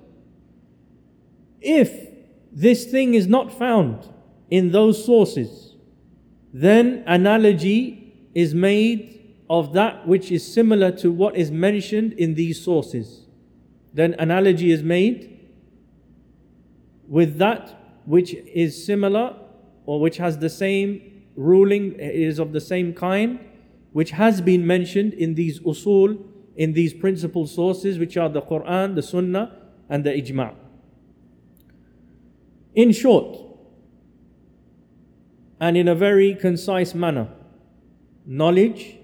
If 1.61 2.09
this 2.51 2.87
thing 2.87 3.15
is 3.15 3.27
not 3.27 3.53
found 3.53 4.09
in 4.51 4.73
those 4.73 5.05
sources, 5.05 5.75
then 6.53 7.05
analogy 7.07 8.31
is 8.35 8.55
made 8.55 9.37
of 9.51 9.73
that 9.75 10.07
which 10.07 10.33
is 10.33 10.53
similar 10.53 10.91
to 10.91 11.13
what 11.13 11.37
is 11.37 11.51
mentioned 11.51 12.15
in 12.15 12.35
these 12.35 12.63
sources. 12.63 13.27
Then 13.93 14.15
analogy 14.19 14.71
is 14.71 14.83
made 14.83 15.39
with 17.07 17.39
that 17.39 17.75
which 18.05 18.35
is 18.35 18.85
similar 18.85 19.37
or 19.87 20.01
which 20.01 20.17
has 20.19 20.39
the 20.39 20.51
same 20.51 21.18
ruling, 21.39 21.95
is 21.99 22.39
of 22.39 22.53
the 22.53 22.61
same 22.61 22.93
kind, 22.93 23.39
which 23.93 24.11
has 24.11 24.41
been 24.41 24.67
mentioned 24.67 25.15
in 25.15 25.35
these 25.35 25.61
usul, 25.61 26.23
in 26.57 26.73
these 26.73 26.93
principal 26.93 27.47
sources, 27.47 27.99
which 27.99 28.17
are 28.17 28.29
the 28.29 28.43
Quran, 28.43 28.95
the 28.95 29.03
Sunnah, 29.03 29.57
and 29.89 30.05
the 30.05 30.11
Ijma'. 30.11 30.55
In 32.75 32.93
short, 32.93 33.39
and 35.61 35.77
in 35.77 35.89
a 35.89 35.95
very 35.95 36.35
concise 36.35 36.95
manner, 36.95 37.29
knowledge 38.27 38.99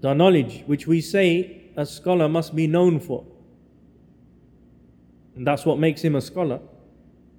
the 0.00 0.14
knowledge 0.14 0.62
which 0.66 0.86
we 0.86 1.00
say 1.00 1.62
a 1.76 1.84
scholar 1.84 2.28
must 2.28 2.54
be 2.54 2.66
known 2.66 3.00
for. 3.00 3.24
And 5.34 5.46
that's 5.46 5.66
what 5.66 5.78
makes 5.78 6.02
him 6.02 6.14
a 6.14 6.20
scholar. 6.20 6.60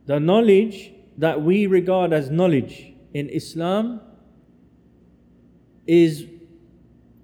The 0.05 0.19
knowledge 0.19 0.91
that 1.17 1.41
we 1.41 1.65
regard 1.65 2.13
as 2.13 2.29
knowledge 2.29 2.93
in 3.13 3.29
Islam 3.29 4.01
is 5.85 6.25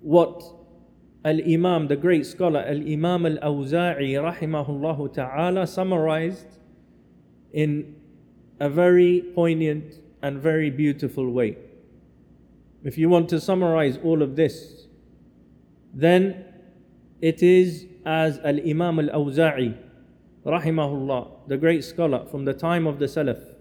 what 0.02 0.44
Al 1.26 1.40
Imam, 1.42 1.88
the 1.88 1.96
great 1.96 2.26
scholar 2.26 2.60
Al 2.62 2.82
Imam 2.82 3.26
Al 3.26 3.38
Awza'i, 3.38 4.14
rahimahullah 4.16 5.14
ta'ala, 5.14 5.66
summarized 5.66 6.48
in 7.54 7.96
a 8.60 8.70
very 8.70 9.24
poignant 9.34 9.96
and 10.22 10.42
very 10.42 10.70
beautiful 10.70 11.30
way. 11.30 11.58
If 12.84 12.98
you 12.98 13.10
want 13.10 13.30
to 13.30 13.40
summarize 13.40 13.98
all 14.04 14.22
of 14.22 14.36
this, 14.36 14.88
then 15.94 16.46
it 17.22 17.42
is 17.42 17.86
as 18.06 18.40
Al 18.40 18.60
Imam 18.60 19.00
Al 19.00 19.24
Awza'i, 19.24 19.78
rahimahullah, 20.46 21.48
the 21.48 21.58
great 21.58 21.84
scholar 21.86 22.26
from 22.26 22.44
the 22.44 22.54
time 22.54 22.86
of 22.86 23.00
the 23.00 23.06
Salaf, 23.06 23.53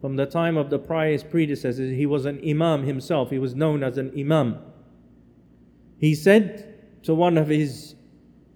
from 0.00 0.16
the 0.16 0.26
time 0.26 0.56
of 0.56 0.70
the 0.70 0.78
pious 0.78 1.22
predecessors, 1.22 1.96
he 1.96 2.06
was 2.06 2.24
an 2.26 2.40
Imam 2.46 2.84
himself, 2.84 3.30
he 3.30 3.38
was 3.38 3.54
known 3.54 3.82
as 3.82 3.98
an 3.98 4.12
Imam. 4.16 4.58
He 5.98 6.14
said 6.14 6.74
to 7.04 7.14
one 7.14 7.38
of 7.38 7.48
his 7.48 7.94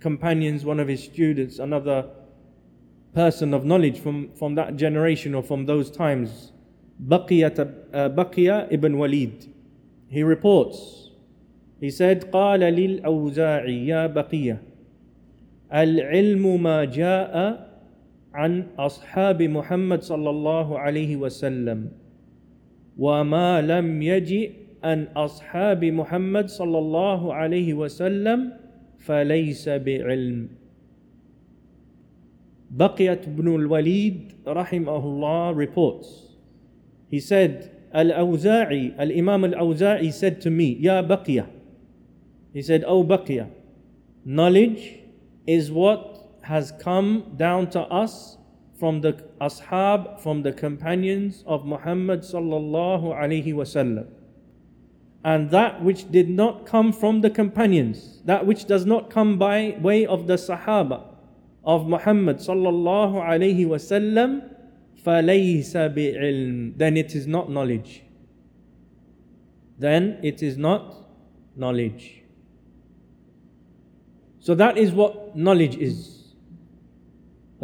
companions, 0.01 0.65
one 0.65 0.81
of 0.81 0.89
his 0.89 1.03
students, 1.03 1.59
another 1.59 2.09
person 3.15 3.55
of 3.55 3.65
knowledge 3.65 3.99
from, 3.99 4.33
from 4.35 4.55
that 4.55 4.77
generation 4.77 5.35
or 5.35 5.43
from 5.43 5.67
those 5.67 5.91
times, 5.91 6.53
Baqiyat, 7.03 7.59
uh, 7.59 8.09
Baqiya 8.11 8.69
ibn 8.71 8.99
Walid. 8.99 9.53
He 10.09 10.23
reports 10.23 11.01
he 11.81 11.91
said, 11.91 12.31
قال 12.31 12.61
للأوزاعي 12.61 13.87
يا 13.87 14.07
بقية 14.07 14.61
العلم 15.73 16.63
ما 16.63 16.85
جاء 16.85 17.71
عن 18.36 18.68
أصحاب 18.80 19.44
محمد 19.44 20.02
صلى 20.04 20.30
الله 20.30 20.80
عليه 20.80 21.16
وسلم 21.16 21.92
وما 22.98 23.62
لم 23.62 24.02
يجئ 24.02 24.52
عن 24.84 25.08
أصحاب 25.16 25.86
محمد 25.86 26.50
صلى 26.50 26.78
الله 26.78 27.34
عليه 27.34 27.74
وسلم 27.74 28.54
فليس 29.00 29.70
بعلم. 29.70 30.48
بقية 32.72 33.22
بن 33.28 33.56
الوليد 33.56 34.34
رحمه 34.48 35.04
الله 35.06 35.44
reports. 35.56 36.36
He 37.08 37.20
said 37.20 37.72
Al-Awza'i, 37.94 38.94
Al-Imam 39.00 39.46
Al-Awza'i 39.46 40.12
said 40.12 40.42
to 40.42 40.52
me, 40.52 40.76
Ya 40.76 41.02
Baqiyah, 41.02 41.48
He 42.56 42.62
said, 42.62 42.86
O 42.88 43.04
Baqiyah, 43.04 43.50
knowledge 44.24 45.00
is 45.46 45.72
what 45.72 46.15
has 46.45 46.73
come 46.81 47.35
down 47.37 47.71
to 47.71 47.81
us 47.81 48.39
from 48.79 49.03
the 49.03 49.13
ashab, 49.41 50.21
from 50.21 50.43
the 50.43 50.53
companions 50.53 51.45
of 51.47 51.67
Muhammad 51.67 52.21
sallallahu 52.21 53.15
alaihi 53.15 53.53
wasallam. 53.53 54.07
And 55.23 55.51
that 55.51 55.85
which 55.85 56.11
did 56.11 56.31
not 56.31 56.65
come 56.65 56.93
from 56.93 57.21
the 57.21 57.29
companions, 57.29 58.23
that 58.25 58.47
which 58.47 58.65
does 58.65 58.87
not 58.87 59.11
come 59.11 59.39
by 59.39 59.77
way 59.81 60.07
of 60.07 60.27
the 60.27 60.37
sahaba 60.37 61.05
of 61.63 61.87
Muhammad 61.87 62.39
sallallahu 62.39 63.21
alaihi 63.23 63.67
wasallam, 63.67 64.49
فَلَيْسَ 65.05 65.75
بِعِلْمٍ 65.95 66.79
Then 66.79 66.97
it 66.97 67.15
is 67.15 67.27
not 67.27 67.51
knowledge. 67.51 68.03
Then 69.79 70.19
it 70.23 70.43
is 70.43 70.57
not 70.57 70.95
knowledge. 71.57 72.23
So 74.41 74.55
that 74.55 74.79
is 74.79 74.93
what 74.93 75.37
knowledge 75.37 75.77
is. 75.77 76.14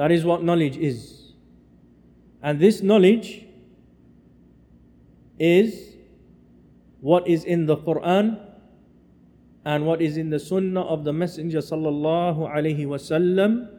That 0.02 0.12
is 0.12 0.26
what 0.26 0.44
knowledge 0.44 0.78
is. 0.78 1.34
And 2.42 2.60
this 2.60 2.82
knowledge 2.82 3.46
is 5.38 5.94
what 7.02 7.28
is 7.28 7.44
in 7.44 7.68
the 7.68 7.78
Quran 7.78 8.42
and 9.64 9.86
what 9.86 10.02
is 10.02 10.18
in 10.18 10.32
the 10.32 10.40
Sunnah 10.40 10.82
of 10.82 11.04
the 11.04 11.14
Messenger 11.14 11.60
sallallahu 11.60 12.50
alaihi 12.50 12.88
wasallam 12.88 13.70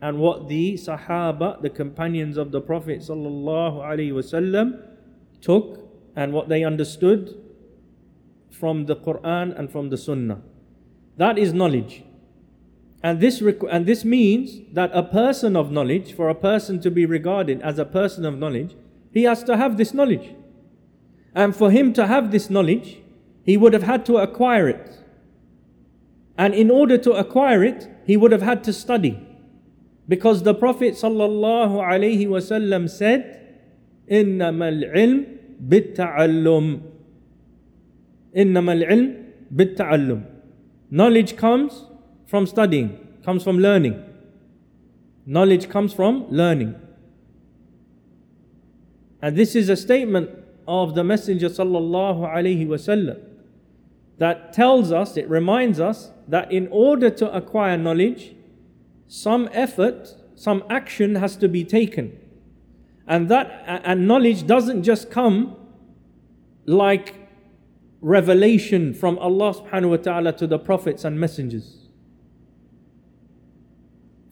and 0.00 0.18
what 0.18 0.48
the 0.48 0.78
Sahaba, 0.80 1.60
the 1.60 1.68
companions 1.68 2.38
of 2.38 2.52
the 2.52 2.62
Prophet 2.62 3.00
sallallahu 3.00 3.84
alaihi 3.84 4.12
wasallam, 4.12 4.80
took 5.42 5.90
and 6.16 6.32
what 6.32 6.48
they 6.48 6.64
understood 6.64 7.36
from 8.50 8.86
the 8.86 8.96
Quran 8.96 9.58
and 9.58 9.70
from 9.70 9.90
the 9.90 9.98
Sunnah. 9.98 10.40
That 11.18 11.36
is 11.36 11.52
knowledge. 11.52 12.04
And 13.03 13.19
this, 13.19 13.41
and 13.69 13.85
this 13.85 14.03
means 14.03 14.61
that 14.73 14.89
a 14.93 15.03
person 15.03 15.55
of 15.55 15.71
knowledge, 15.71 16.13
for 16.13 16.27
a 16.29 16.35
person 16.35 16.79
to 16.81 16.89
be 16.89 17.05
regarded 17.05 17.61
as 17.61 17.77
a 17.77 17.85
person 17.85 18.25
of 18.25 18.39
knowledge, 18.39 18.75
he 19.11 19.23
has 19.23 19.43
to 19.43 19.55
have 19.57 19.77
this 19.77 19.93
knowledge. 19.93 20.33
And 21.35 21.55
for 21.55 21.69
him 21.69 21.93
to 21.93 22.07
have 22.07 22.31
this 22.31 22.49
knowledge, 22.49 22.97
he 23.43 23.57
would 23.57 23.73
have 23.73 23.83
had 23.83 24.05
to 24.07 24.17
acquire 24.17 24.67
it. 24.67 24.99
And 26.37 26.53
in 26.55 26.71
order 26.71 26.97
to 26.97 27.11
acquire 27.11 27.63
it, 27.63 27.87
he 28.05 28.17
would 28.17 28.31
have 28.31 28.41
had 28.41 28.63
to 28.63 28.73
study. 28.73 29.19
Because 30.07 30.43
the 30.43 30.53
Prophet 30.53 30.95
ﷺ 30.95 32.89
said, 32.89 33.41
إِنَّمَا 34.09 34.93
الْعِلْمِ 34.93 35.37
بِالتَّعَلُّمِ 35.67 36.81
إِنَّمَا 38.35 38.83
الْعِلْمِ 38.83 39.31
بِالتَّعَلُّمِ 39.53 40.25
Knowledge 40.91 41.37
comes 41.37 41.85
from 42.30 42.46
studying, 42.46 42.96
comes 43.24 43.42
from 43.42 43.58
learning. 43.58 44.00
Knowledge 45.26 45.68
comes 45.68 45.92
from 45.92 46.30
learning. 46.30 46.76
And 49.20 49.36
this 49.36 49.56
is 49.56 49.68
a 49.68 49.76
statement 49.76 50.30
of 50.68 50.94
the 50.94 51.02
Messenger 51.02 51.48
sallallahu 51.48 52.20
alaihi 52.20 52.68
wasallam 52.68 53.20
that 54.18 54.52
tells 54.52 54.92
us, 54.92 55.16
it 55.16 55.28
reminds 55.28 55.80
us 55.80 56.12
that 56.28 56.52
in 56.52 56.68
order 56.70 57.10
to 57.10 57.34
acquire 57.34 57.76
knowledge, 57.76 58.36
some 59.08 59.48
effort, 59.52 60.14
some 60.36 60.62
action 60.70 61.16
has 61.16 61.34
to 61.34 61.48
be 61.48 61.64
taken. 61.64 62.16
And 63.08 63.28
that 63.28 63.64
and 63.66 64.06
knowledge 64.06 64.46
doesn't 64.46 64.84
just 64.84 65.10
come 65.10 65.56
like 66.64 67.16
revelation 68.00 68.94
from 68.94 69.18
Allah 69.18 69.52
subhanahu 69.52 69.90
wa 69.90 69.96
ta'ala 69.96 70.32
to 70.34 70.46
the 70.46 70.60
prophets 70.60 71.04
and 71.04 71.18
messengers. 71.18 71.79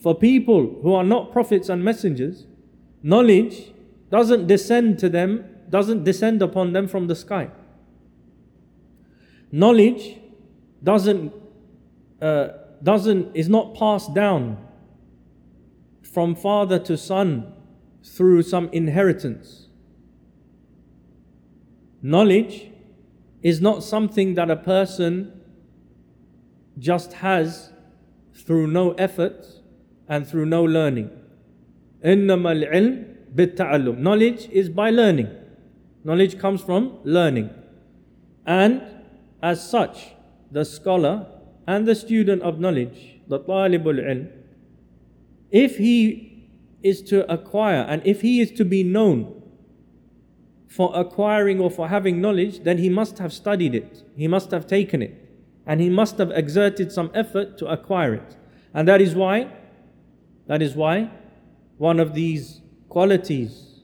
For 0.01 0.14
people 0.14 0.78
who 0.82 0.94
are 0.94 1.05
not 1.05 1.32
prophets 1.32 1.68
and 1.68 1.84
messengers, 1.84 2.46
knowledge 3.03 3.72
doesn't 4.11 4.46
descend 4.46 4.99
to 5.01 5.09
them, 5.09 5.44
doesn't 5.68 6.05
descend 6.05 6.40
upon 6.40 6.72
them 6.72 6.86
from 6.86 7.09
the 7.09 7.16
sky. 7.16 7.51
Knowledge 9.51 10.18
doesn't, 10.82 11.32
uh, 12.22 12.49
doesn't, 12.82 13.34
is 13.34 13.49
not 13.49 13.74
passed 13.74 14.14
down 14.14 14.59
from 16.03 16.34
father 16.34 16.78
to 16.78 16.96
son 16.96 17.53
through 18.05 18.42
some 18.42 18.68
inheritance. 18.72 19.66
Knowledge 22.01 22.70
is 23.42 23.61
not 23.61 23.82
something 23.82 24.34
that 24.34 24.51
a 24.51 24.57
person 24.57 25.40
just 26.78 27.14
has 27.14 27.72
through 28.32 28.68
no 28.68 28.92
effort 28.92 29.57
and 30.07 30.27
through 30.27 30.45
no 30.45 30.63
learning. 30.63 31.09
إنما 32.03 32.51
العلم 32.51 33.05
بالتعلم. 33.36 33.99
Knowledge 33.99 34.49
is 34.51 34.69
by 34.69 34.89
learning. 34.89 35.29
Knowledge 36.03 36.38
comes 36.38 36.61
from 36.61 36.97
learning. 37.03 37.49
And 38.45 38.81
as 39.41 39.67
such, 39.69 40.13
the 40.51 40.65
scholar 40.65 41.27
and 41.65 41.88
the 41.88 41.95
student 41.95 42.41
of 42.41 42.59
knowledge, 42.59 43.21
the 43.27 43.39
talibul 43.39 43.99
ilm, 43.99 44.29
if 45.49 45.77
he 45.77 46.49
is 46.81 47.01
to 47.03 47.31
acquire 47.31 47.86
and 47.88 48.01
if 48.05 48.21
he 48.21 48.41
is 48.41 48.51
to 48.51 48.65
be 48.65 48.84
known 48.84 49.41
for 50.67 50.91
acquiring 50.95 51.59
or 51.59 51.69
for 51.69 51.88
having 51.88 52.19
knowledge, 52.19 52.63
then 52.63 52.79
he 52.79 52.89
must 52.89 53.19
have 53.19 53.31
studied 53.31 53.75
it, 53.75 54.03
he 54.15 54.27
must 54.27 54.51
have 54.51 54.67
taken 54.67 55.01
it, 55.01 55.13
and 55.65 55.79
he 55.79 55.89
must 55.89 56.17
have 56.17 56.31
exerted 56.31 56.91
some 56.91 57.11
effort 57.13 57.57
to 57.59 57.67
acquire 57.67 58.15
it. 58.15 58.36
And 58.73 58.88
that 58.88 58.99
is 58.99 59.15
why, 59.15 59.51
that 60.49 60.62
is 60.62 60.74
why 60.74 61.11
one 61.76 62.01
of 62.01 62.14
these 62.14 62.62
qualities 62.88 63.82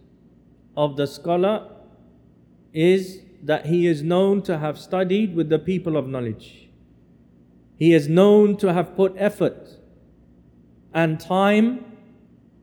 of 0.76 0.96
the 0.96 1.06
scholar 1.06 1.70
is 2.72 3.20
that 3.42 3.66
he 3.66 3.86
is 3.86 4.02
known 4.02 4.42
to 4.42 4.58
have 4.58 4.78
studied 4.78 5.36
with 5.36 5.50
the 5.50 5.58
people 5.58 5.96
of 5.96 6.08
knowledge. 6.08 6.70
He 7.76 7.92
is 7.92 8.08
known 8.08 8.56
to 8.56 8.72
have 8.72 8.96
put 8.96 9.14
effort 9.18 9.68
and 10.94 11.20
time 11.20 11.84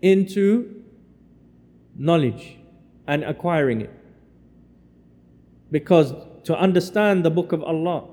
into 0.02 0.84
knowledge 1.96 2.58
and 3.08 3.24
acquiring 3.24 3.82
it. 3.82 3.94
Because 5.70 6.14
to 6.46 6.58
understand 6.58 7.24
the 7.24 7.30
book 7.30 7.52
of 7.52 7.62
Allah, 7.62 8.08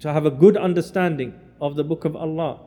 to 0.00 0.12
have 0.12 0.26
a 0.26 0.30
good 0.30 0.58
understanding 0.58 1.32
of 1.60 1.74
the 1.76 1.84
book 1.84 2.04
of 2.04 2.14
Allah 2.14 2.60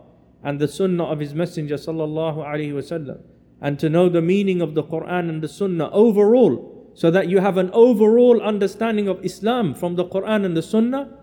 and 0.45 0.59
the 0.59 0.67
sunnah 0.67 1.03
of 1.05 1.19
His 1.19 1.33
Messenger 1.33 1.75
sallallahu 1.75 2.37
alaihi 2.37 2.71
wasallam, 2.71 3.19
and 3.59 3.79
to 3.79 3.89
know 3.89 4.07
the 4.07 4.21
meaning 4.21 4.61
of 4.61 4.75
the 4.75 4.83
Quran 4.83 5.27
and 5.27 5.41
the 5.41 5.49
sunnah 5.49 5.89
overall, 5.91 6.93
so 6.93 7.09
that 7.09 7.27
you 7.27 7.39
have 7.39 7.57
an 7.57 7.71
overall 7.73 8.39
understanding 8.41 9.07
of 9.07 9.25
Islam 9.25 9.73
from 9.73 9.95
the 9.95 10.05
Quran 10.05 10.45
and 10.45 10.55
the 10.55 10.61
sunnah, 10.61 11.17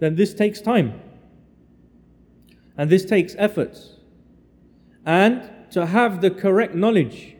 then 0.00 0.16
this 0.16 0.34
takes 0.34 0.60
time. 0.60 1.00
And 2.76 2.90
this 2.90 3.04
takes 3.04 3.36
efforts. 3.38 3.94
And 5.06 5.48
to 5.70 5.86
have 5.86 6.20
the 6.20 6.30
correct 6.30 6.74
knowledge 6.74 7.36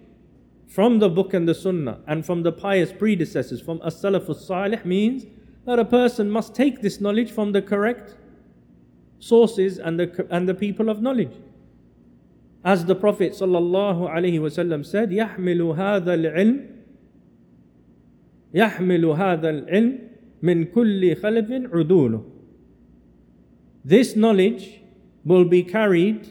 from 0.69 1.01
the 1.01 1.09
book 1.09 1.35
and 1.35 1.49
the 1.49 1.55
sunnah 1.55 1.99
and 2.07 2.25
from 2.25 2.45
the 2.45 2.53
pious 2.53 2.93
predecessors, 2.93 3.61
from 3.61 3.81
as-salaf 3.85 4.33
salih 4.37 4.85
means 4.85 5.27
that 5.65 5.81
a 5.81 5.85
person 5.85 6.31
must 6.31 6.55
take 6.55 6.81
this 6.83 7.01
knowledge 7.01 7.33
from 7.33 7.51
the 7.51 7.61
correct 7.61 8.15
sources 9.26 9.78
and 9.78 10.00
the, 10.00 10.28
and 10.30 10.48
the 10.48 10.54
people 10.54 10.90
of 10.90 11.02
knowledge. 11.02 11.34
As 12.64 12.86
the 12.86 12.96
Prophet 12.96 13.34
sallallahu 13.34 14.10
alaihi 14.10 14.40
wasallam 14.40 14.86
said, 14.86 15.10
يحمل 15.10 15.76
هذا 15.76 16.14
العلم 16.14 16.68
يحمل 18.54 19.06
هذا 19.06 19.50
العلم 19.50 20.00
من 20.42 20.66
كل 20.66 21.16
خلف 21.16 21.72
عدوله. 21.72 22.24
This 23.84 24.16
knowledge 24.16 24.82
will 25.26 25.46
be 25.46 25.64
carried 25.64 26.28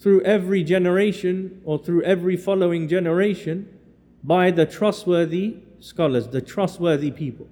through 0.00 0.22
every 0.22 0.62
generation 0.62 1.60
or 1.64 1.78
through 1.78 2.02
every 2.02 2.36
following 2.36 2.88
generation 2.88 3.68
by 4.22 4.50
the 4.50 4.66
trustworthy 4.66 5.56
scholars, 5.80 6.28
the 6.28 6.40
trustworthy 6.40 7.10
people. 7.10 7.48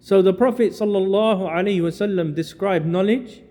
So 0.00 0.22
the 0.22 0.32
Prophet 0.32 0.72
ﷺ 0.72 2.34
described 2.34 2.86
knowledge 2.86 3.42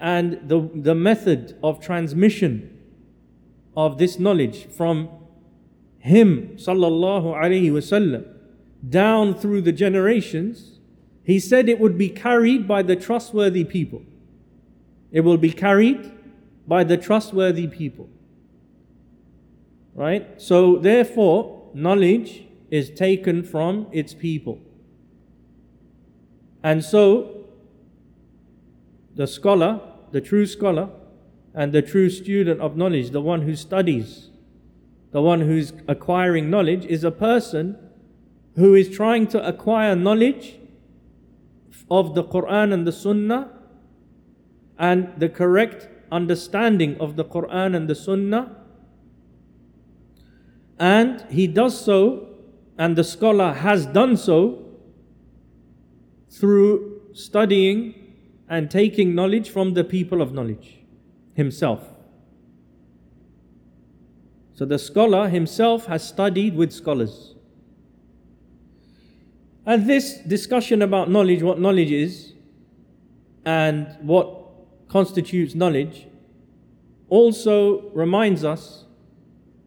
and 0.00 0.40
the, 0.48 0.68
the 0.74 0.94
method 0.94 1.56
of 1.62 1.80
transmission 1.80 2.70
of 3.76 3.98
this 3.98 4.18
knowledge 4.18 4.66
from 4.66 5.08
him 5.98 6.56
ﷺ 6.56 8.34
down 8.88 9.34
through 9.34 9.62
the 9.62 9.72
generations. 9.72 10.78
He 11.22 11.38
said 11.38 11.68
it 11.68 11.80
would 11.80 11.96
be 11.96 12.10
carried 12.10 12.68
by 12.68 12.82
the 12.82 12.96
trustworthy 12.96 13.64
people. 13.64 14.02
It 15.10 15.20
will 15.20 15.38
be 15.38 15.50
carried 15.50 16.12
by 16.66 16.84
the 16.84 16.96
trustworthy 16.96 17.66
people. 17.68 18.08
Right? 19.94 20.40
So, 20.42 20.76
therefore, 20.76 21.70
knowledge 21.72 22.43
is 22.70 22.90
taken 22.90 23.42
from 23.42 23.86
its 23.92 24.14
people. 24.14 24.60
And 26.62 26.84
so, 26.84 27.44
the 29.14 29.26
scholar, 29.26 29.80
the 30.12 30.20
true 30.20 30.46
scholar, 30.46 30.88
and 31.54 31.72
the 31.72 31.82
true 31.82 32.10
student 32.10 32.60
of 32.60 32.76
knowledge, 32.76 33.10
the 33.10 33.20
one 33.20 33.42
who 33.42 33.54
studies, 33.54 34.30
the 35.12 35.22
one 35.22 35.42
who's 35.42 35.72
acquiring 35.86 36.50
knowledge, 36.50 36.84
is 36.86 37.04
a 37.04 37.10
person 37.10 37.78
who 38.56 38.74
is 38.74 38.88
trying 38.88 39.26
to 39.28 39.46
acquire 39.46 39.94
knowledge 39.94 40.58
of 41.90 42.14
the 42.14 42.24
Quran 42.24 42.72
and 42.72 42.86
the 42.86 42.92
Sunnah 42.92 43.50
and 44.78 45.12
the 45.18 45.28
correct 45.28 45.88
understanding 46.10 46.96
of 46.98 47.16
the 47.16 47.24
Quran 47.24 47.76
and 47.76 47.88
the 47.88 47.94
Sunnah. 47.94 48.56
And 50.78 51.24
he 51.30 51.46
does 51.46 51.80
so, 51.80 52.33
and 52.78 52.96
the 52.96 53.04
scholar 53.04 53.52
has 53.52 53.86
done 53.86 54.16
so 54.16 54.64
through 56.30 57.00
studying 57.12 57.94
and 58.48 58.70
taking 58.70 59.14
knowledge 59.14 59.50
from 59.50 59.74
the 59.74 59.84
people 59.84 60.20
of 60.20 60.32
knowledge 60.32 60.78
himself. 61.34 61.88
So 64.54 64.64
the 64.64 64.78
scholar 64.78 65.28
himself 65.28 65.86
has 65.86 66.06
studied 66.06 66.54
with 66.54 66.72
scholars. 66.72 67.34
And 69.66 69.86
this 69.86 70.18
discussion 70.18 70.82
about 70.82 71.10
knowledge, 71.10 71.42
what 71.42 71.58
knowledge 71.58 71.90
is, 71.90 72.34
and 73.44 73.86
what 74.00 74.42
constitutes 74.88 75.54
knowledge, 75.54 76.06
also 77.08 77.90
reminds 77.90 78.44
us 78.44 78.84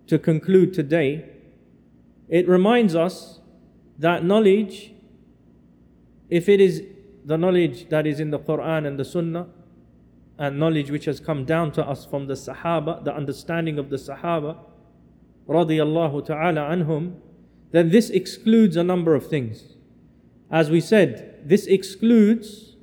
to 0.08 0.18
conclude 0.18 0.74
today. 0.74 1.30
It 2.30 2.48
reminds 2.48 2.96
us 2.96 3.40
that 4.00 4.24
knowledge, 4.24 4.94
if 6.30 6.50
it 6.50 6.60
is 6.60 6.84
the 7.26 7.38
knowledge 7.38 7.90
that 7.90 8.06
is 8.06 8.20
in 8.20 8.32
the 8.32 8.40
Quran 8.40 8.86
and 8.86 9.00
the 9.00 9.06
Sunnah, 9.06 9.48
and 10.38 10.60
knowledge 10.60 10.92
which 10.92 11.06
has 11.06 11.20
come 11.20 11.46
down 11.46 11.72
to 11.72 11.86
us 11.86 12.06
from 12.06 12.28
the 12.28 12.36
Sahaba, 12.36 13.04
the 13.04 13.14
understanding 13.14 13.80
of 13.80 13.90
the 13.90 13.96
Sahaba, 13.96 14.58
radiyallahu 15.48 16.26
ta'ala 16.26 16.62
anhum, 16.62 17.16
then 17.72 17.90
this 17.90 18.10
excludes 18.10 18.78
a 18.78 18.84
number 18.84 19.16
of 19.16 19.28
things. 19.28 19.74
As 20.52 20.70
we 20.70 20.80
said, 20.80 21.42
this 21.44 21.66
excludes 21.66 22.76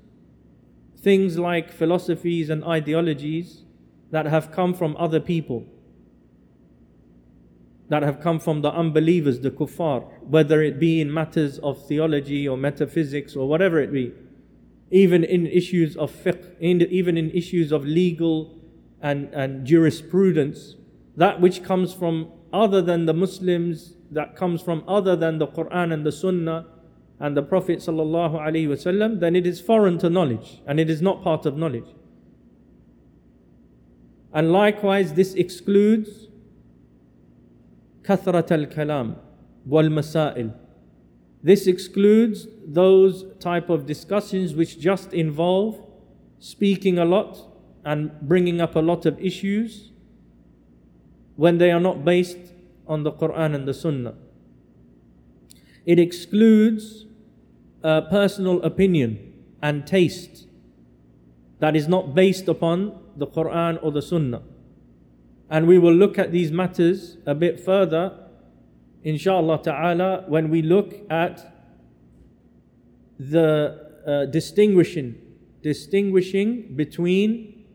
things 0.99 1.39
like 1.39 1.71
philosophies 1.71 2.51
and 2.51 2.65
ideologies 2.65 3.63
that 4.11 4.27
have 4.27 4.51
come 4.51 4.75
from 4.75 4.97
other 4.99 5.21
people, 5.21 5.67
that 7.95 8.03
have 8.03 8.21
come 8.21 8.41
from 8.41 8.61
the 8.61 8.73
unbelievers, 8.73 9.39
the 9.39 9.53
kuffar, 9.53 10.03
whether 10.25 10.61
it 10.61 10.81
be 10.81 11.01
in 11.01 11.15
matters 11.15 11.61
of 11.61 11.81
theology 11.87 12.49
or 12.49 12.57
metaphysics 12.57 13.37
or 13.37 13.47
whatever 13.47 13.79
it 13.79 13.93
be, 13.93 14.13
even 14.91 15.23
in 15.23 15.47
issues 15.47 15.97
of 15.97 16.11
fiqh, 16.11 16.61
even 16.61 17.17
in 17.17 17.31
issues 17.31 17.71
of 17.71 17.85
legal 17.85 18.61
and, 19.01 19.33
and 19.33 19.65
jurisprudence, 19.65 20.75
that 21.17 21.41
which 21.41 21.63
comes 21.63 21.95
from 21.95 22.33
other 22.53 22.83
than 22.83 23.07
the 23.07 23.15
Muslims, 23.15 23.95
that 24.11 24.35
comes 24.35 24.61
from 24.61 24.83
other 24.89 25.15
than 25.15 25.39
the 25.39 25.47
Quran 25.47 25.93
and 25.93 26.05
the 26.05 26.11
Sunnah, 26.11 26.67
and 27.21 27.37
the 27.37 27.45
Prophet 27.45 27.79
ﷺ, 27.79 29.21
then 29.21 29.37
it 29.37 29.47
is 29.47 29.61
foreign 29.61 29.99
to 29.99 30.11
knowledge 30.11 30.61
and 30.67 30.81
it 30.81 30.91
is 30.91 31.01
not 31.01 31.23
part 31.23 31.47
of 31.47 31.57
knowledge. 31.57 31.95
And 34.33 34.51
likewise, 34.51 35.15
this 35.15 35.35
excludes 35.35 36.27
kalam 38.05 39.17
wal 39.65 39.85
masail. 39.85 40.55
This 41.43 41.67
excludes 41.67 42.47
those 42.67 43.25
type 43.39 43.69
of 43.69 43.87
discussions 43.87 44.55
which 44.55 44.79
just 44.81 45.13
involve 45.13 45.81
speaking 46.39 46.99
a 46.99 47.05
lot 47.05 47.39
and 47.85 48.13
bringing 48.23 48.61
up 48.61 48.77
a 48.77 48.81
lot 48.81 49.05
of 49.05 49.21
issues 49.21 49.91
when 51.37 51.59
they 51.59 51.71
are 51.71 51.81
not 51.81 52.05
based 52.05 52.39
on 52.87 53.03
the 53.03 53.13
Quran 53.13 53.55
and 53.55 53.69
the 53.69 53.75
Sunnah. 53.75 54.15
It 55.85 55.99
excludes 55.99 57.07
a 57.83 58.03
personal 58.03 58.63
opinion 58.63 59.35
and 59.61 59.87
taste 59.87 60.47
that 61.59 61.77
is 61.77 61.89
not 61.89 62.15
based 62.15 62.49
upon 62.49 62.99
the 63.17 63.27
Quran 63.27 63.79
or 63.83 63.93
the 63.93 64.03
Sunnah. 64.03 64.43
And 65.55 65.69
we 65.69 65.79
will 65.79 65.95
look 65.95 66.19
at 66.19 66.33
these 66.33 66.51
matters 66.51 67.17
a 67.27 67.35
bit 67.35 67.61
further, 67.61 68.13
inshallah 69.05 69.63
ta'ala, 69.63 70.25
when 70.27 70.51
we 70.51 70.63
look 70.63 70.95
at 71.09 71.63
the 73.21 73.93
uh, 74.05 74.25
distinguishing, 74.33 75.15
distinguishing 75.63 76.75
between 76.75 77.67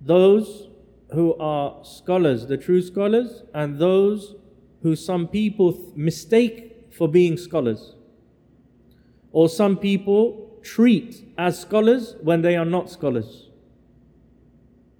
those 0.00 0.66
who 1.12 1.36
are 1.36 1.84
scholars, 1.84 2.48
the 2.48 2.56
true 2.56 2.82
scholars, 2.82 3.44
and 3.54 3.78
those 3.78 4.34
who 4.82 4.96
some 4.96 5.28
people 5.28 5.92
mistake 5.94 6.92
for 6.92 7.06
being 7.06 7.36
scholars. 7.36 7.94
Or 9.30 9.48
some 9.48 9.76
people 9.76 10.58
treat 10.64 11.24
as 11.38 11.60
scholars 11.60 12.16
when 12.20 12.42
they 12.42 12.56
are 12.56 12.64
not 12.64 12.90
scholars. 12.90 13.49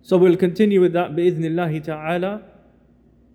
So 0.01 0.17
we'll 0.17 0.37
continue 0.37 0.81
with 0.81 0.93
that 0.93 1.15
بإذن 1.15 1.83
ta'ala 1.83 2.41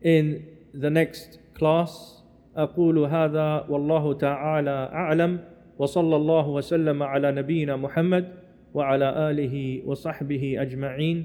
in 0.02 0.46
the 0.72 0.90
next 0.90 1.38
class. 1.54 2.22
أقول 2.56 2.98
هذا 2.98 3.66
والله 3.68 4.12
تعالى 4.12 4.90
أعلم 4.92 5.40
وصلى 5.78 6.16
الله 6.16 6.48
وسلم 6.48 7.02
على 7.02 7.32
نبينا 7.32 7.76
محمد 7.76 8.28
وعلى 8.74 9.30
آله 9.30 9.82
وصحبه 9.86 10.62
أجمعين 10.62 11.24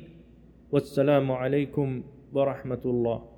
والسلام 0.72 1.32
عليكم 1.32 2.04
ورحمة 2.34 2.82
الله 2.86 3.29